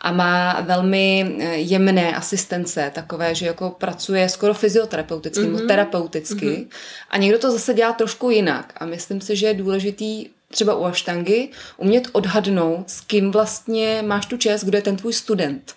a 0.00 0.12
má 0.12 0.60
velmi 0.60 1.34
uh, 1.34 1.42
jemné 1.52 2.16
asistence, 2.16 2.90
takové, 2.94 3.34
že 3.34 3.46
jako 3.46 3.70
pracuje 3.70 4.28
skoro 4.28 4.54
fyzioterapeuticky 4.54 5.40
mm-hmm. 5.40 5.52
nebo 5.52 5.66
terapeuticky 5.66 6.46
mm-hmm. 6.46 6.66
a 7.10 7.18
někdo 7.18 7.38
to 7.38 7.52
zase 7.52 7.74
dělá 7.74 7.92
trošku 7.92 8.30
jinak 8.30 8.72
a 8.76 8.86
myslím 8.86 9.20
si, 9.20 9.36
že 9.36 9.46
je 9.46 9.54
důležitý 9.54 10.26
třeba 10.50 10.74
u 10.74 10.84
aštangy 10.84 11.48
umět 11.76 12.08
odhadnout, 12.12 12.90
s 12.90 13.00
kým 13.00 13.30
vlastně 13.30 14.02
máš 14.06 14.26
tu 14.26 14.36
čest, 14.36 14.64
kdo 14.64 14.78
je 14.78 14.82
ten 14.82 14.96
tvůj 14.96 15.12
student 15.12 15.74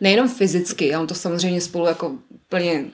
nejenom 0.00 0.28
fyzicky, 0.28 0.94
a 0.94 1.00
on 1.00 1.06
to 1.06 1.14
samozřejmě 1.14 1.60
spolu 1.60 1.86
jako 1.86 2.12
plně, 2.48 2.84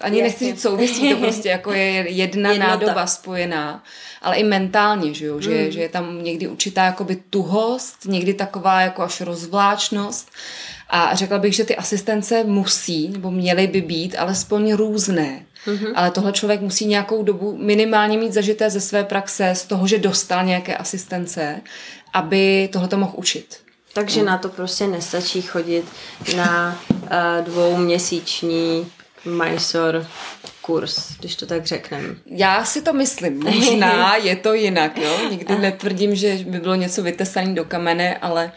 ani 0.00 0.18
Jasně. 0.18 0.22
nechci 0.22 0.44
říct 0.44 0.62
souvisí, 0.62 1.10
to 1.10 1.16
prostě 1.16 1.48
jako 1.48 1.72
je 1.72 2.10
jedna 2.10 2.52
Jednota. 2.52 2.70
nádoba 2.70 3.06
spojená, 3.06 3.84
ale 4.22 4.36
i 4.36 4.44
mentálně, 4.44 5.14
že, 5.14 5.26
jo? 5.26 5.40
Že, 5.40 5.64
mm. 5.64 5.70
že 5.70 5.80
je 5.80 5.88
tam 5.88 6.24
někdy 6.24 6.48
určitá 6.48 6.84
jakoby 6.84 7.16
tuhost, 7.30 8.04
někdy 8.04 8.34
taková 8.34 8.80
jako 8.80 9.02
až 9.02 9.20
rozvláčnost 9.20 10.30
a 10.90 11.14
řekla 11.14 11.38
bych, 11.38 11.54
že 11.54 11.64
ty 11.64 11.76
asistence 11.76 12.44
musí, 12.44 13.08
nebo 13.08 13.30
měly 13.30 13.66
by 13.66 13.80
být 13.80 14.16
alespoň 14.18 14.72
různé. 14.72 15.46
Mm-hmm. 15.66 15.92
Ale 15.94 16.10
tohle 16.10 16.32
člověk 16.32 16.60
musí 16.60 16.86
nějakou 16.86 17.22
dobu 17.22 17.56
minimálně 17.56 18.18
mít 18.18 18.32
zažité 18.32 18.70
ze 18.70 18.80
své 18.80 19.04
praxe, 19.04 19.54
z 19.54 19.64
toho, 19.64 19.86
že 19.86 19.98
dostal 19.98 20.44
nějaké 20.44 20.76
asistence, 20.76 21.60
aby 22.12 22.68
tohle 22.72 22.88
to 22.88 22.96
mohl 22.96 23.12
učit. 23.16 23.67
Takže 23.98 24.22
na 24.22 24.38
to 24.38 24.48
prostě 24.48 24.86
nestačí 24.86 25.42
chodit 25.42 25.84
na 26.36 26.80
uh, 26.90 27.08
dvouměsíční 27.44 28.86
Mysore 29.24 30.06
kurz, 30.62 31.16
když 31.18 31.36
to 31.36 31.46
tak 31.46 31.66
řekneme. 31.66 32.08
Já 32.26 32.64
si 32.64 32.82
to 32.82 32.92
myslím. 32.92 33.44
Možná 33.44 34.16
je 34.22 34.36
to 34.36 34.54
jinak, 34.54 34.98
jo. 34.98 35.28
Nikdy 35.30 35.58
netvrdím, 35.58 36.14
že 36.14 36.38
by 36.46 36.60
bylo 36.60 36.74
něco 36.74 37.02
vytesané 37.02 37.54
do 37.54 37.64
kamene, 37.64 38.16
ale 38.16 38.52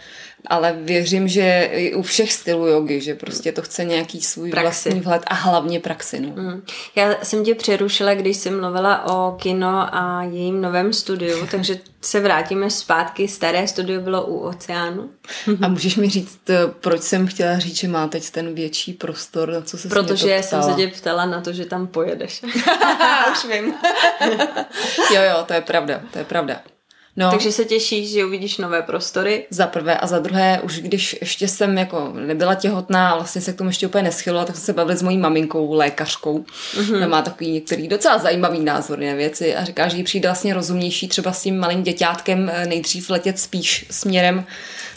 ale 0.48 0.74
věřím, 0.82 1.28
že 1.28 1.70
i 1.74 1.96
u 1.96 2.02
všech 2.02 2.34
stylů 2.34 2.68
jogy, 2.68 3.02
že 3.02 3.16
prostě 3.16 3.52
to 3.52 3.62
chce 3.62 3.86
nějaký 3.86 4.22
svůj 4.22 4.52
praxi. 4.52 4.64
vlastní 4.64 5.02
vhled 5.02 5.24
a 5.28 5.34
hlavně 5.34 5.80
praxi. 5.80 6.20
No. 6.20 6.44
Mm. 6.44 6.62
Já 6.96 7.16
jsem 7.24 7.44
tě 7.44 7.56
přerušila, 7.56 8.14
když 8.14 8.38
jsem 8.38 8.62
mluvila 8.62 9.06
o 9.06 9.32
kino 9.32 9.96
a 9.96 10.24
jejím 10.24 10.62
novém 10.62 10.94
studiu, 10.94 11.48
takže 11.52 11.80
se 12.02 12.20
vrátíme 12.20 12.70
zpátky. 12.70 13.28
Staré 13.28 13.68
studio 13.68 14.02
bylo 14.02 14.26
u 14.26 14.38
oceánu. 14.40 15.10
A 15.62 15.68
můžeš 15.68 15.96
mi 15.96 16.10
říct, 16.10 16.50
eh, 16.50 16.68
proč 16.68 17.02
jsem 17.02 17.28
chtěla 17.28 17.60
říct, 17.60 17.78
že 17.78 17.88
má 17.88 18.08
teď 18.08 18.30
ten 18.30 18.56
větší 18.56 18.94
prostor, 18.94 19.52
na 19.52 19.62
co 19.62 19.78
se 19.78 19.90
Protože 19.90 20.44
jsem 20.44 20.64
se 20.64 20.74
tě 20.74 20.88
ptala 20.88 21.26
na 21.26 21.42
to, 21.42 21.54
že 21.54 21.66
tam 21.66 21.88
pojedeš. 21.88 22.42
Už 23.32 23.46
vím. 23.46 23.74
jo, 25.14 25.22
jo, 25.22 25.44
to 25.48 25.54
je 25.54 25.62
pravda, 25.62 26.02
to 26.14 26.20
je 26.20 26.26
pravda. 26.26 26.62
No. 27.18 27.32
Takže 27.32 27.52
se 27.52 27.66
těšíš, 27.66 28.12
že 28.12 28.26
uvidíš 28.26 28.58
nové 28.58 28.82
prostory? 28.82 29.46
Za 29.50 29.68
prvé 29.68 29.98
a 29.98 30.08
za 30.08 30.20
druhé, 30.20 30.62
už 30.64 30.80
když 30.80 31.18
ještě 31.22 31.48
jsem 31.48 31.78
jako 31.78 32.14
nebyla 32.16 32.56
těhotná 32.56 33.16
vlastně 33.16 33.42
se 33.42 33.54
k 33.54 33.58
tomu 33.58 33.70
ještě 33.70 33.88
úplně 33.88 34.04
neschylila, 34.04 34.46
tak 34.46 34.56
jsem 34.56 34.66
se 34.66 34.74
bavila 34.74 34.98
s 34.98 35.02
mojí 35.02 35.18
maminkou, 35.18 35.74
lékařkou. 35.74 36.46
Mm-hmm. 36.74 37.10
má 37.10 37.22
takový 37.22 37.52
některý 37.52 37.88
docela 37.88 38.18
zajímavý 38.18 38.60
názor 38.60 39.00
na 39.00 39.14
věci 39.14 39.56
a 39.56 39.64
říká, 39.64 39.88
že 39.88 39.98
jí 39.98 40.04
přijde 40.04 40.28
vlastně 40.28 40.54
rozumnější 40.54 41.08
třeba 41.08 41.32
s 41.32 41.42
tím 41.42 41.60
malým 41.60 41.84
děťátkem 41.84 42.52
eh, 42.54 42.66
nejdřív 42.66 43.10
letět 43.10 43.40
spíš 43.40 43.86
směrem 43.90 44.46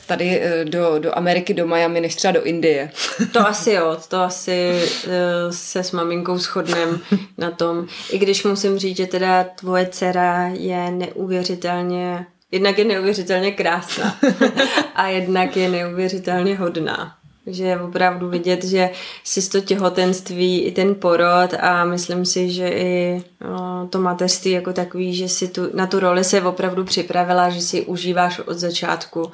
tady 0.05 0.41
eh, 0.43 0.65
do, 0.65 0.99
do 0.99 1.19
Ameriky, 1.19 1.55
do 1.55 1.67
Miami, 1.67 2.01
než 2.01 2.15
třeba 2.15 2.33
do 2.33 2.43
Indie. 2.43 2.91
To 3.33 3.47
asi 3.47 3.73
jo, 3.73 3.97
to 4.09 4.21
asi 4.21 4.83
uh, 5.07 5.13
se 5.51 5.83
s 5.83 5.93
maminkou 5.93 6.39
shodnem 6.39 7.01
na 7.39 7.51
tom. 7.51 7.87
I 8.11 8.19
když 8.19 8.45
musím 8.45 8.79
říct, 8.79 8.97
že 8.97 9.07
teda 9.07 9.45
tvoje 9.45 9.87
dcera 9.87 10.49
je 10.49 10.91
neuvěřitelně, 10.91 12.27
jednak 12.51 12.79
je 12.79 12.85
neuvěřitelně 12.85 13.53
krásná 13.53 14.17
a 14.95 15.09
jednak 15.09 15.57
je 15.57 15.69
neuvěřitelně 15.69 16.57
hodná 16.57 17.17
že 17.47 17.65
je 17.65 17.81
opravdu 17.81 18.29
vidět, 18.29 18.65
že 18.65 18.91
si 19.25 19.51
to 19.51 19.61
těhotenství 19.61 20.63
i 20.63 20.73
ten 20.73 20.95
porod 20.95 21.55
a 21.61 21.85
myslím 21.85 22.25
si, 22.25 22.51
že 22.51 22.69
i 22.69 23.25
o, 23.45 23.87
to 23.87 23.99
mateřství 23.99 24.51
jako 24.51 24.73
takový, 24.73 25.15
že 25.15 25.29
si 25.29 25.49
tu, 25.49 25.71
na 25.75 25.87
tu 25.87 26.01
roli 26.01 26.25
se 26.25 26.43
opravdu 26.43 26.85
připravila, 26.85 27.51
že 27.51 27.61
si 27.61 27.83
užíváš 27.83 28.39
od 28.39 28.59
začátku, 28.59 29.31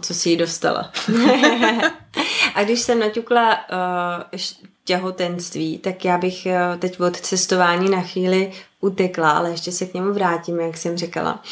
co 0.00 0.14
si 0.14 0.30
jí 0.30 0.36
dostala. 0.36 0.92
a 2.54 2.64
když 2.64 2.80
jsem 2.80 2.98
naťukla 2.98 3.54
o, 3.54 3.58
těhotenství, 4.84 5.78
tak 5.78 6.04
já 6.04 6.18
bych 6.18 6.46
o, 6.46 6.78
teď 6.78 7.00
od 7.00 7.20
cestování 7.20 7.90
na 7.90 8.00
chvíli 8.00 8.52
utekla, 8.80 9.30
ale 9.30 9.50
ještě 9.50 9.72
se 9.72 9.86
k 9.86 9.94
němu 9.94 10.12
vrátím, 10.12 10.60
jak 10.60 10.76
jsem 10.76 10.96
říkala 10.96 11.42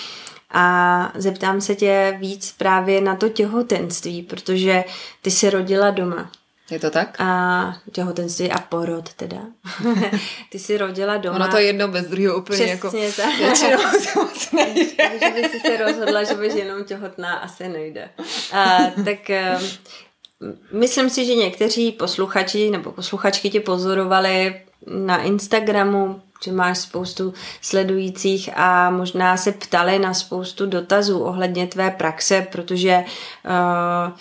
a 0.54 1.12
zeptám 1.14 1.60
se 1.60 1.74
tě 1.74 2.16
víc 2.20 2.54
právě 2.58 3.00
na 3.00 3.16
to 3.16 3.28
těhotenství, 3.28 4.22
protože 4.22 4.84
ty 5.22 5.30
se 5.30 5.50
rodila 5.50 5.90
doma. 5.90 6.30
Je 6.70 6.78
to 6.78 6.90
tak? 6.90 7.20
A 7.20 7.76
těhotenství 7.92 8.50
a 8.50 8.58
porod 8.58 9.12
teda. 9.14 9.36
ty 10.50 10.58
jsi 10.58 10.78
rodila 10.78 11.16
doma. 11.16 11.36
Ono 11.36 11.48
to 11.48 11.56
je 11.56 11.64
jedno 11.64 11.88
bez 11.88 12.06
druhého 12.06 12.38
úplně 12.38 12.64
jako 12.64 12.88
Přesně 12.88 13.04
jako 13.04 13.16
tak. 13.16 13.34
Většinou 13.38 13.78
se 14.00 14.18
moc 14.18 14.52
nejde. 14.52 14.84
Takže 14.96 15.30
by 15.34 15.48
si 15.48 15.60
se 15.60 15.76
rozhodla, 15.76 16.24
že 16.24 16.34
bys 16.34 16.54
jenom 16.54 16.84
těhotná, 16.84 17.34
asi 17.34 17.68
nejde. 17.68 18.08
A, 18.52 18.78
tak 19.04 19.30
eh, 19.30 19.58
myslím 20.72 21.10
si, 21.10 21.26
že 21.26 21.34
někteří 21.34 21.92
posluchači 21.92 22.70
nebo 22.70 22.92
posluchačky 22.92 23.50
tě 23.50 23.60
pozorovali 23.60 24.60
na 24.86 25.22
Instagramu, 25.22 26.22
že 26.44 26.52
máš 26.52 26.78
spoustu 26.78 27.34
sledujících 27.60 28.50
a 28.56 28.90
možná 28.90 29.36
se 29.36 29.52
ptali 29.52 29.98
na 29.98 30.14
spoustu 30.14 30.66
dotazů 30.66 31.18
ohledně 31.18 31.66
tvé 31.66 31.90
praxe, 31.90 32.46
protože 32.52 33.04
uh, 33.44 34.12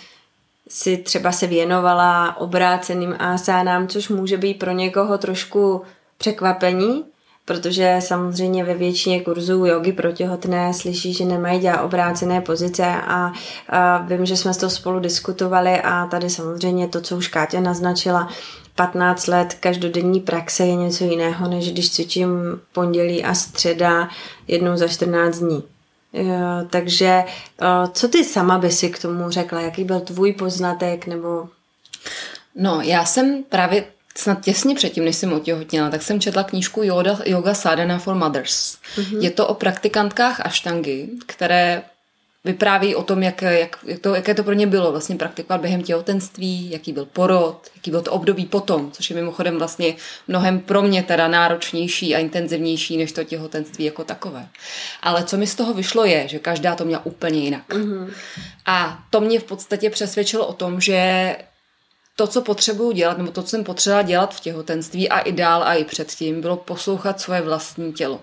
si 0.69 0.97
třeba 0.97 1.31
se 1.31 1.47
věnovala 1.47 2.37
obráceným 2.37 3.15
asánám, 3.19 3.87
což 3.87 4.09
může 4.09 4.37
být 4.37 4.59
pro 4.59 4.71
někoho 4.71 5.17
trošku 5.17 5.81
překvapení, 6.17 7.03
protože 7.45 7.95
samozřejmě 7.99 8.63
ve 8.63 8.73
většině 8.73 9.21
kurzů 9.21 9.65
jogy 9.65 9.91
pro 9.91 10.11
těhotné 10.11 10.73
slyší, 10.73 11.13
že 11.13 11.25
nemají 11.25 11.59
dělat 11.59 11.81
obrácené 11.81 12.41
pozice 12.41 12.85
a, 12.85 13.31
a 13.69 13.97
vím, 13.97 14.25
že 14.25 14.37
jsme 14.37 14.53
to 14.53 14.69
spolu 14.69 14.99
diskutovali 14.99 15.81
a 15.81 16.05
tady 16.05 16.29
samozřejmě 16.29 16.87
to, 16.87 17.01
co 17.01 17.17
už 17.17 17.27
Káťa 17.27 17.59
naznačila, 17.59 18.29
15 18.75 19.27
let 19.27 19.53
každodenní 19.59 20.19
praxe 20.19 20.65
je 20.65 20.75
něco 20.75 21.03
jiného, 21.03 21.47
než 21.47 21.71
když 21.71 21.91
cvičím 21.91 22.29
pondělí 22.73 23.23
a 23.23 23.33
středa 23.33 24.09
jednou 24.47 24.77
za 24.77 24.87
14 24.87 25.37
dní. 25.39 25.63
Takže 26.69 27.23
eh, 27.61 27.67
co 27.93 28.07
ty 28.07 28.23
sama 28.23 28.57
by 28.57 28.71
si 28.71 28.89
k 28.89 29.01
tomu 29.01 29.29
řekla? 29.29 29.61
Jaký 29.61 29.83
byl 29.83 29.99
tvůj 29.99 30.33
poznatek? 30.33 31.07
Nebo... 31.07 31.49
No, 32.55 32.81
já 32.81 33.05
jsem 33.05 33.43
právě 33.43 33.85
snad 34.15 34.41
těsně 34.41 34.75
předtím, 34.75 35.05
než 35.05 35.15
jsem 35.15 35.33
otěhotněla, 35.33 35.89
tak 35.89 36.01
jsem 36.01 36.19
četla 36.19 36.43
knížku 36.43 36.83
Yoga, 36.83 37.19
Yoga 37.25 37.53
Sadhana 37.53 37.99
for 37.99 38.15
Mothers. 38.15 38.77
Mm-hmm. 38.95 39.21
Je 39.21 39.31
to 39.31 39.47
o 39.47 39.53
praktikantkách 39.53 40.45
aštangy, 40.45 41.09
které 41.25 41.83
vypráví 42.45 42.95
o 42.95 43.03
tom, 43.03 43.23
jak, 43.23 43.41
jak, 43.41 43.77
jak 43.85 43.99
to, 43.99 44.15
jaké 44.15 44.33
to 44.33 44.43
pro 44.43 44.53
ně 44.53 44.67
bylo 44.67 44.91
vlastně 44.91 45.15
praktikovat 45.15 45.61
během 45.61 45.83
těhotenství, 45.83 46.71
jaký 46.71 46.93
byl 46.93 47.05
porod, 47.05 47.71
jaký 47.75 47.91
byl 47.91 48.01
to 48.01 48.11
období 48.11 48.45
potom, 48.45 48.91
což 48.91 49.09
je 49.09 49.15
mimochodem 49.15 49.57
vlastně 49.57 49.95
mnohem 50.27 50.59
pro 50.59 50.81
mě 50.81 51.03
teda 51.03 51.27
náročnější 51.27 52.15
a 52.15 52.19
intenzivnější 52.19 52.97
než 52.97 53.11
to 53.11 53.23
těhotenství 53.23 53.85
jako 53.85 54.03
takové. 54.03 54.47
Ale 55.01 55.23
co 55.23 55.37
mi 55.37 55.47
z 55.47 55.55
toho 55.55 55.73
vyšlo 55.73 56.05
je, 56.05 56.27
že 56.27 56.39
každá 56.39 56.75
to 56.75 56.85
měla 56.85 57.05
úplně 57.05 57.39
jinak. 57.39 57.69
Mm-hmm. 57.69 58.09
A 58.65 59.03
to 59.09 59.21
mě 59.21 59.39
v 59.39 59.43
podstatě 59.43 59.89
přesvědčilo 59.89 60.47
o 60.47 60.53
tom, 60.53 60.81
že 60.81 61.35
to, 62.15 62.27
co 62.27 62.41
potřebuju 62.41 62.91
dělat, 62.91 63.17
nebo 63.17 63.31
to, 63.31 63.43
co 63.43 63.49
jsem 63.49 63.63
potřebovala 63.63 64.01
dělat 64.01 64.35
v 64.35 64.39
těhotenství 64.39 65.09
a 65.09 65.19
i 65.19 65.31
dál 65.31 65.63
a 65.63 65.73
i 65.73 65.83
předtím, 65.83 66.41
bylo 66.41 66.57
poslouchat 66.57 67.21
svoje 67.21 67.41
vlastní 67.41 67.93
tělo. 67.93 68.19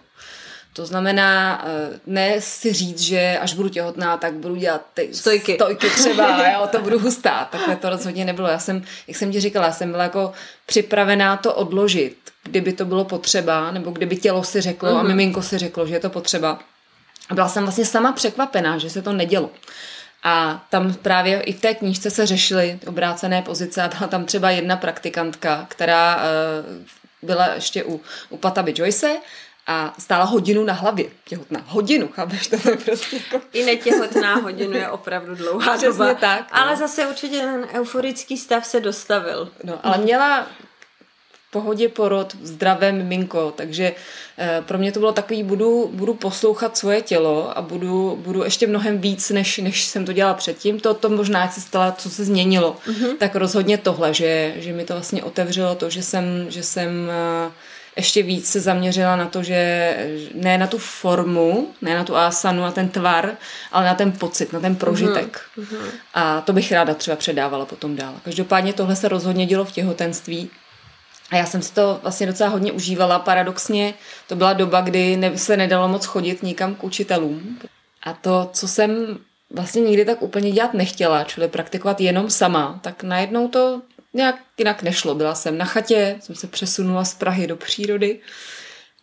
To 0.73 0.87
znamená, 0.87 1.63
eh, 1.67 2.01
ne 2.07 2.41
si 2.41 2.73
říct, 2.73 3.01
že 3.01 3.39
až 3.41 3.55
budu 3.55 3.69
těhotná, 3.69 4.17
tak 4.17 4.35
budu 4.35 4.57
dělat 4.57 4.87
ty 4.95 5.15
stojky, 5.15 5.55
stojky 5.55 5.91
třeba, 5.91 6.49
jo, 6.53 6.69
to 6.73 6.81
budu 6.81 6.99
hustá. 6.99 7.45
Takhle 7.45 7.77
to 7.77 7.91
rozhodně 7.91 8.25
nebylo. 8.25 8.49
Já 8.49 8.59
jsem, 8.59 8.83
jak 9.09 9.17
jsem 9.17 9.33
ti 9.33 9.41
říkala, 9.41 9.73
jsem 9.73 9.91
byla 9.91 10.03
jako 10.03 10.33
připravená 10.67 11.37
to 11.37 11.55
odložit, 11.55 12.17
kdyby 12.43 12.73
to 12.73 12.85
bylo 12.85 13.05
potřeba, 13.05 13.71
nebo 13.71 13.91
kdyby 13.91 14.17
tělo 14.17 14.45
si 14.45 14.61
řeklo 14.61 14.89
uh-huh. 14.89 14.99
a 14.99 15.03
mhm. 15.03 15.09
miminko 15.09 15.43
si 15.43 15.59
řeklo, 15.59 15.87
že 15.87 15.95
je 15.95 16.01
to 16.01 16.11
potřeba. 16.11 16.59
A 17.29 17.35
byla 17.35 17.49
jsem 17.49 17.63
vlastně 17.63 17.85
sama 17.85 18.13
překvapená, 18.13 18.79
že 18.79 18.91
se 18.91 19.03
to 19.03 19.13
nedělo. 19.13 19.51
A 20.23 20.67
tam 20.71 20.95
právě 20.95 21.41
i 21.41 21.53
v 21.53 21.61
té 21.61 21.75
knížce 21.75 22.11
se 22.11 22.27
řešily 22.27 22.79
obrácené 22.87 23.43
pozice 23.43 23.83
a 23.83 23.89
byla 23.89 24.09
tam 24.09 24.25
třeba 24.25 24.51
jedna 24.51 24.77
praktikantka, 24.77 25.67
která 25.69 26.17
uh, 26.17 26.21
byla 27.23 27.55
ještě 27.55 27.85
u, 27.85 28.01
u 28.29 28.37
Pataby 28.37 28.75
Joyce 28.77 29.17
a 29.71 29.95
stála 29.99 30.25
hodinu 30.25 30.65
na 30.65 30.73
hlavě. 30.73 31.07
Těhotná. 31.25 31.65
Hodinu, 31.67 32.09
chápeš? 32.09 32.47
To 32.47 32.71
je 32.71 32.77
prostě 32.77 33.17
jako... 33.17 33.41
I 33.53 33.65
netěhotná 33.65 34.35
hodinu 34.35 34.73
je 34.73 34.89
opravdu 34.89 35.35
dlouhá 35.35 35.77
Přesně 35.77 35.89
doba. 35.89 36.15
tak. 36.15 36.49
Ale 36.53 36.71
no. 36.71 36.77
zase 36.77 37.07
určitě 37.07 37.39
ten 37.39 37.67
euforický 37.73 38.37
stav 38.37 38.67
se 38.67 38.81
dostavil. 38.81 39.49
No, 39.65 39.79
ale 39.83 39.99
měla 39.99 40.47
v 41.49 41.51
pohodě 41.51 41.89
porod, 41.89 42.37
zdravé 42.43 42.93
miminko, 42.93 43.53
takže 43.57 43.95
eh, 44.39 44.63
pro 44.67 44.79
mě 44.79 44.93
to 44.93 45.01
bylo 45.01 45.13
takový, 45.13 45.43
budu, 45.43 45.91
budu 45.93 46.15
poslouchat 46.15 46.77
svoje 46.77 47.03
tělo 47.03 47.59
a 47.59 47.63
budu, 47.63 48.19
budu 48.23 48.45
ještě 48.45 48.67
mnohem 48.67 48.99
víc, 48.99 49.31
než, 49.31 49.59
než 49.59 49.85
jsem 49.85 50.05
to 50.05 50.13
dělala 50.13 50.35
předtím. 50.35 50.81
To, 50.81 50.95
to 50.95 51.09
možná, 51.09 51.41
jak 51.41 51.53
se 51.53 51.61
stala, 51.61 51.93
co 51.93 52.11
se 52.11 52.25
změnilo, 52.25 52.77
mm-hmm. 52.87 53.17
tak 53.17 53.35
rozhodně 53.35 53.79
tohle, 53.79 54.15
že, 54.15 54.55
že 54.57 54.73
mi 54.73 54.85
to 54.85 54.95
vlastně 54.95 55.23
otevřelo 55.23 55.75
to, 55.75 55.91
že 55.91 56.03
jsem, 56.03 56.47
že 56.49 56.63
jsem 56.63 57.11
eh, 57.11 57.51
ještě 58.01 58.23
víc 58.23 58.51
se 58.51 58.61
zaměřila 58.61 59.17
na 59.17 59.27
to, 59.27 59.43
že 59.43 59.97
ne 60.35 60.59
na 60.59 60.67
tu 60.67 60.79
formu, 60.79 61.71
ne 61.83 61.95
na 61.95 62.05
tu 62.05 62.17
asanu, 62.17 62.63
na 62.63 62.71
ten 62.71 62.89
tvar, 62.89 63.31
ale 63.73 63.87
na 63.87 63.95
ten 63.95 64.13
pocit, 64.13 64.53
na 64.53 64.61
ten 64.61 64.77
prožitek. 64.77 65.41
Uh-huh. 65.59 65.79
A 66.15 66.41
to 66.41 66.53
bych 66.53 66.73
ráda 66.73 66.95
třeba 66.95 67.17
předávala 67.17 67.67
potom 67.67 67.97
dál. 67.97 68.15
Každopádně 68.25 68.73
tohle 68.73 68.97
se 68.97 69.09
rozhodně 69.09 69.47
dělo 69.47 69.65
v 69.65 69.73
těhotenství. 69.73 70.51
A 71.31 71.37
já 71.37 71.47
jsem 71.47 71.63
si 71.63 71.75
to 71.75 71.99
vlastně 72.03 72.27
docela 72.27 72.51
hodně 72.51 72.73
užívala. 72.73 73.19
Paradoxně 73.19 73.95
to 74.27 74.37
byla 74.37 74.53
doba, 74.53 74.81
kdy 74.81 75.17
ne, 75.17 75.39
se 75.39 75.57
nedalo 75.57 75.89
moc 75.89 76.05
chodit 76.05 76.43
nikam 76.43 76.75
k 76.75 76.85
učitelům. 76.85 77.59
A 78.03 78.13
to, 78.13 78.51
co 78.53 78.69
jsem 78.69 79.19
vlastně 79.51 79.83
nikdy 79.83 80.05
tak 80.05 80.23
úplně 80.23 80.53
dělat 80.53 80.75
nechtěla, 80.75 81.25
čili 81.25 81.49
praktikovat 81.49 82.01
jenom 82.01 82.31
sama, 82.31 82.79
tak 82.83 83.03
najednou 83.03 83.49
to 83.49 83.83
nějak 84.15 84.37
jinak 84.59 84.83
nešlo. 84.83 85.15
Byla 85.15 85.35
jsem 85.35 85.59
na 85.59 85.65
chatě, 85.65 86.17
jsem 86.21 86.35
se 86.35 86.47
přesunula 86.47 87.05
z 87.05 87.15
Prahy 87.15 87.47
do 87.47 87.57
přírody 87.57 88.21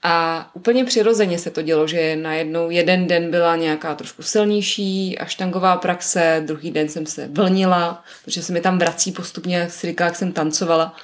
A 0.04 0.50
úplně 0.54 0.86
přirozeně 0.86 1.40
se 1.40 1.52
to 1.52 1.62
dělo, 1.62 1.88
že 1.88 2.16
najednou 2.16 2.70
jeden 2.70 3.08
den 3.08 3.32
byla 3.32 3.56
nějaká 3.56 3.96
trošku 3.96 4.24
silnější 4.24 5.18
aštangová 5.18 5.78
praxe, 5.78 6.44
druhý 6.46 6.72
den 6.72 6.90
jsem 6.90 7.06
se 7.06 7.28
vlnila, 7.28 8.04
protože 8.26 8.44
se 8.44 8.54
mi 8.54 8.62
tam 8.62 8.80
vrací 8.80 9.12
postupně, 9.12 9.58
jak 9.58 9.72
si 9.72 9.88
říká, 9.88 10.06
jak 10.06 10.16
jsem 10.16 10.32
tancovala 10.32 10.96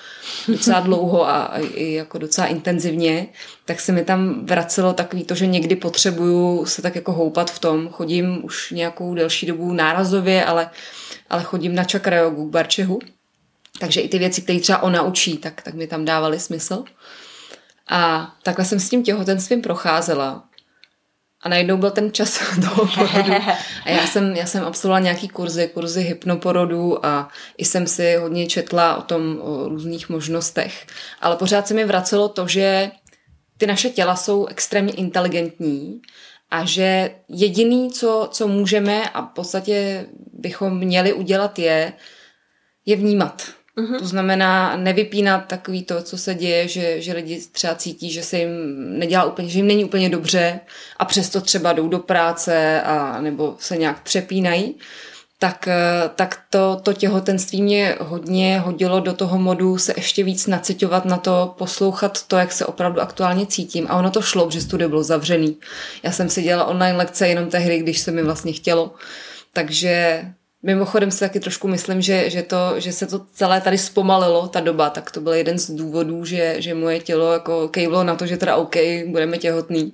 docela 0.47 0.79
dlouho 0.87 1.29
a 1.29 1.57
i 1.59 1.93
jako 1.93 2.17
docela 2.17 2.47
intenzivně, 2.47 3.27
tak 3.65 3.79
se 3.79 3.91
mi 3.91 4.03
tam 4.03 4.45
vracelo 4.45 4.93
takový 4.93 5.23
to, 5.23 5.35
že 5.35 5.47
někdy 5.47 5.75
potřebuju 5.75 6.65
se 6.65 6.81
tak 6.81 6.95
jako 6.95 7.11
houpat 7.11 7.51
v 7.51 7.59
tom. 7.59 7.89
Chodím 7.89 8.45
už 8.45 8.71
nějakou 8.71 9.13
delší 9.15 9.45
dobu 9.45 9.73
nárazově, 9.73 10.45
ale, 10.45 10.69
ale 11.29 11.43
chodím 11.43 11.75
na 11.75 11.83
čakrajogu 11.83 12.47
k 12.49 12.51
Barčehu, 12.51 12.99
takže 13.79 14.01
i 14.01 14.09
ty 14.09 14.19
věci, 14.19 14.41
které 14.41 14.59
třeba 14.59 14.83
ona 14.83 15.01
učí, 15.01 15.37
tak, 15.37 15.61
tak 15.61 15.73
mi 15.73 15.87
tam 15.87 16.05
dávaly 16.05 16.39
smysl. 16.39 16.83
A 17.89 18.33
takhle 18.43 18.65
jsem 18.65 18.79
s 18.79 18.89
tím 18.89 19.03
těhotenstvím 19.03 19.61
procházela. 19.61 20.43
A 21.41 21.49
najednou 21.49 21.77
byl 21.77 21.91
ten 21.91 22.11
čas 22.11 22.39
toho 22.61 22.89
porodu. 22.95 23.33
A 23.85 23.89
já 23.89 24.07
jsem, 24.07 24.35
já 24.35 24.45
jsem 24.45 24.63
absolvovala 24.63 24.99
nějaký 24.99 25.27
kurzy, 25.27 25.67
kurzy 25.67 26.01
hypnoporodu 26.01 27.05
a 27.05 27.29
i 27.57 27.65
jsem 27.65 27.87
si 27.87 28.15
hodně 28.15 28.47
četla 28.47 28.95
o 28.95 29.01
tom, 29.01 29.39
o 29.41 29.69
různých 29.69 30.09
možnostech. 30.09 30.87
Ale 31.21 31.35
pořád 31.35 31.67
se 31.67 31.73
mi 31.73 31.85
vracelo 31.85 32.29
to, 32.29 32.47
že 32.47 32.91
ty 33.57 33.67
naše 33.67 33.89
těla 33.89 34.15
jsou 34.15 34.45
extrémně 34.45 34.93
inteligentní 34.93 36.01
a 36.51 36.65
že 36.65 37.15
jediný, 37.29 37.91
co, 37.91 38.29
co 38.31 38.47
můžeme 38.47 39.09
a 39.09 39.21
v 39.21 39.29
podstatě 39.29 40.05
bychom 40.33 40.77
měli 40.77 41.13
udělat 41.13 41.59
je, 41.59 41.93
je 42.85 42.95
vnímat. 42.95 43.43
Uh-huh. 43.77 43.99
To 43.99 44.05
znamená 44.05 44.77
nevypínat 44.77 45.45
takový 45.47 45.83
to, 45.83 46.01
co 46.01 46.17
se 46.17 46.33
děje, 46.33 46.67
že, 46.67 47.01
že 47.01 47.13
lidi 47.13 47.41
třeba 47.51 47.75
cítí, 47.75 48.11
že 48.11 48.23
se 48.23 48.37
jim 48.37 48.49
nedělá 48.99 49.23
úplně, 49.23 49.49
že 49.49 49.59
jim 49.59 49.67
není 49.67 49.85
úplně 49.85 50.09
dobře 50.09 50.59
a 50.97 51.05
přesto 51.05 51.41
třeba 51.41 51.73
jdou 51.73 51.87
do 51.87 51.99
práce 51.99 52.81
a 52.81 53.21
nebo 53.21 53.55
se 53.59 53.77
nějak 53.77 54.03
přepínají, 54.03 54.75
tak, 55.39 55.67
eh, 55.67 56.09
tak 56.15 56.39
to, 56.49 56.79
to 56.83 56.93
těhotenství 56.93 57.61
mě 57.61 57.95
hodně 57.99 58.59
hodilo 58.59 58.99
do 58.99 59.13
toho 59.13 59.39
modu 59.39 59.77
se 59.77 59.93
ještě 59.97 60.23
víc 60.23 60.47
naciťovat 60.47 61.05
na 61.05 61.17
to, 61.17 61.55
poslouchat 61.57 62.27
to, 62.27 62.37
jak 62.37 62.51
se 62.51 62.65
opravdu 62.65 63.01
aktuálně 63.01 63.45
cítím. 63.45 63.87
A 63.89 63.95
ono 63.95 64.11
to 64.11 64.21
šlo, 64.21 64.51
že 64.51 64.61
studio 64.61 64.89
bylo 64.89 65.03
zavřený. 65.03 65.57
Já 66.03 66.11
jsem 66.11 66.29
si 66.29 66.41
dělala 66.41 66.69
online 66.69 66.97
lekce 66.97 67.27
jenom 67.27 67.49
tehdy, 67.49 67.79
když 67.79 67.99
se 67.99 68.11
mi 68.11 68.23
vlastně 68.23 68.53
chtělo. 68.53 68.93
Takže 69.53 70.25
Mimochodem 70.65 71.11
si 71.11 71.19
taky 71.19 71.39
trošku 71.39 71.67
myslím, 71.67 72.01
že, 72.01 72.29
že, 72.29 72.41
to, 72.41 72.73
že 72.77 72.91
se 72.91 73.07
to 73.07 73.21
celé 73.33 73.61
tady 73.61 73.77
zpomalilo, 73.77 74.47
ta 74.47 74.59
doba, 74.59 74.89
tak 74.89 75.11
to 75.11 75.21
byl 75.21 75.33
jeden 75.33 75.59
z 75.59 75.69
důvodů, 75.69 76.25
že, 76.25 76.55
že 76.57 76.73
moje 76.73 76.99
tělo 76.99 77.33
jako 77.33 77.67
kejvlo 77.67 78.03
na 78.03 78.15
to, 78.15 78.25
že 78.27 78.37
teda 78.37 78.55
OK, 78.55 78.75
budeme 79.07 79.37
těhotný. 79.37 79.93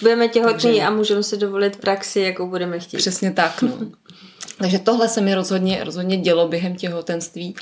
Budeme 0.00 0.28
těhotný 0.28 0.62
Takže... 0.62 0.82
a 0.82 0.90
můžeme 0.90 1.22
si 1.22 1.36
dovolit 1.36 1.76
praxi, 1.76 2.20
jakou 2.20 2.46
budeme 2.46 2.78
chtít. 2.78 2.96
Přesně 2.96 3.30
tak, 3.30 3.62
no. 3.62 3.78
Takže 4.58 4.78
tohle 4.78 5.08
se 5.08 5.20
mi 5.20 5.34
rozhodně, 5.34 5.84
rozhodně 5.84 6.16
dělo 6.16 6.48
během 6.48 6.76
těhotenství. 6.76 7.54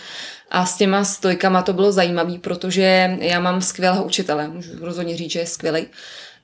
A 0.51 0.67
s 0.67 0.77
těma 0.77 1.05
stojkama 1.05 1.63
to 1.63 1.73
bylo 1.73 1.93
zajímavé, 1.93 2.39
protože 2.39 3.17
já 3.21 3.41
mám 3.41 3.63
skvělého 3.63 4.05
učitele, 4.05 4.49
můžu 4.49 4.71
rozhodně 4.81 5.17
říct, 5.17 5.31
že 5.31 5.39
je 5.39 5.47
skvělý 5.47 5.87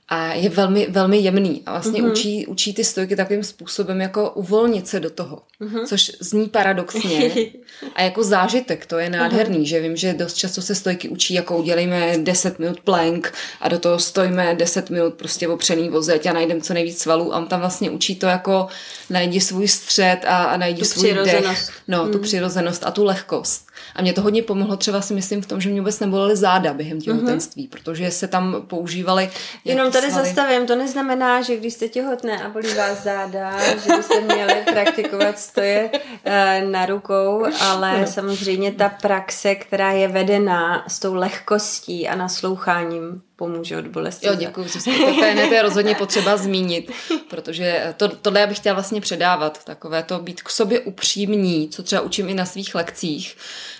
a 0.07 0.33
je 0.33 0.49
velmi, 0.49 0.87
velmi 0.89 1.17
jemný 1.17 1.63
a 1.65 1.71
vlastně 1.71 2.01
mm-hmm. 2.01 2.11
učí, 2.11 2.47
učí 2.47 2.73
ty 2.73 2.83
stojky 2.83 3.15
takovým 3.15 3.43
způsobem 3.43 4.01
jako 4.01 4.29
uvolnit 4.29 4.87
se 4.87 4.99
do 4.99 5.09
toho, 5.09 5.41
mm-hmm. 5.61 5.85
což 5.85 6.11
zní 6.19 6.49
paradoxně 6.49 7.31
a 7.95 8.01
jako 8.01 8.23
zážitek 8.23 8.85
to 8.85 8.99
je 8.99 9.09
nádherný, 9.09 9.57
mm-hmm. 9.57 9.69
že 9.69 9.81
vím, 9.81 9.95
že 9.95 10.13
dost 10.13 10.33
často 10.33 10.61
se 10.61 10.75
stojky 10.75 11.09
učí 11.09 11.33
jako 11.33 11.57
udělejme 11.57 12.17
10 12.17 12.59
minut 12.59 12.81
plank 12.81 13.33
a 13.61 13.69
do 13.69 13.79
toho 13.79 13.99
stojíme 13.99 14.55
10 14.55 14.89
minut 14.89 15.13
prostě 15.13 15.47
opřený 15.47 15.89
vozeť 15.89 16.25
a 16.25 16.33
najdeme 16.33 16.61
co 16.61 16.73
nejvíc 16.73 17.01
svalů 17.01 17.33
a 17.33 17.37
on 17.37 17.47
tam 17.47 17.59
vlastně 17.59 17.89
učí 17.89 18.15
to 18.15 18.25
jako 18.25 18.67
najdi 19.09 19.41
svůj 19.41 19.67
střed 19.67 20.19
a, 20.25 20.43
a 20.43 20.57
najdi 20.57 20.79
tu 20.79 20.85
svůj 20.85 21.13
dech, 21.13 21.69
no, 21.87 22.05
mm. 22.05 22.11
tu 22.11 22.19
přirozenost 22.19 22.85
a 22.85 22.91
tu 22.91 23.03
lehkost. 23.03 23.67
A 23.95 24.01
mě 24.01 24.13
to 24.13 24.21
hodně 24.21 24.43
pomohlo 24.43 24.77
třeba 24.77 25.01
si 25.01 25.13
myslím 25.13 25.41
v 25.41 25.45
tom, 25.45 25.61
že 25.61 25.69
mě 25.69 25.81
vůbec 25.81 25.99
nebolely 25.99 26.35
záda 26.35 26.73
během 26.73 27.01
těhotenství, 27.01 27.65
mm-hmm. 27.65 27.69
protože 27.69 28.11
se 28.11 28.27
tam 28.27 28.63
používaly. 28.67 29.29
Jenom 29.65 29.91
tady 29.91 30.11
svaly. 30.11 30.25
zastavím, 30.25 30.67
to 30.67 30.75
neznamená, 30.75 31.41
že 31.41 31.57
když 31.57 31.73
jste 31.73 31.87
těhotné 31.87 32.43
a 32.43 32.49
bolí 32.49 32.73
vás 32.73 33.03
záda, 33.03 33.59
že 33.69 33.95
byste 33.95 34.21
měli 34.21 34.53
praktikovat 34.73 35.39
stoje 35.39 35.89
uh, 35.91 36.71
na 36.71 36.85
rukou, 36.85 37.45
ale 37.59 38.01
no. 38.01 38.07
samozřejmě 38.07 38.71
ta 38.71 38.89
praxe, 38.89 39.55
která 39.55 39.91
je 39.91 40.07
vedená 40.07 40.85
s 40.87 40.99
tou 40.99 41.13
lehkostí 41.13 42.07
a 42.07 42.15
nasloucháním, 42.15 43.21
pomůže 43.35 43.77
od 43.77 43.87
bolesti. 43.87 44.27
Jo, 44.27 44.35
děkuji. 44.35 44.69
To 44.83 45.25
je, 45.25 45.47
to 45.47 45.53
je 45.53 45.61
rozhodně 45.61 45.95
potřeba 45.99 46.37
zmínit, 46.37 46.91
protože 47.29 47.93
to, 47.97 48.07
tohle 48.07 48.39
já 48.39 48.47
bych 48.47 48.57
chtěla 48.57 48.73
vlastně 48.73 49.01
předávat, 49.01 49.65
takové 49.65 50.03
to 50.03 50.19
být 50.19 50.41
k 50.41 50.49
sobě 50.49 50.79
upřímní, 50.79 51.69
co 51.69 51.83
třeba 51.83 52.01
učím 52.01 52.29
i 52.29 52.33
na 52.33 52.45
svých 52.45 52.75
lekcích. 52.75 53.37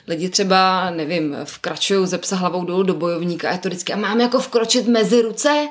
Lidi 0.07 0.29
třeba, 0.29 0.89
nevím, 0.89 1.37
vkračují 1.43 2.07
ze 2.07 2.17
psa 2.17 2.35
hlavou 2.35 2.65
dolů 2.65 2.83
do 2.83 2.93
bojovníka 2.93 3.49
a 3.49 3.51
je 3.51 3.57
to 3.57 3.69
vždycky, 3.69 3.93
a 3.93 3.97
mám 3.97 4.21
jako 4.21 4.39
vkročit 4.39 4.87
mezi 4.87 5.21
ruce? 5.21 5.67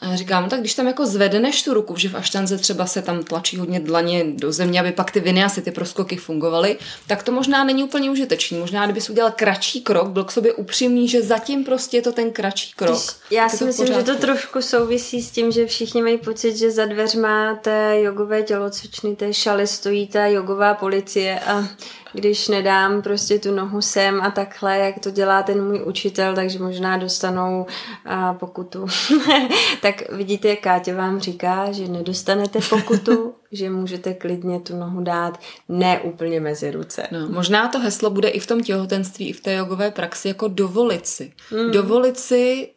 A 0.00 0.16
říkám, 0.16 0.42
no 0.42 0.48
tak 0.48 0.60
když 0.60 0.74
tam 0.74 0.86
jako 0.86 1.06
zvedeneš 1.06 1.62
tu 1.62 1.74
ruku, 1.74 1.96
že 1.96 2.08
v 2.08 2.16
aštanze 2.16 2.58
třeba 2.58 2.86
se 2.86 3.02
tam 3.02 3.22
tlačí 3.22 3.56
hodně 3.56 3.80
dlaně 3.80 4.24
do 4.24 4.52
země, 4.52 4.80
aby 4.80 4.92
pak 4.92 5.10
ty 5.10 5.20
viny 5.20 5.44
asi 5.44 5.62
ty 5.62 5.70
proskoky 5.70 6.16
fungovaly, 6.16 6.78
tak 7.06 7.22
to 7.22 7.32
možná 7.32 7.64
není 7.64 7.84
úplně 7.84 8.10
užitečný. 8.10 8.58
Možná, 8.58 8.84
kdyby 8.84 9.00
si 9.00 9.12
udělal 9.12 9.32
kratší 9.36 9.80
krok, 9.80 10.08
byl 10.08 10.24
k 10.24 10.32
sobě 10.32 10.52
upřímný, 10.52 11.08
že 11.08 11.22
zatím 11.22 11.64
prostě 11.64 11.96
je 11.96 12.02
to 12.02 12.12
ten 12.12 12.30
kratší 12.30 12.72
krok. 12.76 13.02
Já 13.30 13.48
si 13.48 13.64
myslím, 13.64 13.86
že 13.86 14.02
to 14.02 14.16
trošku 14.16 14.62
souvisí 14.62 15.22
s 15.22 15.30
tím, 15.30 15.52
že 15.52 15.66
všichni 15.66 16.02
mají 16.02 16.18
pocit, 16.18 16.56
že 16.56 16.70
za 16.70 16.84
dveřma 16.84 17.54
té 17.54 18.00
jogové 18.00 18.42
tělocvičny, 18.42 19.16
té 19.16 19.34
šaly 19.34 19.66
stojí 19.66 20.06
ta 20.06 20.26
jogová 20.26 20.74
policie 20.74 21.40
a 21.40 21.68
když 22.16 22.48
nedám 22.48 23.02
prostě 23.02 23.38
tu 23.38 23.54
nohu 23.54 23.82
sem 23.82 24.20
a 24.20 24.30
takhle, 24.30 24.78
jak 24.78 24.98
to 24.98 25.10
dělá 25.10 25.42
ten 25.42 25.64
můj 25.64 25.82
učitel, 25.84 26.34
takže 26.34 26.58
možná 26.58 26.96
dostanou 26.96 27.66
a, 28.04 28.34
pokutu. 28.34 28.86
tak 29.82 30.12
vidíte, 30.12 30.48
jak 30.48 30.60
Káťa 30.60 30.94
vám 30.94 31.20
říká, 31.20 31.72
že 31.72 31.88
nedostanete 31.88 32.58
pokutu, 32.70 33.34
že 33.52 33.70
můžete 33.70 34.14
klidně 34.14 34.60
tu 34.60 34.76
nohu 34.76 35.00
dát 35.00 35.40
ne 35.68 36.00
úplně 36.00 36.40
mezi 36.40 36.70
ruce. 36.70 37.06
No, 37.10 37.28
možná 37.28 37.68
to 37.68 37.78
heslo 37.78 38.10
bude 38.10 38.28
i 38.28 38.40
v 38.40 38.46
tom 38.46 38.62
těhotenství, 38.62 39.28
i 39.28 39.32
v 39.32 39.40
té 39.40 39.54
jogové 39.54 39.90
praxi 39.90 40.28
jako 40.28 40.48
dovolit 40.48 41.06
si. 41.06 41.32
Mm. 41.50 41.70
Dovolit 41.70 42.18
si 42.18 42.70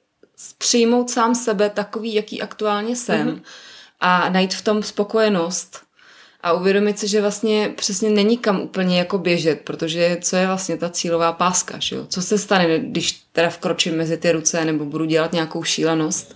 přijmout 0.58 1.10
sám 1.10 1.36
sebe 1.36 1.70
takový, 1.70 2.14
jaký 2.14 2.42
aktuálně 2.42 2.96
jsem 2.96 3.28
mm. 3.28 3.42
a 4.00 4.30
najít 4.30 4.54
v 4.54 4.62
tom 4.62 4.84
spokojenost 4.84 5.89
a 6.44 6.54
uvědomit 6.54 7.00
si, 7.00 7.08
že 7.08 7.22
vlastně 7.22 7.74
přesně 7.76 8.10
není 8.10 8.38
kam 8.38 8.62
úplně 8.62 8.98
jako 8.98 9.18
běžet, 9.18 9.62
protože 9.62 10.18
co 10.22 10.36
je 10.36 10.48
vlastně 10.48 10.78
ta 10.78 10.90
cílová 10.90 11.34
páska, 11.34 11.76
že 11.80 11.96
jo? 11.96 12.06
Co 12.10 12.22
se 12.22 12.38
stane, 12.38 12.80
když 12.80 13.12
teda 13.32 13.50
vkročím 13.50 13.98
mezi 13.98 14.18
ty 14.18 14.32
ruce 14.32 14.66
nebo 14.66 14.86
budu 14.86 15.06
dělat 15.06 15.34
nějakou 15.34 15.64
šílenost? 15.64 16.36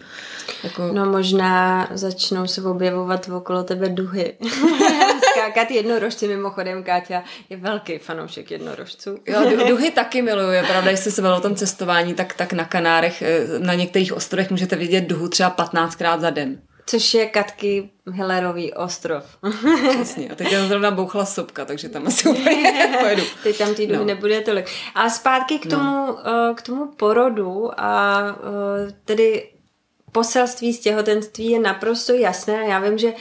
Jako... 0.63 0.93
No 0.93 1.05
možná 1.05 1.87
začnou 1.93 2.47
se 2.47 2.61
objevovat 2.61 3.29
okolo 3.29 3.63
tebe 3.63 3.89
duhy. 3.89 4.33
Skákat 5.31 5.71
jednorožci 5.71 6.27
mimochodem, 6.27 6.83
Káťa 6.83 7.23
je 7.49 7.57
velký 7.57 7.97
fanoušek 7.97 8.51
jednorožců. 8.51 9.17
jo, 9.27 9.67
duhy 9.67 9.91
taky 9.91 10.21
miluju, 10.21 10.51
je 10.51 10.63
pravda, 10.63 10.91
jestli 10.91 11.11
se 11.11 11.33
o 11.33 11.41
tom 11.41 11.55
cestování, 11.55 12.13
tak, 12.13 12.33
tak 12.33 12.53
na 12.53 12.65
Kanárech, 12.65 13.21
eh, 13.21 13.59
na 13.59 13.73
některých 13.73 14.13
ostrovech 14.13 14.51
můžete 14.51 14.75
vidět 14.75 15.01
duhu 15.01 15.27
třeba 15.27 15.51
15krát 15.51 16.19
za 16.19 16.29
den. 16.29 16.61
Což 16.86 17.13
je 17.13 17.25
Katky 17.25 17.89
Hillerový 18.11 18.73
ostrov. 18.73 19.23
Přesně. 19.89 20.29
A 20.29 20.36
teď 20.36 20.51
tam 20.51 20.67
zrovna 20.67 20.91
bouchla 20.91 21.25
sopka, 21.25 21.65
takže 21.65 21.89
tam 21.89 22.07
asi 22.07 22.29
úplně 22.29 22.97
pojedu. 22.99 23.23
Teď 23.43 23.57
tam 23.57 23.75
ty 23.75 23.88
no. 23.88 24.05
nebude 24.05 24.41
tolik. 24.41 24.69
A 24.95 25.09
zpátky 25.09 25.59
k 25.59 25.65
no. 25.65 25.71
tomu, 25.71 26.07
no. 26.07 26.55
k 26.55 26.61
tomu 26.61 26.88
porodu 26.88 27.71
a 27.77 28.21
eh, 28.29 28.93
tedy 29.05 29.49
poselství 30.13 30.73
z 30.73 30.79
těhotenství 30.79 31.49
je 31.49 31.59
naprosto 31.59 32.13
jasné. 32.13 32.65
Já 32.67 32.79
vím, 32.79 32.97
že 32.97 33.07
uh, 33.07 33.15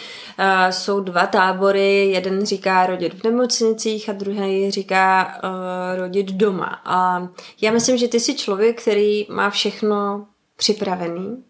jsou 0.71 1.01
dva 1.01 1.27
tábory. 1.27 2.11
Jeden 2.11 2.47
říká 2.47 2.87
rodit 2.87 3.15
v 3.15 3.25
nemocnicích 3.25 4.09
a 4.09 4.13
druhý 4.13 4.71
říká 4.71 5.39
uh, 5.45 5.99
rodit 5.99 6.33
doma. 6.33 6.81
A 6.85 7.29
já 7.61 7.73
myslím, 7.73 7.97
že 7.97 8.09
ty 8.09 8.21
jsi 8.21 8.35
člověk, 8.35 8.83
který 8.83 9.27
má 9.31 9.51
všechno 9.51 10.27
připravený 10.57 11.45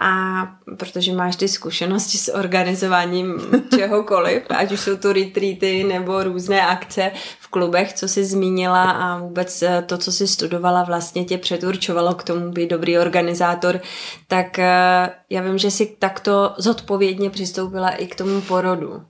a 0.00 0.42
protože 0.76 1.12
máš 1.12 1.36
ty 1.36 1.48
zkušenosti 1.48 2.18
s 2.18 2.34
organizováním 2.34 3.34
čehokoliv, 3.76 4.42
ať 4.56 4.72
už 4.72 4.80
jsou 4.80 4.96
to 4.96 5.12
retreaty 5.12 5.84
nebo 5.84 6.22
různé 6.22 6.66
akce 6.66 7.12
v 7.40 7.48
klubech, 7.48 7.92
co 7.92 8.08
jsi 8.08 8.24
zmínila 8.24 8.90
a 8.90 9.18
vůbec 9.18 9.62
eh, 9.62 9.82
to, 9.86 9.98
co 9.98 10.12
jsi 10.12 10.26
studovala, 10.28 10.82
vlastně 10.82 11.24
tě 11.24 11.38
předurčovalo 11.38 12.14
k 12.14 12.24
tomu 12.24 12.50
být 12.50 12.70
dobrý 12.70 12.98
organizátor, 12.98 13.80
tak 14.28 14.58
eh, 14.58 15.10
já 15.30 15.42
vím, 15.42 15.58
že 15.58 15.70
jsi 15.70 15.96
takto 15.98 16.54
zodpovědně 16.58 17.30
přistoupila 17.30 17.90
i 17.90 18.06
k 18.06 18.16
tomu 18.16 18.40
porodu. 18.40 19.02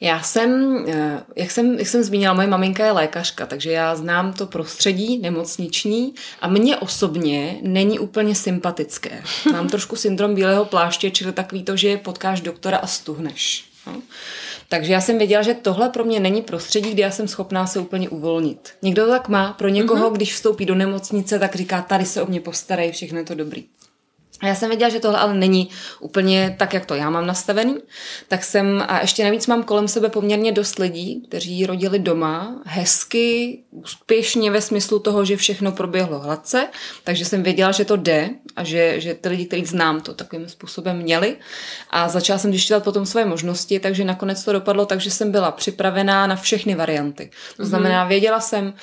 Já 0.00 0.22
jsem, 0.22 0.84
eh, 0.88 1.22
jak 1.36 1.50
jsem, 1.50 1.78
jak 1.78 1.88
jsem 1.88 2.02
zmínila, 2.02 2.34
moje 2.34 2.48
maminka 2.48 2.84
je 2.84 2.92
lékařka, 2.92 3.46
takže 3.46 3.72
já 3.72 3.96
znám 3.96 4.32
to 4.32 4.46
prostředí 4.46 5.18
nemocniční 5.18 6.14
a 6.40 6.48
mně 6.48 6.76
osobně 6.76 7.58
není 7.62 7.98
úplně 7.98 8.34
sympatické. 8.34 9.22
Mám 9.52 9.68
trošku 9.70 9.96
syndrom 9.96 10.34
bílého 10.34 10.64
pláště, 10.64 11.10
čili 11.10 11.32
takový 11.32 11.62
to, 11.62 11.76
že 11.76 11.96
potkáš 11.96 12.40
doktora 12.40 12.78
a 12.78 12.86
stuhneš. 12.86 13.64
No. 13.86 14.02
Takže 14.68 14.92
já 14.92 15.00
jsem 15.00 15.18
věděla, 15.18 15.42
že 15.42 15.54
tohle 15.54 15.88
pro 15.88 16.04
mě 16.04 16.20
není 16.20 16.42
prostředí, 16.42 16.90
kde 16.90 17.02
já 17.02 17.10
jsem 17.10 17.28
schopná 17.28 17.66
se 17.66 17.78
úplně 17.78 18.08
uvolnit. 18.08 18.70
Někdo 18.82 19.04
to 19.04 19.10
tak 19.10 19.28
má, 19.28 19.52
pro 19.52 19.68
někoho, 19.68 20.10
mm-hmm. 20.10 20.14
když 20.14 20.34
vstoupí 20.34 20.66
do 20.66 20.74
nemocnice, 20.74 21.38
tak 21.38 21.56
říká, 21.56 21.82
tady 21.82 22.04
se 22.04 22.22
o 22.22 22.26
mě 22.26 22.40
postarají, 22.40 22.92
všechno 22.92 23.18
je 23.18 23.24
to 23.24 23.34
dobrý. 23.34 23.64
A 24.40 24.46
já 24.46 24.54
jsem 24.54 24.68
věděla, 24.68 24.88
že 24.88 25.00
tohle 25.00 25.18
ale 25.18 25.34
není 25.34 25.68
úplně 26.00 26.56
tak, 26.58 26.74
jak 26.74 26.86
to 26.86 26.94
já 26.94 27.10
mám 27.10 27.26
nastavený. 27.26 27.78
Tak 28.28 28.44
jsem, 28.44 28.84
a 28.88 29.00
ještě 29.00 29.24
navíc 29.24 29.46
mám 29.46 29.62
kolem 29.62 29.88
sebe 29.88 30.08
poměrně 30.08 30.52
dost 30.52 30.78
lidí, 30.78 31.22
kteří 31.28 31.66
rodili 31.66 31.98
doma 31.98 32.62
hezky, 32.64 33.58
úspěšně 33.70 34.50
ve 34.50 34.60
smyslu 34.60 34.98
toho, 34.98 35.24
že 35.24 35.36
všechno 35.36 35.72
proběhlo 35.72 36.18
hladce, 36.18 36.68
takže 37.04 37.24
jsem 37.24 37.42
věděla, 37.42 37.72
že 37.72 37.84
to 37.84 37.96
jde 37.96 38.30
a 38.56 38.64
že, 38.64 39.00
že 39.00 39.14
ty 39.14 39.28
lidi, 39.28 39.44
který 39.46 39.64
znám, 39.64 40.00
to 40.00 40.14
takovým 40.14 40.48
způsobem 40.48 40.96
měli. 40.96 41.36
A 41.90 42.08
začala 42.08 42.38
jsem 42.38 42.50
zjišťovat 42.50 42.84
potom 42.84 43.06
svoje 43.06 43.26
možnosti, 43.26 43.80
takže 43.80 44.04
nakonec 44.04 44.44
to 44.44 44.52
dopadlo 44.52 44.86
tak, 44.86 45.00
že 45.00 45.10
jsem 45.10 45.32
byla 45.32 45.50
připravená 45.50 46.26
na 46.26 46.36
všechny 46.36 46.74
varianty. 46.74 47.30
To 47.56 47.62
mhm. 47.62 47.68
znamená, 47.68 48.04
věděla 48.04 48.40
jsem, 48.40 48.74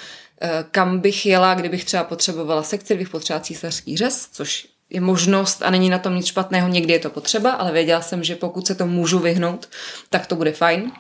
eh, 0.42 0.66
kam 0.72 1.00
bych 1.00 1.26
jela, 1.26 1.54
kdybych 1.54 1.86
třeba 1.86 2.04
potřebovala 2.04 2.64
sekci, 2.64 2.94
kdybych 2.94 3.10
potřebovala 3.10 3.44
císařský 3.44 3.98
řez, 3.98 4.30
což 4.32 4.75
je 4.90 5.02
možnost 5.02 5.62
a 5.62 5.70
není 5.70 5.90
na 5.90 6.00
tom 6.00 6.16
nic 6.16 6.26
špatného, 6.26 6.68
někdy 6.68 6.94
je 6.94 7.00
to 7.00 7.10
potřeba, 7.10 7.52
ale 7.52 7.72
věděla 7.72 8.02
jsem, 8.02 8.24
že 8.24 8.36
pokud 8.36 8.68
se 8.68 8.76
to 8.76 8.86
můžu 8.86 9.20
vyhnout, 9.20 9.70
tak 10.10 10.28
to 10.28 10.36
bude 10.36 10.52
fajn. 10.52 10.92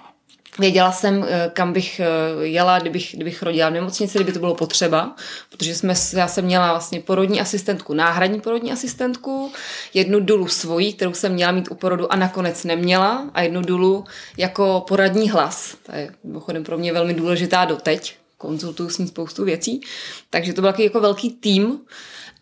Věděla 0.59 0.91
jsem, 0.91 1.25
eh, 1.27 1.51
kam 1.53 1.73
bych 1.73 1.99
eh, 1.99 2.05
jela, 2.45 2.79
kdybych, 2.79 3.11
kdybych 3.13 3.43
rodila 3.43 3.69
v 3.69 3.73
nemocnici, 3.73 4.17
kdyby 4.17 4.31
to 4.31 4.39
bylo 4.39 4.55
potřeba, 4.55 5.15
protože 5.49 5.75
jsme, 5.75 5.93
já 6.13 6.27
jsem 6.27 6.45
měla 6.45 6.71
vlastně 6.71 6.99
porodní 6.99 7.41
asistentku, 7.41 7.93
náhradní 7.93 8.41
porodní 8.41 8.71
asistentku, 8.71 9.51
jednu 9.93 10.19
dulu 10.19 10.47
svojí, 10.47 10.93
kterou 10.93 11.13
jsem 11.13 11.33
měla 11.33 11.51
mít 11.51 11.71
u 11.71 11.75
porodu 11.75 12.13
a 12.13 12.15
nakonec 12.15 12.63
neměla 12.63 13.29
a 13.33 13.41
jednu 13.41 13.61
dulu 13.61 14.05
jako 14.37 14.83
poradní 14.87 15.29
hlas. 15.29 15.75
To 15.85 15.95
je 15.95 16.11
mimochodem 16.23 16.63
pro 16.63 16.77
mě 16.77 16.93
velmi 16.93 17.13
důležitá 17.13 17.65
doteď, 17.65 18.15
konzultuju 18.37 18.89
s 18.89 18.97
ní 18.97 19.07
spoustu 19.07 19.45
věcí, 19.45 19.81
takže 20.29 20.53
to 20.53 20.61
byl 20.61 20.73
jako 20.77 20.99
velký 20.99 21.29
tým, 21.29 21.79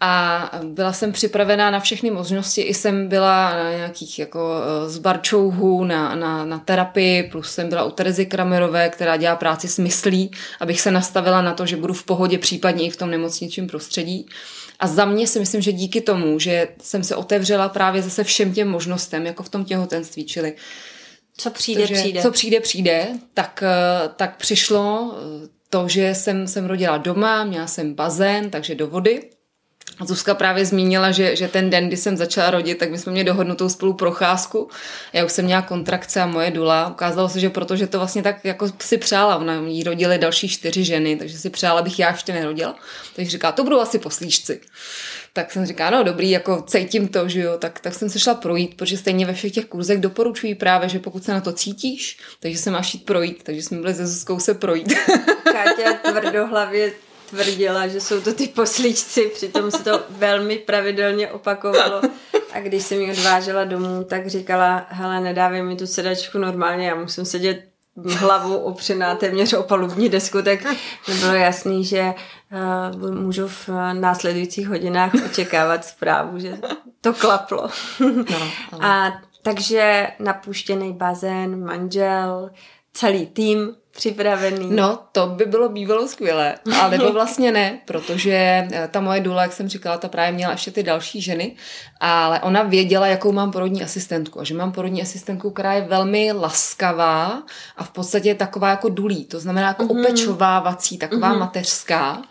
a 0.05 0.51
byla 0.63 0.93
jsem 0.93 1.11
připravená 1.11 1.71
na 1.71 1.79
všechny 1.79 2.11
možnosti, 2.11 2.61
i 2.61 2.73
jsem 2.73 3.07
byla 3.07 3.49
na 3.55 3.71
nějakých 3.71 4.19
jako 4.19 4.39
eh, 4.39 4.89
z 4.89 4.97
barčouhů, 4.97 5.83
na, 5.83 6.15
na, 6.15 6.45
na 6.45 6.59
terapii, 6.59 7.23
plus 7.23 7.51
jsem 7.51 7.69
byla 7.69 7.83
u 7.83 7.91
Terezy 7.91 8.25
Kramerové, 8.25 8.89
která 8.89 9.17
dělá 9.17 9.35
práci 9.35 9.67
s 9.67 9.79
myslí, 9.79 10.31
abych 10.59 10.81
se 10.81 10.91
nastavila 10.91 11.41
na 11.41 11.53
to, 11.53 11.65
že 11.65 11.77
budu 11.77 11.93
v 11.93 12.03
pohodě, 12.03 12.37
případně 12.37 12.85
i 12.85 12.89
v 12.89 12.97
tom 12.97 13.11
nemocničním 13.11 13.67
prostředí. 13.67 14.25
A 14.79 14.87
za 14.87 15.05
mě 15.05 15.27
si 15.27 15.39
myslím, 15.39 15.61
že 15.61 15.71
díky 15.71 16.01
tomu, 16.01 16.39
že 16.39 16.67
jsem 16.81 17.03
se 17.03 17.15
otevřela 17.15 17.69
právě 17.69 18.01
zase 18.01 18.23
všem 18.23 18.53
těm 18.53 18.67
možnostem, 18.67 19.25
jako 19.25 19.43
v 19.43 19.49
tom 19.49 19.65
těhotenství, 19.65 20.25
čili 20.25 20.53
co 21.37 21.49
přijde, 21.49 21.87
to, 21.87 21.93
přijde. 21.93 22.21
Co 22.21 22.31
přijde, 22.31 22.59
přijde, 22.59 23.07
tak, 23.33 23.63
eh, 23.65 24.09
tak 24.15 24.37
přišlo 24.37 25.15
eh, 25.15 25.47
to, 25.69 25.87
že 25.87 26.15
jsem, 26.15 26.47
jsem 26.47 26.65
rodila 26.65 26.97
doma, 26.97 27.43
měla 27.43 27.67
jsem 27.67 27.93
bazén, 27.93 28.49
takže 28.49 28.75
do 28.75 28.87
vody. 28.87 29.29
Zuzka 30.01 30.35
právě 30.35 30.65
zmínila, 30.65 31.11
že, 31.11 31.35
že 31.35 31.47
ten 31.47 31.69
den, 31.69 31.87
kdy 31.87 31.97
jsem 31.97 32.17
začala 32.17 32.51
rodit, 32.51 32.77
tak 32.77 32.91
my 32.91 32.97
jsme 32.97 33.11
měli 33.11 33.25
dohodnutou 33.25 33.69
spolu 33.69 33.93
procházku. 33.93 34.69
Já 35.13 35.25
už 35.25 35.31
jsem 35.31 35.45
měla 35.45 35.61
kontrakce 35.61 36.21
a 36.21 36.25
moje 36.25 36.51
dula. 36.51 36.87
Ukázalo 36.87 37.29
se, 37.29 37.39
že 37.39 37.49
protože 37.49 37.87
to 37.87 37.97
vlastně 37.97 38.23
tak 38.23 38.45
jako 38.45 38.67
si 38.81 38.97
přála, 38.97 39.37
ona 39.37 39.53
jí 39.53 39.83
rodily 39.83 40.17
další 40.17 40.49
čtyři 40.49 40.83
ženy, 40.83 41.15
takže 41.15 41.37
si 41.37 41.49
přála, 41.49 41.79
abych 41.79 41.99
já 41.99 42.11
ještě 42.11 42.33
nerodila. 42.33 42.75
Takže 43.15 43.31
říká, 43.31 43.51
to 43.51 43.63
budou 43.63 43.79
asi 43.79 43.99
poslíčci. 43.99 44.61
Tak 45.33 45.51
jsem 45.51 45.65
říká, 45.65 45.89
no 45.89 46.03
dobrý, 46.03 46.29
jako 46.29 46.63
cítím 46.67 47.07
to, 47.07 47.29
že 47.29 47.39
jo, 47.39 47.57
tak, 47.57 47.79
tak 47.79 47.93
jsem 47.93 48.09
se 48.09 48.19
šla 48.19 48.33
projít, 48.33 48.77
protože 48.77 48.97
stejně 48.97 49.25
ve 49.25 49.33
všech 49.33 49.51
těch 49.51 49.65
kurzech 49.65 49.99
doporučují 49.99 50.55
právě, 50.55 50.89
že 50.89 50.99
pokud 50.99 51.23
se 51.23 51.33
na 51.33 51.41
to 51.41 51.53
cítíš, 51.53 52.17
takže 52.39 52.57
se 52.57 52.71
máš 52.71 52.93
jít 52.93 53.05
projít, 53.05 53.43
takže 53.43 53.61
jsme 53.61 53.77
byli 53.77 53.93
se 53.93 54.07
Zuzkou 54.07 54.39
se 54.39 54.53
projít. 54.53 54.93
Káťa 55.43 55.93
tvrdohlavě 56.11 56.91
tvrdila, 57.33 57.87
že 57.87 58.01
jsou 58.01 58.21
to 58.21 58.33
ty 58.33 58.47
poslíčci, 58.47 59.31
přitom 59.33 59.71
se 59.71 59.83
to 59.83 60.03
velmi 60.09 60.55
pravidelně 60.55 61.31
opakovalo. 61.31 62.01
A 62.53 62.59
když 62.59 62.83
jsem 62.83 63.01
ji 63.01 63.11
odvážela 63.11 63.63
domů, 63.63 64.03
tak 64.03 64.27
říkala, 64.27 64.85
hele, 64.89 65.19
nedávej 65.19 65.63
mi 65.63 65.75
tu 65.75 65.87
sedačku 65.87 66.37
normálně, 66.37 66.87
já 66.87 66.95
musím 66.95 67.25
sedět 67.25 67.63
hlavu 67.95 68.57
opřená 68.57 69.15
téměř 69.15 69.53
o 69.53 69.63
palubní 69.63 70.09
desku, 70.09 70.41
tak 70.41 70.63
mi 71.07 71.15
bylo 71.19 71.33
jasný, 71.33 71.85
že 71.85 72.13
uh, 73.01 73.11
můžu 73.11 73.47
v 73.47 73.69
následujících 73.93 74.67
hodinách 74.67 75.11
očekávat 75.25 75.85
zprávu, 75.85 76.39
že 76.39 76.57
to 77.01 77.13
klaplo. 77.13 77.69
No, 77.99 78.37
A 78.81 79.11
takže 79.43 80.07
napuštěný 80.19 80.93
bazén, 80.93 81.65
manžel, 81.65 82.49
celý 82.93 83.25
tým 83.25 83.75
připravený. 83.91 84.67
No, 84.71 84.99
to 85.11 85.27
by 85.27 85.45
bylo 85.45 85.69
bývalo 85.69 86.07
skvělé, 86.07 86.55
ale 86.81 86.97
nebo 86.97 87.11
vlastně 87.13 87.51
ne, 87.51 87.79
protože 87.85 88.67
eh, 88.71 88.87
ta 88.91 88.99
moje 88.99 89.21
důla, 89.21 89.41
jak 89.41 89.53
jsem 89.53 89.69
říkala, 89.69 89.97
ta 89.97 90.07
právě 90.07 90.31
měla 90.31 90.51
ještě 90.51 90.71
ty 90.71 90.83
další 90.83 91.21
ženy, 91.21 91.55
ale 91.99 92.39
ona 92.39 92.63
věděla, 92.63 93.07
jakou 93.07 93.31
mám 93.31 93.51
porodní 93.51 93.83
asistentku 93.83 94.39
a 94.39 94.43
že 94.43 94.53
mám 94.53 94.71
porodní 94.71 95.01
asistentku, 95.01 95.51
která 95.51 95.73
je 95.73 95.81
velmi 95.81 96.31
laskavá 96.31 97.43
a 97.77 97.83
v 97.83 97.89
podstatě 97.89 98.29
je 98.29 98.35
taková 98.35 98.69
jako 98.69 98.89
dulí, 98.89 99.25
to 99.25 99.39
znamená 99.39 99.67
jako 99.67 99.83
mm-hmm. 99.83 99.99
opečovávací, 99.99 100.97
taková 100.97 101.33
mm-hmm. 101.33 101.39
mateřská. 101.39 102.21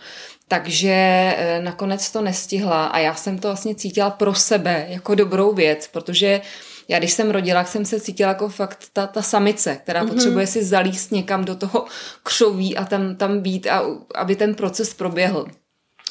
Takže 0.49 0.91
eh, 1.37 1.61
nakonec 1.63 2.11
to 2.11 2.23
nestihla 2.23 2.87
a 2.87 2.99
já 2.99 3.15
jsem 3.15 3.39
to 3.39 3.49
vlastně 3.49 3.75
cítila 3.75 4.11
pro 4.11 4.35
sebe 4.35 4.87
jako 4.89 5.15
dobrou 5.15 5.53
věc, 5.53 5.89
protože 5.93 6.41
já 6.89 6.99
když 6.99 7.13
jsem 7.13 7.31
rodila, 7.31 7.65
jsem 7.65 7.85
se 7.85 8.01
cítila 8.01 8.29
jako 8.29 8.49
fakt 8.49 8.85
ta, 8.93 9.07
ta 9.07 9.23
samice, 9.23 9.77
která 9.77 10.05
mm-hmm. 10.05 10.09
potřebuje 10.09 10.47
si 10.47 10.65
zalíst 10.65 11.13
někam 11.13 11.45
do 11.45 11.57
toho 11.57 11.85
křoví 12.23 12.77
a 12.77 12.85
tam, 12.85 13.17
tam 13.17 13.41
být, 13.41 13.67
a, 13.67 13.83
aby 14.15 14.37
ten 14.37 14.55
proces 14.55 14.95
proběhl. 14.95 15.47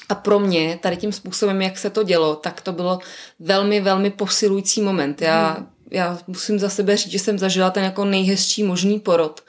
A 0.09 0.15
pro 0.15 0.39
mě, 0.39 0.79
tady 0.81 0.97
tím 0.97 1.11
způsobem, 1.11 1.61
jak 1.61 1.77
se 1.77 1.89
to 1.89 2.03
dělo, 2.03 2.35
tak 2.35 2.61
to 2.61 2.71
bylo 2.71 2.99
velmi, 3.39 3.81
velmi 3.81 4.09
posilující 4.09 4.81
moment. 4.81 5.21
Já, 5.21 5.57
mm. 5.59 5.67
já 5.91 6.19
musím 6.27 6.59
za 6.59 6.69
sebe 6.69 6.97
říct, 6.97 7.11
že 7.11 7.19
jsem 7.19 7.39
zažila 7.39 7.69
ten 7.69 7.83
jako 7.83 8.05
nejhezčí 8.05 8.63
možný 8.63 8.99
porod. 8.99 9.41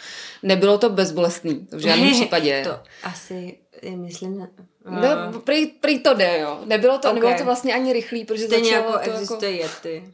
Nebylo 0.42 0.78
to 0.78 0.90
bezbolestný, 0.90 1.66
v 1.72 1.78
žádném 1.78 2.10
případě. 2.12 2.62
To 2.64 2.80
asi, 3.02 3.58
myslím, 3.96 4.48
No, 4.90 5.40
prý, 5.40 5.66
prý 5.66 5.98
to 5.98 6.14
jde, 6.14 6.38
jo. 6.38 6.58
Nebylo 6.64 6.98
to, 6.98 7.08
okay. 7.08 7.14
nebylo 7.14 7.38
to 7.38 7.44
vlastně 7.44 7.74
ani 7.74 7.92
rychlý, 7.92 8.24
protože 8.24 8.46
Stejně 8.46 8.70
začalo 8.70 8.92
jako 8.92 9.04
to 9.04 9.16
existuje 9.16 9.60
jako... 9.60 9.88
jety. 9.88 10.04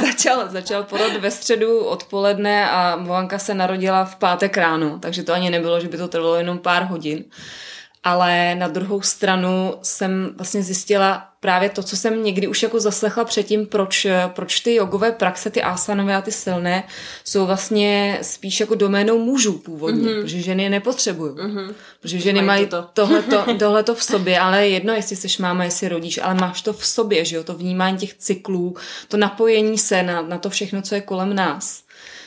začal, 0.06 0.48
začal 0.48 0.82
porod 0.84 1.16
ve 1.16 1.30
středu 1.30 1.84
odpoledne 1.84 2.70
a 2.70 2.96
Movanka 2.96 3.38
se 3.38 3.54
narodila 3.54 4.04
v 4.04 4.16
pátek 4.16 4.56
ráno, 4.56 4.98
takže 4.98 5.22
to 5.22 5.32
ani 5.32 5.50
nebylo, 5.50 5.80
že 5.80 5.88
by 5.88 5.96
to 5.96 6.08
trvalo 6.08 6.34
jenom 6.34 6.58
pár 6.58 6.82
hodin 6.82 7.24
ale 8.06 8.54
na 8.54 8.68
druhou 8.68 9.02
stranu 9.02 9.74
jsem 9.82 10.30
vlastně 10.36 10.62
zjistila 10.62 11.28
právě 11.40 11.68
to, 11.68 11.82
co 11.82 11.96
jsem 11.96 12.24
někdy 12.24 12.46
už 12.46 12.62
jako 12.62 12.80
zaslechla 12.80 13.24
předtím, 13.24 13.66
proč, 13.66 14.06
proč 14.26 14.60
ty 14.60 14.74
jogové 14.74 15.12
praxe, 15.12 15.50
ty 15.50 15.62
asanové 15.62 16.16
a 16.16 16.22
ty 16.22 16.32
silné, 16.32 16.84
jsou 17.24 17.46
vlastně 17.46 18.18
spíš 18.22 18.60
jako 18.60 18.74
doménou 18.74 19.18
mužů 19.18 19.52
původně, 19.58 20.08
mm-hmm. 20.08 20.22
protože 20.22 20.42
ženy 20.42 20.62
je 20.62 20.70
nepotřebují. 20.70 21.32
Mm-hmm. 21.32 21.74
Protože 22.00 22.18
ženy 22.18 22.42
mají 22.42 22.66
to. 22.66 22.82
tohleto, 22.94 23.44
tohleto 23.58 23.94
v 23.94 24.02
sobě, 24.02 24.38
ale 24.38 24.68
jedno, 24.68 24.92
jestli 24.92 25.16
jsi 25.16 25.42
máma, 25.42 25.64
jestli 25.64 25.88
rodíš, 25.88 26.18
ale 26.22 26.34
máš 26.34 26.62
to 26.62 26.72
v 26.72 26.86
sobě, 26.86 27.24
že 27.24 27.36
jo, 27.36 27.44
to 27.44 27.54
vnímání 27.54 27.98
těch 27.98 28.14
cyklů, 28.14 28.76
to 29.08 29.16
napojení 29.16 29.78
se 29.78 30.02
na, 30.02 30.22
na 30.22 30.38
to 30.38 30.50
všechno, 30.50 30.82
co 30.82 30.94
je 30.94 31.00
kolem 31.00 31.34
nás. 31.34 31.85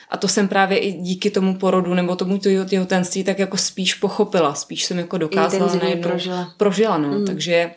A 0.09 0.17
to 0.17 0.27
jsem 0.27 0.47
právě 0.47 0.77
i 0.77 0.91
díky 0.91 1.29
tomu 1.29 1.55
porodu 1.55 1.93
nebo 1.93 2.15
tomu 2.15 2.37
těhotenství 2.65 3.23
tak 3.23 3.39
jako 3.39 3.57
spíš 3.57 3.93
pochopila, 3.93 4.53
spíš 4.53 4.83
jsem 4.85 4.97
jako 4.97 5.17
dokázala 5.17 5.75
najednou 5.75 6.09
prožila. 6.09 6.53
prožila 6.57 6.97
no. 6.97 7.07
Mm. 7.07 7.25
Takže 7.25 7.71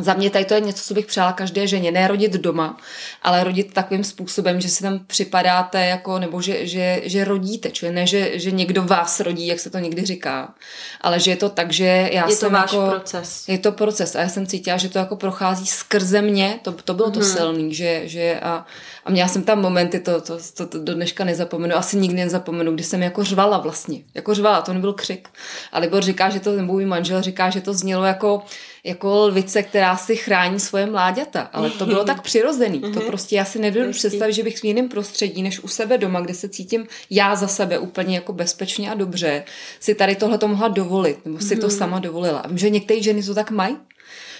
za 0.00 0.14
mě 0.14 0.30
tady 0.30 0.44
to 0.44 0.54
je 0.54 0.60
něco, 0.60 0.84
co 0.84 0.94
bych 0.94 1.06
přála 1.06 1.32
každé 1.32 1.66
ženě. 1.66 1.92
Ne 1.92 2.08
rodit 2.08 2.32
doma, 2.32 2.76
ale 3.22 3.44
rodit 3.44 3.72
takovým 3.72 4.04
způsobem, 4.04 4.60
že 4.60 4.68
si 4.68 4.82
tam 4.82 5.00
připadáte 5.06 5.86
jako, 5.86 6.18
nebo 6.18 6.42
že, 6.42 6.66
že, 6.66 7.00
že 7.04 7.24
rodíte. 7.24 7.70
Čili 7.70 7.92
ne, 7.92 8.06
že, 8.06 8.38
že 8.38 8.50
někdo 8.50 8.82
vás 8.82 9.20
rodí, 9.20 9.46
jak 9.46 9.60
se 9.60 9.70
to 9.70 9.78
někdy 9.78 10.04
říká, 10.04 10.54
ale 11.00 11.20
že 11.20 11.30
je 11.30 11.36
to 11.36 11.48
tak, 11.48 11.72
že 11.72 12.10
já 12.12 12.28
je 12.28 12.36
jsem 12.36 12.48
to 12.48 12.54
váš 12.54 12.72
jako, 12.72 12.90
proces. 12.90 13.48
Je 13.48 13.58
to 13.58 13.72
proces 13.72 14.16
a 14.16 14.20
já 14.20 14.28
jsem 14.28 14.46
cítila, 14.46 14.76
že 14.76 14.88
to 14.88 14.98
jako 14.98 15.16
prochází 15.16 15.66
skrze 15.66 16.22
mě, 16.22 16.58
to, 16.62 16.72
to 16.72 16.94
bylo 16.94 17.10
to 17.10 17.20
mm. 17.20 17.24
silný, 17.24 17.74
že, 17.74 18.02
že 18.04 18.40
a, 18.42 18.66
A 19.06 19.10
měla 19.10 19.28
jsem 19.28 19.42
tam 19.42 19.60
momenty, 19.60 20.00
to, 20.00 20.20
to, 20.20 20.38
to, 20.56 20.66
to 20.66 20.78
do 20.78 20.94
dneška 20.94 21.24
nezapomenu, 21.24 21.76
asi 21.76 21.96
nikdy 21.96 22.16
nezapomenu, 22.16 22.72
kdy 22.72 22.82
jsem 22.82 23.02
jako 23.02 23.24
řvala 23.24 23.58
vlastně. 23.58 24.00
Jako 24.14 24.34
řvala, 24.34 24.62
to 24.62 24.72
nebyl 24.72 24.92
křik. 24.92 25.28
A 25.72 25.78
Libor 25.78 26.02
říká, 26.02 26.30
že 26.30 26.40
to, 26.40 26.56
nebo 26.56 26.72
můj 26.72 26.86
manžel 26.86 27.22
říká, 27.22 27.50
že 27.50 27.60
to 27.60 27.74
znělo 27.74 28.04
jako, 28.04 28.42
jako 28.84 29.26
lvice, 29.26 29.62
která 29.62 29.96
si 29.96 30.16
chrání 30.16 30.60
svoje 30.60 30.86
mláďata. 30.86 31.40
Ale 31.40 31.70
to 31.70 31.86
bylo 31.86 32.04
tak 32.04 32.22
přirozený. 32.22 32.80
To 32.80 32.88
mhm. 32.88 33.06
prostě 33.06 33.36
já 33.36 33.44
si 33.44 33.58
nedovedu 33.58 33.92
představit, 33.92 34.32
že 34.32 34.42
bych 34.42 34.58
v 34.58 34.64
jiném 34.64 34.88
prostředí, 34.88 35.42
než 35.42 35.60
u 35.60 35.68
sebe 35.68 35.98
doma, 35.98 36.20
kde 36.20 36.34
se 36.34 36.48
cítím 36.48 36.86
já 37.10 37.36
za 37.36 37.48
sebe 37.48 37.78
úplně 37.78 38.14
jako 38.14 38.32
bezpečně 38.32 38.90
a 38.90 38.94
dobře, 38.94 39.44
si 39.80 39.94
tady 39.94 40.16
tohle 40.16 40.38
to 40.38 40.48
mohla 40.48 40.68
dovolit, 40.68 41.26
nebo 41.26 41.38
si 41.38 41.56
to 41.56 41.66
mhm. 41.66 41.76
sama 41.76 41.98
dovolila. 41.98 42.38
A 42.38 42.48
vím, 42.48 42.58
že 42.58 42.70
některé 42.70 43.02
ženy 43.02 43.22
to 43.22 43.34
tak 43.34 43.50
mají, 43.50 43.76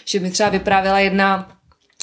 že 0.04 0.20
mi 0.20 0.30
třeba 0.30 0.48
vyprávěla 0.48 1.00
jedna 1.00 1.56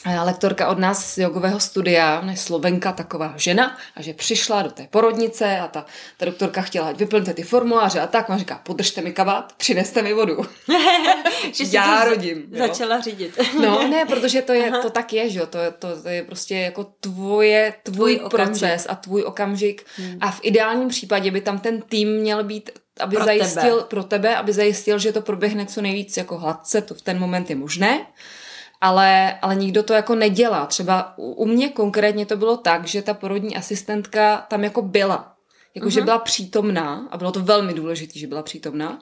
lektorka 0.05 0.67
od 0.67 0.79
nás 0.79 1.13
z 1.13 1.17
jogového 1.17 1.59
studia, 1.59 2.23
Slovenka, 2.35 2.91
taková 2.91 3.33
žena, 3.37 3.77
a 3.95 4.01
že 4.01 4.13
přišla 4.13 4.61
do 4.61 4.71
té 4.71 4.87
porodnice 4.89 5.59
a 5.59 5.67
ta, 5.67 5.85
ta 6.17 6.25
doktorka 6.25 6.61
chtěla, 6.61 6.91
vyplňte 6.91 7.33
ty 7.33 7.43
formuláře 7.43 7.99
a 7.99 8.07
tak, 8.07 8.29
a 8.29 8.37
říká, 8.37 8.61
podržte 8.63 9.01
mi 9.01 9.13
kabát, 9.13 9.53
přineste 9.57 10.01
mi 10.01 10.13
vodu. 10.13 10.45
že 11.53 11.63
Já 11.71 12.05
rodím. 12.05 12.43
Začala 12.57 12.95
jo. 12.95 13.01
řídit. 13.01 13.39
no 13.61 13.87
ne, 13.87 14.05
protože 14.07 14.41
to, 14.41 14.53
je, 14.53 14.71
to 14.71 14.89
tak 14.89 15.13
je, 15.13 15.29
že 15.29 15.39
to, 15.39 15.59
to, 15.79 16.01
to 16.01 16.09
je 16.09 16.23
prostě 16.23 16.55
jako 16.55 16.83
tvoje, 16.99 17.73
tvůj, 17.83 18.15
tvůj 18.15 18.29
proces 18.29 18.85
okamžik. 18.85 18.89
a 18.89 18.95
tvůj 18.95 19.23
okamžik 19.23 19.85
hmm. 19.97 20.17
a 20.21 20.31
v 20.31 20.39
ideálním 20.43 20.87
případě 20.87 21.31
by 21.31 21.41
tam 21.41 21.59
ten 21.59 21.81
tým 21.81 22.09
měl 22.19 22.43
být 22.43 22.69
aby 22.99 23.15
pro 23.15 23.25
zajistil 23.25 23.75
tebe. 23.75 23.87
pro 23.87 24.03
tebe, 24.03 24.35
aby 24.35 24.53
zajistil, 24.53 24.99
že 24.99 25.11
to 25.11 25.21
proběhne 25.21 25.65
co 25.65 25.81
nejvíc 25.81 26.17
jako 26.17 26.37
hladce, 26.37 26.81
to 26.81 26.93
v 26.93 27.01
ten 27.01 27.19
moment 27.19 27.49
je 27.49 27.55
možné 27.55 28.05
ale, 28.83 29.39
ale 29.41 29.55
nikdo 29.55 29.83
to 29.83 29.93
jako 29.93 30.15
nedělá. 30.15 30.65
Třeba 30.65 31.13
u, 31.17 31.31
u 31.31 31.45
mě 31.45 31.69
konkrétně 31.69 32.25
to 32.25 32.37
bylo 32.37 32.57
tak, 32.57 32.87
že 32.87 33.01
ta 33.01 33.13
porodní 33.13 33.55
asistentka 33.55 34.37
tam 34.49 34.63
jako 34.63 34.81
byla. 34.81 35.33
Jako, 35.75 35.87
uh-huh. 35.87 35.91
že 35.91 35.99
mhm. 35.99 36.05
byla 36.05 36.19
přítomná 36.19 37.07
a 37.11 37.17
bylo 37.17 37.31
to 37.31 37.39
velmi 37.39 37.73
důležité, 37.73 38.19
že 38.19 38.27
byla 38.27 38.43
přítomná 38.43 38.99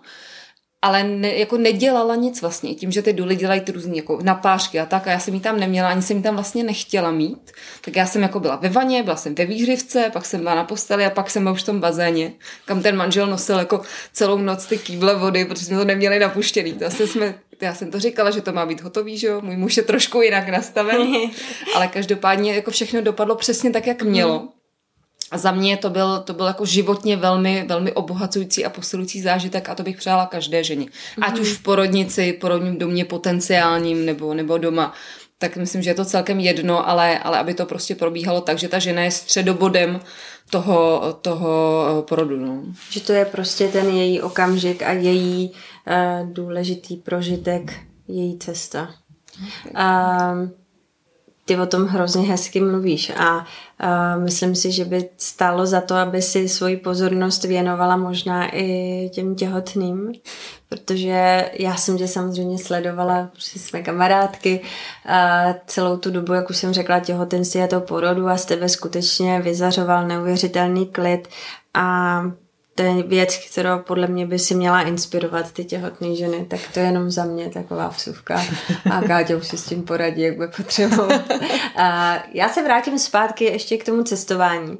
ale 0.81 1.03
ne, 1.03 1.35
jako 1.35 1.57
nedělala 1.57 2.15
nic 2.15 2.41
vlastně. 2.41 2.75
Tím, 2.75 2.91
že 2.91 3.01
ty 3.01 3.13
důly 3.13 3.35
dělají 3.35 3.61
ty 3.61 3.71
různé 3.71 3.95
jako 3.95 4.19
napářky 4.23 4.79
a 4.79 4.85
tak 4.85 5.07
a 5.07 5.11
já 5.11 5.19
jsem 5.19 5.33
ji 5.33 5.39
tam 5.39 5.59
neměla, 5.59 5.89
ani 5.89 6.01
jsem 6.01 6.17
ji 6.17 6.23
tam 6.23 6.35
vlastně 6.35 6.63
nechtěla 6.63 7.11
mít. 7.11 7.51
Tak 7.81 7.95
já 7.95 8.05
jsem 8.05 8.21
jako 8.21 8.39
byla 8.39 8.55
ve 8.55 8.69
vaně, 8.69 9.03
byla 9.03 9.15
jsem 9.15 9.35
ve 9.35 9.45
výhřivce, 9.45 10.09
pak 10.13 10.25
jsem 10.25 10.41
byla 10.41 10.55
na 10.55 10.63
posteli 10.63 11.05
a 11.05 11.09
pak 11.09 11.29
jsem 11.29 11.43
byla 11.43 11.53
už 11.53 11.63
v 11.63 11.65
tom 11.65 11.79
bazéně, 11.79 12.33
kam 12.65 12.81
ten 12.81 12.95
manžel 12.95 13.27
nosil 13.27 13.59
jako 13.59 13.81
celou 14.13 14.37
noc 14.37 14.65
ty 14.65 14.77
kýble 14.77 15.15
vody, 15.15 15.45
protože 15.45 15.65
jsme 15.65 15.77
to 15.77 15.85
neměli 15.85 16.19
napuštěný. 16.19 16.73
To 16.73 16.85
asi 16.85 17.07
jsme, 17.07 17.35
já 17.61 17.75
jsem 17.75 17.91
to 17.91 17.99
říkala, 17.99 18.31
že 18.31 18.41
to 18.41 18.51
má 18.51 18.65
být 18.65 18.81
hotový, 18.81 19.17
že 19.17 19.27
jo? 19.27 19.41
Můj 19.41 19.57
muž 19.57 19.77
je 19.77 19.83
trošku 19.83 20.21
jinak 20.21 20.49
nastaven, 20.49 21.07
ale 21.75 21.87
každopádně 21.87 22.53
jako 22.53 22.71
všechno 22.71 23.01
dopadlo 23.01 23.35
přesně 23.35 23.71
tak, 23.71 23.87
jak 23.87 24.03
mělo. 24.03 24.39
Mm. 24.39 24.47
A 25.31 25.37
za 25.37 25.51
mě 25.51 25.77
to 25.77 25.89
byl, 25.89 26.19
to 26.19 26.33
byl 26.33 26.45
jako 26.45 26.65
životně 26.65 27.17
velmi, 27.17 27.65
velmi 27.67 27.91
obohacující 27.91 28.65
a 28.65 28.69
posilující 28.69 29.21
zážitek 29.21 29.69
a 29.69 29.75
to 29.75 29.83
bych 29.83 29.97
přála 29.97 30.25
každé 30.25 30.63
ženě. 30.63 30.85
Ať 31.21 31.33
mhm. 31.33 31.41
už 31.41 31.49
v 31.51 31.63
porodnici, 31.63 32.33
porodním 32.33 32.77
domě 32.77 33.05
potenciálním 33.05 34.05
nebo, 34.05 34.33
nebo 34.33 34.57
doma. 34.57 34.93
Tak 35.41 35.57
myslím, 35.57 35.81
že 35.81 35.89
je 35.89 35.93
to 35.93 36.05
celkem 36.05 36.39
jedno, 36.39 36.89
ale, 36.89 37.19
ale 37.19 37.39
aby 37.39 37.53
to 37.53 37.65
prostě 37.65 37.95
probíhalo 37.95 38.41
tak, 38.41 38.57
že 38.57 38.67
ta 38.67 38.79
žena 38.79 39.01
je 39.01 39.11
středobodem 39.11 39.99
toho, 40.49 41.01
toho 41.21 42.05
porodu. 42.07 42.37
No. 42.37 42.63
Že 42.89 43.01
to 43.01 43.13
je 43.13 43.25
prostě 43.25 43.67
ten 43.67 43.89
její 43.89 44.21
okamžik 44.21 44.83
a 44.83 44.91
její 44.91 45.49
uh, 45.49 46.33
důležitý 46.33 46.95
prožitek, 46.95 47.73
její 48.07 48.39
cesta. 48.39 48.93
Um, 49.65 50.53
ty 51.51 51.57
o 51.57 51.65
tom 51.65 51.85
hrozně 51.85 52.21
hezky 52.21 52.61
mluvíš. 52.61 53.09
A, 53.09 53.45
a 53.79 54.15
myslím 54.15 54.55
si, 54.55 54.71
že 54.71 54.85
by 54.85 55.09
stálo 55.17 55.65
za 55.65 55.81
to, 55.81 55.95
aby 55.95 56.21
si 56.21 56.49
svoji 56.49 56.77
pozornost 56.77 57.43
věnovala 57.43 57.97
možná 57.97 58.55
i 58.55 59.09
těm 59.13 59.35
těhotným, 59.35 60.13
protože 60.69 61.49
já 61.59 61.75
jsem 61.75 61.97
tě 61.97 62.07
samozřejmě 62.07 62.57
sledovala, 62.57 63.29
protože 63.33 63.59
jsme 63.59 63.81
kamarádky 63.81 64.61
a 65.05 65.43
celou 65.67 65.97
tu 65.97 66.11
dobu, 66.11 66.33
jak 66.33 66.49
už 66.49 66.57
jsem 66.57 66.73
řekla, 66.73 66.99
těhotenství 66.99 67.61
a 67.61 67.67
to 67.67 67.81
porodu 67.81 68.27
a 68.27 68.37
z 68.37 68.45
tebe 68.45 68.69
skutečně 68.69 69.41
vyzařoval 69.41 70.07
neuvěřitelný 70.07 70.85
klid. 70.85 71.27
A 71.73 72.21
to 72.75 72.83
je 72.83 73.03
věc, 73.03 73.37
kterou 73.51 73.79
podle 73.79 74.07
mě 74.07 74.25
by 74.25 74.39
si 74.39 74.55
měla 74.55 74.81
inspirovat 74.81 75.51
ty 75.51 75.65
těhotné 75.65 76.15
ženy, 76.15 76.45
tak 76.45 76.59
to 76.73 76.79
je 76.79 76.85
jenom 76.85 77.11
za 77.11 77.25
mě 77.25 77.49
taková 77.49 77.87
vsuvka 77.87 78.41
a 78.91 79.01
Káťa 79.01 79.37
už 79.37 79.47
si 79.47 79.57
s 79.57 79.65
tím 79.65 79.83
poradí, 79.83 80.21
jak 80.21 80.35
bude 80.35 80.47
potřebovat. 80.47 81.21
A 81.75 82.17
já 82.33 82.49
se 82.49 82.63
vrátím 82.63 82.99
zpátky 82.99 83.45
ještě 83.45 83.77
k 83.77 83.85
tomu 83.85 84.03
cestování 84.03 84.77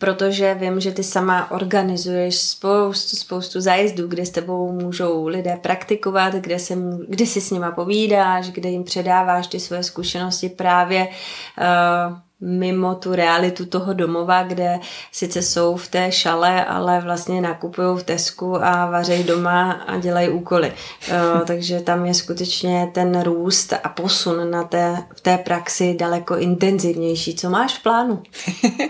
protože 0.00 0.54
vím, 0.54 0.80
že 0.80 0.92
ty 0.92 1.02
sama 1.02 1.50
organizuješ 1.50 2.38
spoustu, 2.38 3.16
spoustu 3.16 3.60
zájezdů, 3.60 4.08
kde 4.08 4.26
s 4.26 4.30
tebou 4.30 4.72
můžou 4.72 5.26
lidé 5.26 5.58
praktikovat, 5.62 6.34
kde, 6.34 6.58
se, 6.58 6.74
kde 7.08 7.26
si 7.26 7.40
s 7.40 7.50
nima 7.50 7.70
povídáš, 7.70 8.50
kde 8.50 8.68
jim 8.68 8.84
předáváš 8.84 9.46
ty 9.46 9.60
svoje 9.60 9.82
zkušenosti 9.82 10.48
právě 10.48 11.08
uh, 11.08 12.16
mimo 12.40 12.94
tu 12.94 13.14
realitu 13.14 13.66
toho 13.66 13.94
domova, 13.94 14.42
kde 14.42 14.78
sice 15.12 15.42
jsou 15.42 15.76
v 15.76 15.88
té 15.88 16.12
šale, 16.12 16.64
ale 16.64 17.00
vlastně 17.00 17.40
nakupují 17.40 17.98
v 17.98 18.02
Tesku 18.02 18.64
a 18.64 18.86
vařejí 18.86 19.24
doma 19.24 19.72
a 19.72 19.96
dělají 19.96 20.28
úkoly. 20.28 20.72
Uh, 21.10 21.40
takže 21.46 21.80
tam 21.80 22.06
je 22.06 22.14
skutečně 22.14 22.90
ten 22.94 23.20
růst 23.20 23.72
a 23.82 23.88
posun 23.88 24.50
na 24.50 24.64
té, 24.64 24.96
v 25.16 25.20
té 25.20 25.38
praxi 25.38 25.96
daleko 25.98 26.36
intenzivnější. 26.36 27.34
Co 27.34 27.50
máš 27.50 27.78
v 27.78 27.82
plánu? 27.82 28.22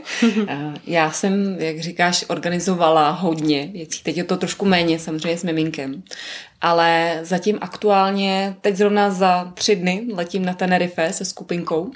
Eh, 0.48 0.74
já 0.86 1.11
jsem, 1.11 1.57
jak 1.59 1.80
říkáš, 1.80 2.24
organizovala 2.28 3.11
hodně 3.11 3.66
věcí. 3.72 4.03
Teď 4.03 4.16
je 4.16 4.24
to 4.24 4.36
trošku 4.36 4.64
méně, 4.64 4.98
samozřejmě 4.98 5.38
s 5.38 5.44
miminkem. 5.44 6.03
Ale 6.61 7.20
zatím 7.22 7.59
aktuálně, 7.61 8.57
teď 8.61 8.76
zrovna 8.76 9.11
za 9.11 9.53
tři 9.55 9.76
dny 9.76 10.07
letím 10.14 10.44
na 10.44 10.55
Tenerife 10.55 11.12
se 11.12 11.24
skupinkou 11.24 11.90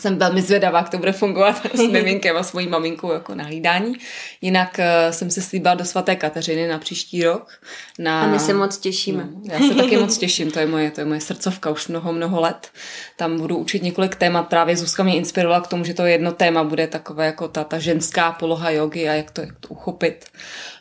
jsem 0.00 0.18
velmi 0.18 0.42
zvědavá, 0.42 0.78
jak 0.78 0.88
to 0.88 0.98
bude 0.98 1.12
fungovat 1.12 1.66
s 1.74 1.80
miminkem 1.90 2.36
a 2.36 2.42
svojí 2.42 2.66
maminkou 2.66 3.12
jako 3.12 3.34
na 3.34 3.44
hlídání. 3.44 3.94
Jinak 4.40 4.78
uh, 4.78 5.12
jsem 5.12 5.30
se 5.30 5.42
slíbila 5.42 5.74
do 5.74 5.84
svaté 5.84 6.16
Kateřiny 6.16 6.68
na 6.68 6.78
příští 6.78 7.24
rok. 7.24 7.60
Na... 7.98 8.22
A 8.22 8.26
my 8.26 8.38
se 8.38 8.54
moc 8.54 8.78
těšíme. 8.78 9.28
No, 9.32 9.54
já 9.54 9.68
se 9.68 9.74
taky 9.74 9.96
moc 9.96 10.18
těším, 10.18 10.50
to 10.50 10.58
je, 10.58 10.66
moje, 10.66 10.90
to 10.90 11.00
je 11.00 11.04
moje 11.04 11.20
srdcovka 11.20 11.70
už 11.70 11.88
mnoho, 11.88 12.12
mnoho 12.12 12.40
let. 12.40 12.70
Tam 13.16 13.38
budu 13.38 13.56
učit 13.56 13.82
několik 13.82 14.16
témat, 14.16 14.42
právě 14.42 14.76
Zuzka 14.76 15.02
mě 15.02 15.16
inspirovala 15.16 15.60
k 15.60 15.66
tomu, 15.66 15.84
že 15.84 15.94
to 15.94 16.06
jedno 16.06 16.32
téma 16.32 16.64
bude 16.64 16.86
takové 16.86 17.26
jako 17.26 17.48
ta, 17.48 17.64
ta 17.64 17.78
ženská 17.78 18.32
poloha 18.32 18.70
jogy 18.70 19.08
a 19.08 19.12
jak 19.12 19.30
to, 19.30 19.40
jak 19.40 19.54
to 19.60 19.68
uchopit. 19.68 20.24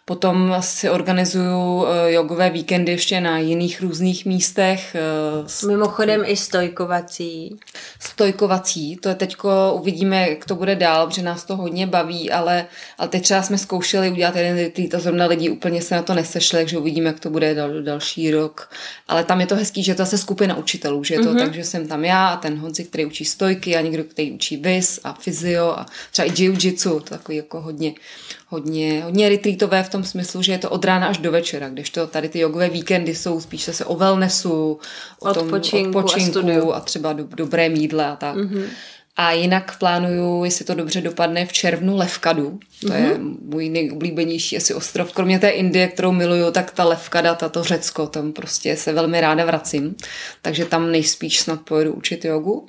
Potom 0.07 0.55
si 0.59 0.89
organizuju 0.89 1.85
eh, 1.85 2.11
jogové 2.11 2.49
víkendy 2.49 2.91
ještě 2.91 3.21
na 3.21 3.39
jiných 3.39 3.81
různých 3.81 4.25
místech. 4.25 4.95
Eh, 4.95 5.67
Mimochodem 5.67 6.23
i 6.25 6.37
stojkovací. 6.37 7.59
Stojkovací, 7.99 8.95
to 8.95 9.09
je 9.09 9.15
teďko 9.15 9.49
uvidíme, 9.73 10.29
jak 10.29 10.45
to 10.45 10.55
bude 10.55 10.75
dál, 10.75 11.07
protože 11.07 11.21
nás 11.21 11.43
to 11.43 11.55
hodně 11.55 11.87
baví, 11.87 12.31
ale, 12.31 12.65
ale 12.97 13.09
teď 13.09 13.23
třeba 13.23 13.41
jsme 13.41 13.57
zkoušeli 13.57 14.11
udělat 14.11 14.35
jeden 14.35 14.57
retreat 14.57 14.93
a 14.93 14.99
zrovna 14.99 15.25
lidi 15.25 15.49
úplně 15.49 15.81
se 15.81 15.95
na 15.95 16.01
to 16.01 16.13
nesešli, 16.13 16.59
takže 16.59 16.77
uvidíme, 16.77 17.07
jak 17.07 17.19
to 17.19 17.29
bude 17.29 17.53
dal, 17.53 17.81
další 17.81 18.31
rok. 18.31 18.69
Ale 19.07 19.23
tam 19.23 19.41
je 19.41 19.47
to 19.47 19.55
hezký, 19.55 19.83
že 19.83 19.95
to 19.95 20.03
je 20.11 20.17
skupina 20.17 20.57
učitelů, 20.57 21.03
že 21.03 21.15
je 21.15 21.19
to 21.19 21.33
mm-hmm. 21.33 21.39
tak, 21.39 21.53
že 21.53 21.63
jsem 21.63 21.87
tam 21.87 22.05
já 22.05 22.27
a 22.27 22.37
ten 22.37 22.57
Honzi, 22.57 22.83
který 22.83 23.05
učí 23.05 23.25
stojky 23.25 23.75
a 23.75 23.81
někdo, 23.81 24.03
který 24.03 24.31
učí 24.31 24.57
vis 24.57 24.99
a 25.03 25.13
fyzio 25.13 25.67
a 25.67 25.85
třeba 26.11 26.25
i 26.25 26.31
jiu-jitsu, 26.31 26.99
to 26.99 27.09
takový 27.09 27.37
jako 27.37 27.61
hodně, 27.61 27.93
hodně, 28.49 29.03
hodně 29.03 29.29
retreatové 29.29 29.83
v 29.83 29.89
tom 29.89 30.03
smyslu, 30.03 30.41
že 30.41 30.51
je 30.51 30.57
to 30.57 30.69
od 30.69 30.85
rána 30.85 31.07
až 31.07 31.17
do 31.17 31.31
večera, 31.31 31.71
to 31.91 32.07
tady 32.07 32.29
ty 32.29 32.39
jogové 32.39 32.69
víkendy 32.69 33.15
jsou 33.15 33.41
spíš 33.41 33.61
se 33.63 33.85
o 33.85 33.95
wellnessu, 33.95 34.79
o 35.19 35.33
tom 35.33 35.43
odpočinku, 35.43 35.99
odpočinku 35.99 36.73
a, 36.73 36.77
a 36.77 36.79
třeba 36.79 37.13
do, 37.13 37.23
dobré 37.23 37.67
jídle 37.67 38.05
a 38.05 38.15
tak. 38.15 38.35
Mm-hmm. 38.35 38.63
A 39.19 39.31
jinak 39.31 39.77
plánuju, 39.77 40.43
jestli 40.43 40.65
to 40.65 40.73
dobře 40.73 41.01
dopadne, 41.01 41.45
v 41.45 41.51
červnu 41.51 41.97
Levkadu. 41.97 42.59
To 42.81 42.87
mm-hmm. 42.87 43.05
je 43.05 43.17
můj 43.41 43.69
nejoblíbenější 43.69 44.57
asi 44.57 44.73
ostrov. 44.73 45.13
Kromě 45.13 45.39
té 45.39 45.49
Indie, 45.49 45.87
kterou 45.87 46.11
miluju, 46.11 46.51
tak 46.51 46.71
ta 46.71 46.83
Levkada, 46.83 47.35
tato 47.35 47.63
Řecko, 47.63 48.07
tam 48.07 48.33
prostě 48.33 48.75
se 48.75 48.93
velmi 48.93 49.21
ráda 49.21 49.45
vracím. 49.45 49.95
Takže 50.41 50.65
tam 50.65 50.91
nejspíš 50.91 51.39
snad 51.39 51.61
pojedu 51.61 51.93
učit 51.93 52.25
jogu. 52.25 52.67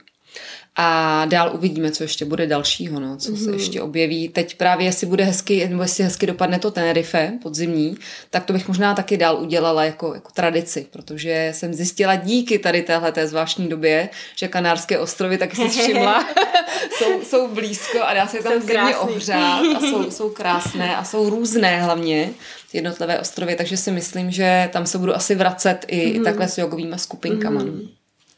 A 0.81 1.25
dál 1.25 1.51
uvidíme, 1.55 1.91
co 1.91 2.03
ještě 2.03 2.25
bude 2.25 2.47
dalšího, 2.47 3.01
no, 3.01 3.17
co 3.17 3.33
mm-hmm. 3.33 3.37
se 3.37 3.51
mhm. 3.51 3.59
ještě 3.59 3.83
objeví. 3.83 4.29
Teď 4.29 4.57
právě, 4.57 4.87
jestli 4.87 5.07
bude 5.07 5.25
hezky, 5.25 5.69
nebo 5.69 5.83
jestli 5.83 6.05
hezky 6.05 6.27
dopadne 6.27 6.59
to 6.59 6.71
Tenerife 6.71 7.33
podzimní, 7.43 7.97
tak 8.31 8.45
to 8.45 8.53
bych 8.53 8.69
možná 8.69 8.95
taky 8.95 9.17
dál 9.17 9.39
udělala 9.41 9.85
jako, 9.85 10.15
jako 10.15 10.33
tradici, 10.33 10.87
protože 10.91 11.53
jsem 11.55 11.75
zjistila 11.75 12.15
díky 12.15 12.59
tady 12.59 12.83
téhle 12.83 13.13
té 13.13 13.27
zvláštní 13.27 13.69
době, 13.69 14.09
že 14.37 14.49
Kanárské 14.49 14.99
ostrovy, 14.99 15.39
tak 15.39 15.57
si 15.57 15.69
všimla, 15.69 16.29
jsou, 16.91 17.23
jsou 17.23 17.49
blízko 17.49 18.03
a 18.03 18.15
dá 18.15 18.27
se 18.27 18.43
tam 18.43 18.61
země 18.61 18.97
ohřát 18.97 19.63
a 19.77 19.81
jsou, 19.81 20.11
jsou 20.11 20.31
krásné 20.31 20.97
a 20.97 21.05
jsou 21.05 21.31
různé 21.31 21.83
hlavně 21.83 22.31
jednotlivé 22.73 23.21
ostrovy, 23.21 23.57
takže 23.57 23.77
si 23.77 23.91
myslím, 23.91 24.31
že 24.31 24.69
tam 24.73 24.87
se 24.87 24.99
budu 24.99 25.15
asi 25.15 25.35
vracet 25.35 25.85
i, 25.89 25.97
mm-hmm. 25.97 26.11
i 26.11 26.15
mhm. 26.15 26.25
takhle 26.25 26.49
s 26.49 26.59
jogovými 26.59 26.99
skupinkama. 26.99 27.61
Mm-hmm. 27.61 27.89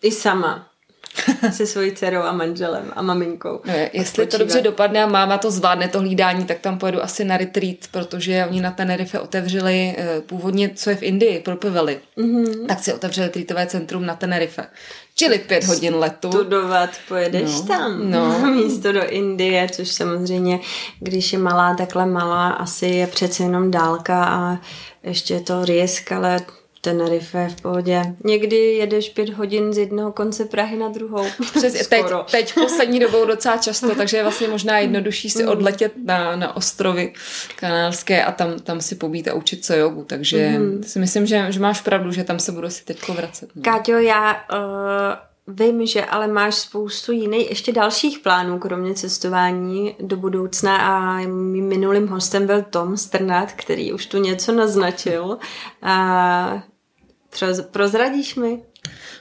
I 0.02 0.10
sama. 0.10 0.69
se 1.50 1.66
svojí 1.66 1.92
dcerou 1.92 2.22
a 2.22 2.32
manželem 2.32 2.92
a 2.96 3.02
maminkou. 3.02 3.60
No, 3.64 3.74
jestli 3.92 4.26
to 4.26 4.38
dobře 4.38 4.60
dopadne 4.60 5.02
a 5.02 5.06
máma 5.06 5.38
to 5.38 5.50
zvládne, 5.50 5.88
to 5.88 6.00
hlídání, 6.00 6.44
tak 6.44 6.58
tam 6.58 6.78
pojedu 6.78 7.02
asi 7.02 7.24
na 7.24 7.36
retreat, 7.36 7.76
protože 7.90 8.46
oni 8.50 8.60
na 8.60 8.70
Tenerife 8.70 9.20
otevřeli 9.20 9.96
uh, 9.98 10.22
původně, 10.22 10.70
co 10.74 10.90
je 10.90 10.96
v 10.96 11.02
Indii, 11.02 11.40
Propeveli, 11.40 12.00
mm-hmm. 12.18 12.66
tak 12.66 12.84
si 12.84 12.92
otevřeli 12.92 13.26
retreatové 13.26 13.66
centrum 13.66 14.06
na 14.06 14.14
Tenerife. 14.14 14.66
Čili 15.14 15.38
pět 15.38 15.64
hodin 15.64 15.94
letu. 15.94 16.32
Studovat 16.32 16.90
pojedeš 17.08 17.50
no, 17.52 17.62
tam 17.62 18.10
no. 18.10 18.38
místo 18.54 18.92
do 18.92 19.08
Indie, 19.08 19.68
což 19.72 19.88
samozřejmě, 19.88 20.60
když 21.00 21.32
je 21.32 21.38
malá, 21.38 21.74
takhle 21.74 22.06
malá, 22.06 22.48
asi 22.48 22.86
je 22.86 23.06
přece 23.06 23.42
jenom 23.42 23.70
dálka 23.70 24.24
a 24.24 24.58
ještě 25.02 25.34
je 25.34 25.40
to 25.40 25.64
risk, 25.64 26.12
ale 26.12 26.40
Tenerife 26.80 27.48
v 27.48 27.62
pohodě. 27.62 28.02
Někdy 28.24 28.56
jedeš 28.56 29.08
pět 29.08 29.28
hodin 29.28 29.72
z 29.72 29.78
jednoho 29.78 30.12
konce 30.12 30.44
Prahy 30.44 30.76
na 30.76 30.88
druhou. 30.88 31.26
Přes, 31.56 31.72
teď, 31.88 32.04
teď 32.30 32.54
poslední 32.54 33.00
dobou 33.00 33.26
docela 33.26 33.56
často, 33.56 33.94
takže 33.94 34.16
je 34.16 34.22
vlastně 34.22 34.48
možná 34.48 34.78
jednodušší 34.78 35.30
si 35.30 35.42
mm. 35.42 35.48
odletět 35.48 35.92
na, 36.04 36.36
na 36.36 36.56
ostrovy 36.56 37.12
kanálské 37.56 38.24
a 38.24 38.32
tam, 38.32 38.58
tam 38.58 38.80
si 38.80 38.94
pobít 38.94 39.28
a 39.28 39.34
učit 39.34 39.64
se 39.64 39.78
jogu. 39.78 40.04
Takže 40.04 40.48
mm. 40.58 40.82
si 40.82 40.98
myslím, 40.98 41.26
že, 41.26 41.46
že 41.48 41.60
máš 41.60 41.80
pravdu, 41.80 42.12
že 42.12 42.24
tam 42.24 42.38
se 42.38 42.52
budu 42.52 42.70
si 42.70 42.84
teď 42.84 43.08
vracet. 43.08 43.50
No. 43.54 43.62
Káťo, 43.62 43.92
já 43.92 44.32
uh, 44.32 45.54
vím, 45.54 45.86
že 45.86 46.04
ale 46.04 46.28
máš 46.28 46.54
spoustu 46.54 47.12
jiných, 47.12 47.50
ještě 47.50 47.72
dalších 47.72 48.18
plánů, 48.18 48.58
kromě 48.58 48.94
cestování 48.94 49.96
do 50.00 50.16
budoucna 50.16 50.76
a 50.76 51.18
mým 51.26 51.68
minulým 51.68 52.08
hostem 52.08 52.46
byl 52.46 52.62
Tom 52.62 52.96
Strnat, 52.96 53.52
který 53.52 53.92
už 53.92 54.06
tu 54.06 54.18
něco 54.18 54.52
naznačil. 54.52 55.38
A 55.82 56.62
Prozradíš 57.70 58.34
mi? 58.34 58.58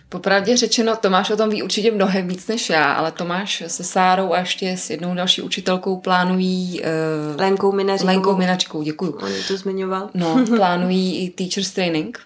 Popravdě 0.10 0.57
řečeno, 0.57 0.95
Tomáš 0.95 1.30
o 1.30 1.38
tom 1.38 1.49
ví 1.49 1.64
určitě 1.64 1.91
mnohem 1.91 2.28
víc 2.28 2.47
než 2.47 2.70
já, 2.70 2.93
ale 2.93 3.12
Tomáš 3.12 3.64
se 3.68 3.84
Sárou 3.84 4.34
a 4.34 4.39
ještě 4.39 4.78
s 4.78 4.89
jednou 4.89 5.16
další 5.16 5.41
učitelkou 5.41 5.97
plánují... 5.97 6.82
Uh, 6.82 7.39
Lenkou 7.39 7.72
Minačkou. 7.72 8.07
Lenkou 8.07 8.38
Minačkou, 8.38 8.84
děkuju. 8.84 9.12
On 9.12 9.32
to 9.47 9.57
zmiňoval. 9.57 10.10
No, 10.14 10.45
plánují 10.55 11.26
i 11.26 11.30
Teachers 11.30 11.72
Training. 11.72 12.20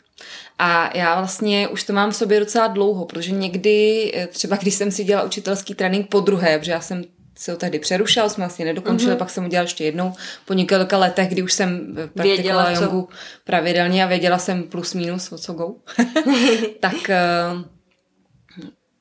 A 0.60 0.98
já 0.98 1.16
vlastně 1.16 1.68
už 1.68 1.84
to 1.84 1.94
mám 1.94 2.12
v 2.12 2.16
sobě 2.16 2.40
docela 2.40 2.68
dlouho, 2.68 3.06
protože 3.06 3.32
někdy, 3.32 4.12
eh, 4.16 4.28
třeba 4.28 4.56
když 4.56 4.74
jsem 4.74 4.92
si 4.92 5.04
dělala 5.04 5.28
učitelský 5.28 5.76
trénink 5.76 6.10
po 6.10 6.20
druhé, 6.20 6.60
protože 6.60 6.72
já 6.72 6.82
jsem 6.82 7.04
se 7.36 7.52
ho 7.52 7.58
tehdy 7.58 7.80
přerušil, 7.80 8.30
jsme 8.30 8.42
vlastně 8.42 8.66
nedokončili, 8.66 9.12
mm-hmm. 9.12 9.18
pak 9.18 9.30
jsem 9.30 9.46
udělal 9.46 9.66
ještě 9.66 9.84
jednou 9.84 10.14
po 10.46 10.54
několika 10.54 10.98
letech, 10.98 11.30
kdy 11.30 11.42
už 11.42 11.54
jsem 11.54 11.98
praktikovala 12.14 12.72
jongu 12.72 13.10
pravidelně 13.44 14.04
a 14.04 14.08
věděla 14.08 14.38
jsem 14.38 14.64
plus 14.64 14.94
minus 14.94 15.32
o 15.32 15.38
co 15.38 15.54
go. 15.54 15.76
tak, 16.80 17.10
eh, 17.10 17.20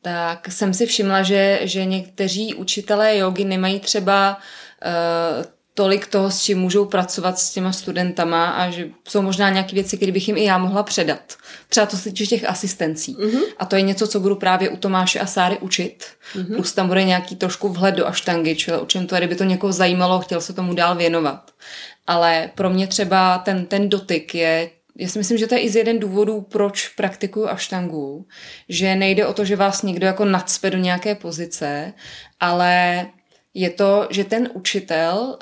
tak 0.03 0.53
jsem 0.53 0.75
si 0.75 0.87
všimla, 0.87 1.23
že, 1.23 1.61
že 1.63 1.85
někteří 1.85 2.55
učitelé 2.55 3.17
jogy 3.17 3.45
nemají 3.45 3.81
třeba 3.81 4.39
uh, 4.85 5.45
tolik 5.75 6.07
toho, 6.07 6.31
s 6.31 6.43
čím 6.43 6.59
můžou 6.59 6.85
pracovat 6.85 7.39
s 7.39 7.53
těma 7.53 7.73
studentama 7.73 8.51
a 8.51 8.71
že 8.71 8.89
jsou 9.09 9.23
možná 9.23 9.51
nějaké 9.51 9.75
věci, 9.75 9.97
které 9.97 10.13
bych 10.13 10.29
jim 10.29 10.37
i 10.37 10.45
já 10.45 10.59
mohla 10.59 10.83
předat. 10.83 11.37
Třeba 11.73 11.87
to 11.87 11.97
se 11.97 12.11
týče 12.11 12.27
těch 12.27 12.49
asistencí. 12.49 13.17
Mm-hmm. 13.17 13.43
A 13.59 13.67
to 13.67 13.77
je 13.77 13.83
něco, 13.83 14.07
co 14.07 14.21
budu 14.21 14.37
právě 14.37 14.69
u 14.69 14.77
Tomáše 14.77 15.21
a 15.21 15.27
Sáry 15.27 15.59
učit. 15.59 16.05
Mm-hmm. 16.35 16.57
Plus 16.57 16.73
tam 16.73 16.89
bude 16.89 17.05
nějaký 17.05 17.37
trošku 17.37 17.69
vhled 17.69 17.95
do 17.95 18.07
aštangy, 18.07 18.57
čili 18.57 18.79
o 18.79 18.87
čem 18.87 19.07
to 19.07 19.15
je, 19.15 19.21
kdyby 19.21 19.35
to 19.35 19.45
někoho 19.45 19.73
zajímalo, 19.73 20.21
chtěl 20.21 20.41
se 20.41 20.53
tomu 20.53 20.75
dál 20.75 20.97
věnovat. 20.97 21.51
Ale 22.07 22.51
pro 22.55 22.71
mě 22.71 22.87
třeba 22.87 23.39
ten, 23.39 23.67
ten 23.67 23.89
dotyk 23.89 24.35
je 24.35 24.71
já 24.97 25.09
si 25.09 25.19
myslím, 25.19 25.39
že 25.39 25.47
to 25.47 25.55
je 25.55 25.61
i 25.61 25.71
z 25.71 25.77
jeden 25.77 25.99
důvodů, 25.99 26.41
proč 26.41 26.89
praktikuju 26.89 27.49
aštangu, 27.49 28.27
že 28.69 28.95
nejde 28.95 29.27
o 29.27 29.33
to, 29.33 29.45
že 29.45 29.57
vás 29.57 29.83
někdo 29.83 30.07
jako 30.07 30.25
nadspe 30.25 30.71
do 30.71 30.79
nějaké 30.79 31.15
pozice, 31.15 31.93
ale 32.41 33.07
je 33.55 33.71
to, 33.71 34.07
že 34.11 34.25
ten 34.25 34.51
učitel 34.53 35.39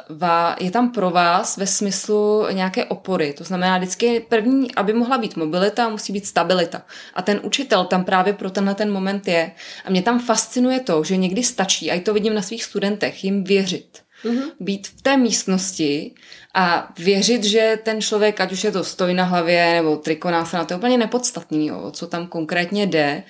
je 0.61 0.71
tam 0.71 0.93
pro 0.93 1.11
vás 1.11 1.57
ve 1.57 1.67
smyslu 1.67 2.47
nějaké 2.53 2.85
opory. 2.85 3.33
To 3.33 3.45
znamená, 3.45 3.79
vždycky 3.79 4.21
první, 4.29 4.75
aby 4.75 4.93
mohla 4.93 5.19
být 5.19 5.37
mobilita, 5.37 5.89
musí 5.89 6.13
být 6.13 6.27
stabilita. 6.27 6.83
A 7.15 7.23
ten 7.23 7.41
učitel 7.43 7.85
tam 7.85 8.05
právě 8.05 8.33
pro 8.33 8.51
tenhle 8.51 8.75
ten 8.75 8.93
moment 8.93 9.29
je. 9.29 9.53
A 9.85 9.91
mě 9.91 10.03
tam 10.03 10.21
fascinuje 10.21 10.81
to, 10.81 11.05
že 11.05 11.17
někdy 11.17 11.43
stačí, 11.43 11.91
a 11.91 11.95
i 11.95 12.01
to 12.01 12.15
vidím 12.15 12.35
na 12.35 12.43
svých 12.43 12.65
studentech, 12.65 13.25
jim 13.25 13.45
věřit. 13.45 13.99
Mm-hmm. 14.25 14.51
Být 14.61 14.89
v 14.89 15.03
té 15.03 15.17
místnosti 15.17 16.15
a 16.55 16.93
věřit, 16.99 17.45
že 17.45 17.79
ten 17.83 18.01
člověk, 18.01 18.41
ať 18.41 18.53
už 18.53 18.65
je 18.65 18.73
to 18.73 18.85
stoj 18.85 19.15
na 19.15 19.25
hlavě 19.25 19.75
nebo 19.75 19.97
trikonása, 19.97 20.65
to 20.65 20.75
je 20.75 20.79
úplně 20.79 20.99
nepodstatný, 20.99 21.73
o 21.73 21.91
co 21.91 22.07
tam 22.07 22.27
konkrétně 22.27 22.87
jde, 22.87 23.23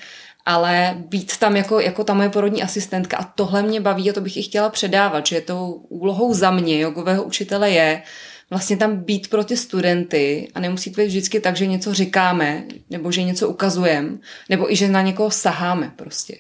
ale 0.50 0.96
být 1.08 1.36
tam 1.38 1.56
jako, 1.56 1.80
jako 1.80 2.04
ta 2.04 2.14
moje 2.14 2.28
porodní 2.28 2.62
asistentka 2.62 3.16
a 3.16 3.24
tohle 3.24 3.62
mě 3.62 3.80
baví 3.80 4.10
a 4.10 4.12
to 4.12 4.20
bych 4.20 4.36
i 4.36 4.42
chtěla 4.42 4.68
předávat, 4.68 5.26
že 5.26 5.40
tou 5.40 5.72
úlohou 5.72 6.34
za 6.34 6.50
mě, 6.50 6.80
jogového 6.80 7.22
učitele 7.22 7.70
je 7.70 8.02
vlastně 8.50 8.76
tam 8.76 8.96
být 8.96 9.30
pro 9.30 9.44
ty 9.44 9.56
studenty 9.56 10.48
a 10.54 10.60
nemusí 10.60 10.90
to 10.92 11.00
být 11.00 11.06
vždycky 11.06 11.40
tak, 11.40 11.56
že 11.56 11.66
něco 11.66 11.94
říkáme, 11.94 12.64
nebo 12.90 13.12
že 13.12 13.22
něco 13.22 13.48
ukazujeme, 13.48 14.18
nebo 14.48 14.72
i 14.72 14.76
že 14.76 14.88
na 14.88 15.02
někoho 15.02 15.30
saháme 15.30 15.92
prostě. 15.96 16.36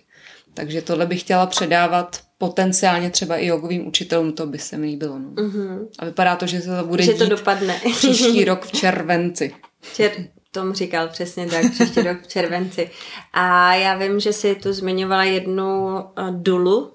Takže 0.54 0.82
tohle 0.82 1.06
bych 1.06 1.20
chtěla 1.20 1.46
předávat 1.46 2.20
potenciálně 2.38 3.10
třeba 3.10 3.36
i 3.36 3.46
jogovým 3.46 3.86
učitelům, 3.86 4.32
to 4.32 4.46
by 4.46 4.58
se 4.58 4.76
mi 4.76 4.86
líbilo. 4.86 5.18
No. 5.18 5.30
Uh-huh. 5.30 5.88
A 5.98 6.04
vypadá 6.04 6.36
to, 6.36 6.46
že 6.46 6.60
se 6.60 6.76
to 6.76 6.86
bude 6.86 7.02
že 7.02 7.14
to 7.14 7.26
dopadne. 7.26 7.80
příští 7.96 8.44
rok 8.50 8.66
v 8.66 8.72
červenci. 8.72 9.54
Čer- 9.94 10.28
Tom 10.52 10.72
říkal 10.72 11.08
přesně 11.08 11.46
tak, 11.46 11.70
příští 11.70 12.02
rok 12.02 12.22
v 12.22 12.28
červenci. 12.28 12.90
A 13.32 13.74
já 13.74 13.94
vím, 13.94 14.20
že 14.20 14.32
si 14.32 14.54
tu 14.54 14.72
zmiňovala 14.72 15.24
jednu 15.24 15.98
eh, 15.98 16.22
dulu, 16.30 16.92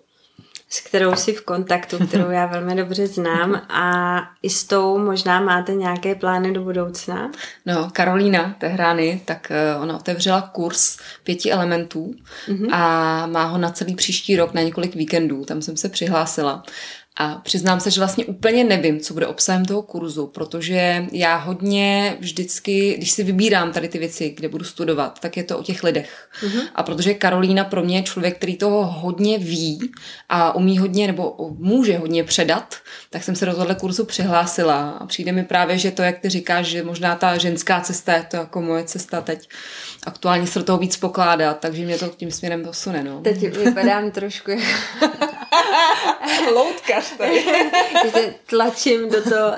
s 0.69 0.79
kterou 0.79 1.15
si 1.15 1.33
v 1.33 1.41
kontaktu, 1.41 2.07
kterou 2.07 2.29
já 2.29 2.45
velmi 2.45 2.75
dobře 2.75 3.07
znám 3.07 3.55
a 3.69 4.17
i 4.43 4.49
s 4.49 4.63
tou 4.63 4.97
možná 4.97 5.41
máte 5.41 5.73
nějaké 5.73 6.15
plány 6.15 6.53
do 6.53 6.61
budoucna? 6.61 7.31
No, 7.65 7.89
Karolína 7.93 8.55
Tehrány, 8.59 9.21
tak 9.25 9.51
eh, 9.51 9.75
ona 9.75 9.95
otevřela 9.95 10.41
kurz 10.41 10.97
pěti 11.23 11.51
elementů 11.51 12.13
mm-hmm. 12.47 12.69
a 12.71 13.27
má 13.27 13.43
ho 13.43 13.57
na 13.57 13.69
celý 13.69 13.95
příští 13.95 14.35
rok 14.35 14.53
na 14.53 14.61
několik 14.61 14.95
víkendů, 14.95 15.45
tam 15.45 15.61
jsem 15.61 15.77
se 15.77 15.89
přihlásila. 15.89 16.63
A 17.17 17.35
přiznám 17.35 17.79
se, 17.79 17.91
že 17.91 18.01
vlastně 18.01 18.25
úplně 18.25 18.63
nevím, 18.63 18.99
co 18.99 19.13
bude 19.13 19.27
obsahem 19.27 19.65
toho 19.65 19.81
kurzu, 19.81 20.27
protože 20.27 21.05
já 21.11 21.35
hodně 21.35 22.17
vždycky, 22.19 22.95
když 22.97 23.11
si 23.11 23.23
vybírám 23.23 23.71
tady 23.71 23.87
ty 23.87 23.97
věci, 23.97 24.29
kde 24.29 24.47
budu 24.47 24.63
studovat, 24.65 25.19
tak 25.19 25.37
je 25.37 25.43
to 25.43 25.57
o 25.59 25.63
těch 25.63 25.83
lidech. 25.83 26.29
Mm-hmm. 26.41 26.61
A 26.75 26.83
protože 26.83 27.13
Karolína 27.13 27.63
pro 27.63 27.83
mě 27.83 27.97
je 27.97 28.03
člověk, 28.03 28.35
který 28.37 28.55
toho 28.55 28.85
hodně 28.85 29.37
ví 29.37 29.91
a 30.29 30.55
umí 30.55 30.77
hodně 30.77 31.07
nebo 31.07 31.35
může 31.57 31.97
hodně 31.97 32.23
předat, 32.23 32.75
tak 33.09 33.23
jsem 33.23 33.35
se 33.35 33.45
do 33.45 33.55
tohle 33.55 33.75
kurzu 33.75 34.05
přihlásila. 34.05 34.89
A 34.89 35.05
přijde 35.05 35.31
mi 35.31 35.43
právě, 35.43 35.77
že 35.77 35.91
to, 35.91 36.01
jak 36.01 36.19
ty 36.19 36.29
říkáš, 36.29 36.65
že 36.65 36.83
možná 36.83 37.15
ta 37.15 37.37
ženská 37.37 37.81
cesta 37.81 38.13
je 38.13 38.23
to 38.23 38.37
jako 38.37 38.61
moje 38.61 38.83
cesta 38.83 39.21
teď. 39.21 39.49
Aktuálně 40.05 40.47
se 40.47 40.59
do 40.59 40.65
toho 40.65 40.77
víc 40.77 40.97
pokládat, 40.97 41.59
takže 41.59 41.85
mě 41.85 41.97
to 41.97 42.07
tím 42.07 42.31
směrem 42.31 42.63
posune. 42.63 43.03
No. 43.03 43.21
Teď 43.21 43.57
vypadám 43.57 44.11
trošku 44.11 44.51
Loutkař 47.11 47.17
tady. 47.17 48.33
tlačím 48.45 49.09
do 49.09 49.23
toho, 49.23 49.51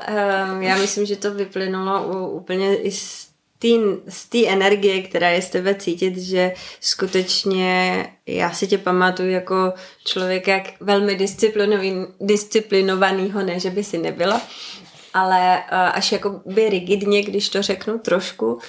um, 0.53 0.61
já 0.61 0.77
myslím, 0.77 1.05
že 1.05 1.15
to 1.15 1.33
vyplynulo 1.33 2.27
úplně 2.27 2.77
i 2.77 2.91
z 2.91 4.25
té 4.29 4.47
energie, 4.47 5.01
která 5.01 5.29
je 5.29 5.41
z 5.41 5.49
tebe 5.49 5.75
cítit, 5.75 6.17
že 6.17 6.53
skutečně 6.81 8.05
já 8.25 8.51
si 8.51 8.67
tě 8.67 8.77
pamatuju 8.77 9.29
jako 9.29 9.73
člověka 10.05 10.63
velmi 10.79 11.17
disciplinovanýho, 12.19 13.43
ne, 13.43 13.59
že 13.59 13.69
by 13.69 13.83
si 13.83 13.97
nebyla, 13.97 14.41
ale 15.13 15.57
uh, 15.57 15.63
až 15.71 16.11
jako 16.11 16.41
by 16.45 16.69
rigidně, 16.69 17.23
když 17.23 17.49
to 17.49 17.61
řeknu 17.61 17.99
trošku, 17.99 18.53
uh, 18.53 18.59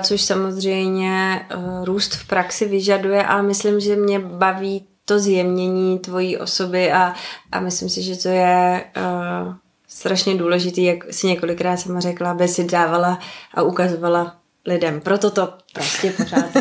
což 0.00 0.22
samozřejmě 0.22 1.46
uh, 1.56 1.84
růst 1.84 2.14
v 2.14 2.26
praxi 2.26 2.66
vyžaduje 2.66 3.22
a 3.22 3.42
myslím, 3.42 3.80
že 3.80 3.96
mě 3.96 4.18
baví 4.18 4.87
to 5.08 5.18
zjemnění 5.18 5.98
tvojí 5.98 6.38
osoby 6.38 6.92
a, 6.92 7.14
a 7.52 7.60
myslím 7.60 7.88
si, 7.88 8.02
že 8.02 8.16
to 8.16 8.28
je 8.28 8.84
uh, 8.96 9.54
strašně 9.88 10.34
důležitý, 10.34 10.84
jak 10.84 11.04
si 11.10 11.26
několikrát 11.26 11.76
sama 11.76 12.00
řekla, 12.00 12.30
aby 12.30 12.48
si 12.48 12.64
dávala 12.64 13.18
a 13.54 13.62
ukazovala 13.62 14.36
lidem. 14.66 15.00
Proto 15.00 15.30
to 15.30 15.54
prostě 15.72 16.10
pořád 16.10 16.44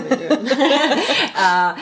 a, 1.36 1.76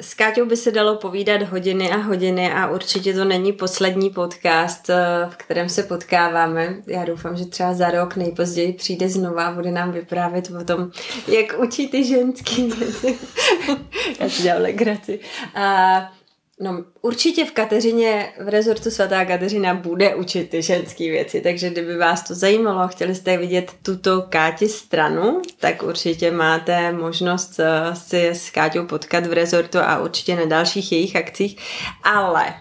s 0.00 0.14
Káťou 0.14 0.46
by 0.46 0.56
se 0.56 0.70
dalo 0.70 0.96
povídat 0.96 1.42
hodiny 1.42 1.90
a 1.90 1.96
hodiny 1.96 2.52
a 2.52 2.66
určitě 2.66 3.14
to 3.14 3.24
není 3.24 3.52
poslední 3.52 4.10
podcast, 4.10 4.88
v 5.28 5.36
kterém 5.36 5.68
se 5.68 5.82
potkáváme. 5.82 6.76
Já 6.86 7.04
doufám, 7.04 7.36
že 7.36 7.44
třeba 7.44 7.74
za 7.74 7.90
rok 7.90 8.16
nejpozději 8.16 8.72
přijde 8.72 9.08
znova 9.08 9.46
a 9.46 9.52
bude 9.52 9.70
nám 9.70 9.92
vyprávět 9.92 10.50
o 10.60 10.64
tom, 10.64 10.90
jak 11.28 11.58
učí 11.58 11.88
ty 11.88 12.04
ženský. 12.04 12.72
Já 14.20 14.28
si 14.28 14.42
dělám 14.42 14.62
legraci. 14.62 15.20
A, 15.54 16.12
No 16.60 16.84
určitě 17.02 17.44
v 17.44 17.52
Kateřině, 17.52 18.32
v 18.44 18.48
rezortu 18.48 18.90
svatá 18.90 19.24
Kateřina 19.24 19.74
bude 19.74 20.14
učit 20.14 20.50
ty 20.50 20.62
ženské 20.62 21.10
věci, 21.10 21.40
takže 21.40 21.70
kdyby 21.70 21.96
vás 21.96 22.22
to 22.22 22.34
zajímalo 22.34 22.80
a 22.80 22.86
chtěli 22.86 23.14
jste 23.14 23.36
vidět 23.36 23.72
tuto 23.82 24.22
Káti 24.22 24.68
stranu, 24.68 25.42
tak 25.58 25.82
určitě 25.82 26.30
máte 26.30 26.92
možnost 26.92 27.60
eh, 27.60 27.96
si 27.96 28.26
s 28.28 28.50
Káťou 28.50 28.86
potkat 28.86 29.26
v 29.26 29.32
rezortu 29.32 29.78
a 29.78 29.98
určitě 29.98 30.36
na 30.36 30.44
dalších 30.44 30.92
jejich 30.92 31.16
akcích. 31.16 31.56
Ale 32.02 32.54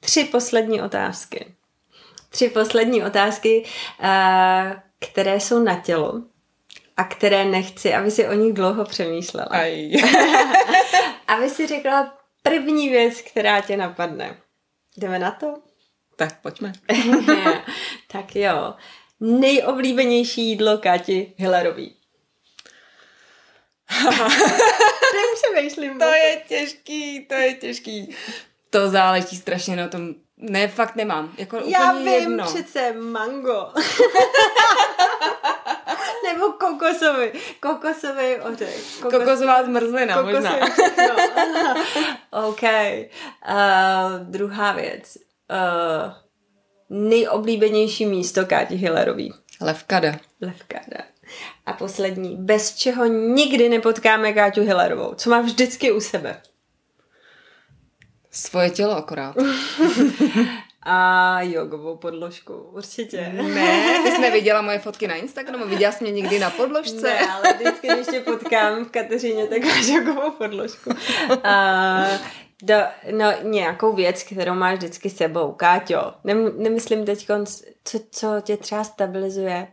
tři 0.00 0.24
poslední 0.24 0.82
otázky. 0.82 1.46
Tři 2.28 2.48
poslední 2.48 3.04
otázky, 3.04 3.64
eh, 4.02 4.82
které 4.98 5.40
jsou 5.40 5.62
na 5.62 5.80
tělo 5.80 6.22
a 6.96 7.04
které 7.04 7.44
nechci, 7.44 7.94
aby 7.94 8.10
si 8.10 8.28
o 8.28 8.32
nich 8.32 8.52
dlouho 8.52 8.84
přemýšlela. 8.84 9.46
Aj. 9.50 9.92
aby 11.26 11.50
si 11.50 11.66
řekla 11.66 12.25
první 12.48 12.88
věc, 12.88 13.20
která 13.20 13.60
tě 13.60 13.76
napadne. 13.76 14.36
Jdeme 14.96 15.18
na 15.18 15.30
to? 15.30 15.54
tak 16.16 16.40
pojďme. 16.40 16.72
tak 18.12 18.36
jo. 18.36 18.74
Nejoblíbenější 19.20 20.48
jídlo 20.48 20.78
Kati 20.78 21.34
Hillerový. 21.36 21.96
Nepřemýšlím. 25.14 25.98
to 25.98 26.04
je 26.04 26.42
těžký, 26.48 27.26
to 27.26 27.34
je 27.34 27.54
těžký. 27.54 28.16
To 28.70 28.90
záleží 28.90 29.36
strašně 29.36 29.76
na 29.76 29.88
tom. 29.88 30.14
Ne, 30.36 30.68
fakt 30.68 30.96
nemám. 30.96 31.34
Jako 31.38 31.56
Já 31.66 31.92
vím, 31.92 32.08
jedno. 32.08 32.44
přece 32.44 32.92
mango. 32.92 33.72
Nebo 36.32 36.52
kokosový. 36.52 37.28
Kokosový 37.60 38.36
ořech. 38.36 38.96
Kokos... 39.02 39.18
Kokosová 39.18 39.64
zmrzlina 39.64 40.22
možná. 40.22 40.56
Kokosový 40.56 40.72
všechno. 40.72 41.14
OK. 42.48 42.62
Uh, 42.62 44.20
druhá 44.22 44.72
věc. 44.72 45.18
Uh, 45.50 46.12
nejoblíbenější 47.08 48.06
místo 48.06 48.46
Káti 48.46 48.74
Hillerový. 48.74 49.34
Levkada. 49.60 50.12
Levkada. 50.40 50.98
A 51.66 51.72
poslední. 51.72 52.36
Bez 52.36 52.76
čeho 52.76 53.06
nikdy 53.06 53.68
nepotkáme 53.68 54.32
Káťu 54.32 54.62
Hillerovou. 54.62 55.14
Co 55.14 55.30
má 55.30 55.40
vždycky 55.40 55.92
u 55.92 56.00
sebe. 56.00 56.42
Svoje 58.30 58.70
tělo 58.70 58.96
akorát. 58.96 59.36
A 60.88 61.40
jogovou 61.42 61.96
podložku, 61.96 62.54
určitě. 62.54 63.32
Ne, 63.54 63.98
ty 64.04 64.10
jsi 64.10 64.20
neviděla 64.20 64.62
moje 64.62 64.78
fotky 64.78 65.08
na 65.08 65.14
Instagramu? 65.14 65.66
Viděla 65.66 65.92
jsi 65.92 66.04
mě 66.04 66.12
někdy 66.12 66.38
na 66.38 66.50
podložce? 66.50 67.06
Ne, 67.06 67.32
ale 67.32 67.52
vždycky, 67.52 67.88
když 67.88 68.06
tě 68.06 68.20
potkám 68.20 68.84
v 68.84 68.90
Kateřině, 68.90 69.46
tak 69.46 69.64
máš 69.64 69.86
jogovou 69.86 70.30
podložku. 70.30 70.90
A, 71.44 72.06
do, 72.62 72.74
no, 73.10 73.32
nějakou 73.42 73.92
věc, 73.92 74.22
kterou 74.22 74.54
máš 74.54 74.78
vždycky 74.78 75.10
sebou. 75.10 75.52
Káťo, 75.52 76.12
Nem, 76.24 76.62
nemyslím 76.62 77.04
teď, 77.04 77.26
co, 77.84 77.98
co 78.10 78.40
tě 78.40 78.56
třeba 78.56 78.84
stabilizuje. 78.84 79.68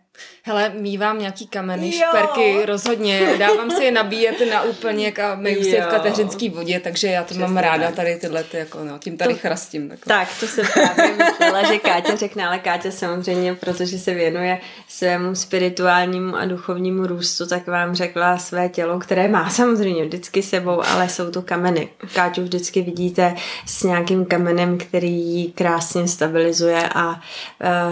Hele, 0.45 0.71
mívám 0.79 1.19
nějaký 1.19 1.47
kameny, 1.47 1.95
Jo. 1.97 2.07
šperky, 2.09 2.65
rozhodně. 2.65 3.35
Dávám 3.39 3.71
si 3.71 3.83
je 3.83 3.91
nabíjet 3.91 4.35
na 4.51 4.61
úplněk 4.61 5.19
a 5.19 5.35
myju 5.35 5.63
si 5.63 5.69
je 5.69 5.81
v 5.81 5.87
kateřinský 5.87 6.49
vodě, 6.49 6.79
takže 6.79 7.07
já 7.07 7.23
to 7.23 7.33
mám 7.33 7.43
Přesně 7.55 7.61
ráda 7.61 7.85
tak. 7.85 7.95
tady 7.95 8.15
tyhle, 8.15 8.43
ty, 8.43 8.57
jako, 8.57 8.83
no, 8.83 8.99
tím 8.99 9.17
tady 9.17 9.33
To- 9.33 9.39
chrastím. 9.39 9.89
Tak. 9.89 9.99
Tak, 10.07 10.27
to 10.39 10.47
jsem 10.47 10.65
právě 10.73 11.13
myslela, 11.17 11.63
že 11.73 11.79
Káťa 11.79 12.15
řekne, 12.15 12.45
ale 12.47 12.59
Káťa 12.59 12.91
samozřejmě, 12.91 13.55
protože 13.55 13.99
se 13.99 14.13
věnuje 14.13 14.59
svému 14.87 15.35
spirituálnímu 15.35 16.35
a 16.35 16.45
duchovnímu 16.45 17.07
růstu, 17.07 17.47
tak 17.47 17.67
vám 17.67 17.95
řekla 17.95 18.37
své 18.37 18.69
tělo, 18.69 18.99
které 18.99 19.27
má 19.27 19.49
samozřejmě 19.49 20.05
vždycky 20.05 20.43
sebou, 20.43 20.83
ale 20.87 21.09
jsou 21.09 21.31
to 21.31 21.41
kameny. 21.41 21.89
Káťu 22.13 22.41
vždycky 22.41 22.81
vidíte 22.81 23.35
s 23.65 23.83
nějakým 23.83 24.25
kamenem, 24.25 24.77
který 24.77 25.11
ji 25.21 25.51
krásně 25.51 26.07
stabilizuje 26.07 26.89
a 26.95 27.09
uh, 27.09 27.15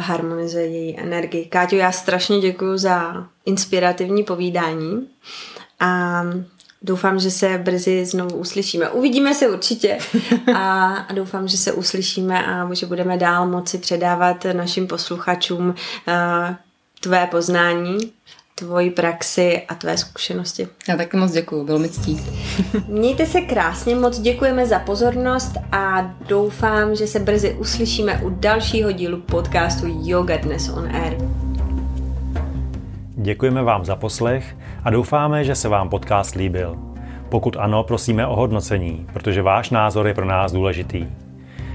harmonizuje 0.01 0.65
její 0.65 0.99
energii. 0.99 1.45
Káťu, 1.45 1.75
já 1.75 1.91
strašně 1.91 2.10
děkuji 2.41 2.77
za 2.77 3.27
inspirativní 3.45 4.23
povídání 4.23 5.07
a 5.79 6.23
Doufám, 6.83 7.19
že 7.19 7.31
se 7.31 7.57
brzy 7.57 8.05
znovu 8.05 8.35
uslyšíme. 8.37 8.89
Uvidíme 8.89 9.35
se 9.35 9.49
určitě 9.49 9.97
a, 10.55 10.93
doufám, 11.13 11.47
že 11.47 11.57
se 11.57 11.71
uslyšíme 11.71 12.45
a 12.45 12.73
že 12.73 12.85
budeme 12.85 13.17
dál 13.17 13.47
moci 13.47 13.77
předávat 13.77 14.45
našim 14.53 14.87
posluchačům 14.87 15.69
uh, 15.69 15.75
tvé 16.99 17.27
poznání, 17.27 17.97
tvoji 18.55 18.91
praxi 18.91 19.61
a 19.67 19.75
tvé 19.75 19.97
zkušenosti. 19.97 20.67
Já 20.89 20.97
taky 20.97 21.17
moc 21.17 21.31
děkuju, 21.31 21.63
bylo 21.63 21.79
mi 21.79 21.89
ctí. 21.89 22.21
Mějte 22.87 23.25
se 23.25 23.41
krásně, 23.41 23.95
moc 23.95 24.19
děkujeme 24.19 24.65
za 24.65 24.79
pozornost 24.79 25.51
a 25.71 26.15
doufám, 26.27 26.95
že 26.95 27.07
se 27.07 27.19
brzy 27.19 27.55
uslyšíme 27.59 28.21
u 28.23 28.29
dalšího 28.29 28.91
dílu 28.91 29.21
podcastu 29.21 29.85
Yoga 30.01 30.37
Dnes 30.37 30.69
on 30.69 30.95
Air. 30.95 31.17
Děkujeme 33.21 33.63
vám 33.63 33.85
za 33.85 33.95
poslech 33.95 34.57
a 34.83 34.89
doufáme, 34.89 35.43
že 35.43 35.55
se 35.55 35.69
vám 35.69 35.89
podcast 35.89 36.35
líbil. 36.35 36.77
Pokud 37.29 37.57
ano, 37.59 37.83
prosíme 37.83 38.27
o 38.27 38.35
hodnocení, 38.35 39.07
protože 39.13 39.41
váš 39.41 39.69
názor 39.69 40.07
je 40.07 40.13
pro 40.13 40.25
nás 40.25 40.51
důležitý. 40.51 41.07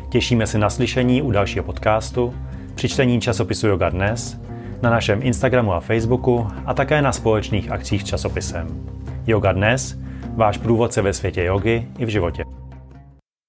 Těšíme 0.08 0.46
se 0.46 0.58
na 0.58 0.70
slyšení 0.70 1.22
u 1.22 1.30
dalšího 1.30 1.64
podcastu, 1.64 2.34
při 2.74 2.88
čtení 2.88 3.20
časopisu 3.20 3.66
Yoga 3.66 3.88
Dnes, 3.88 4.40
na 4.82 4.90
našem 4.90 5.20
Instagramu 5.22 5.72
a 5.72 5.80
Facebooku 5.80 6.46
a 6.66 6.74
také 6.74 7.02
na 7.02 7.12
společných 7.12 7.70
akcích 7.70 8.02
s 8.02 8.04
časopisem. 8.04 8.66
Yoga 9.26 9.52
Dnes, 9.52 9.98
váš 10.34 10.58
průvodce 10.58 11.02
ve 11.02 11.12
světě 11.12 11.44
jogy 11.44 11.86
i 11.98 12.04
v 12.04 12.08
životě. 12.08 12.65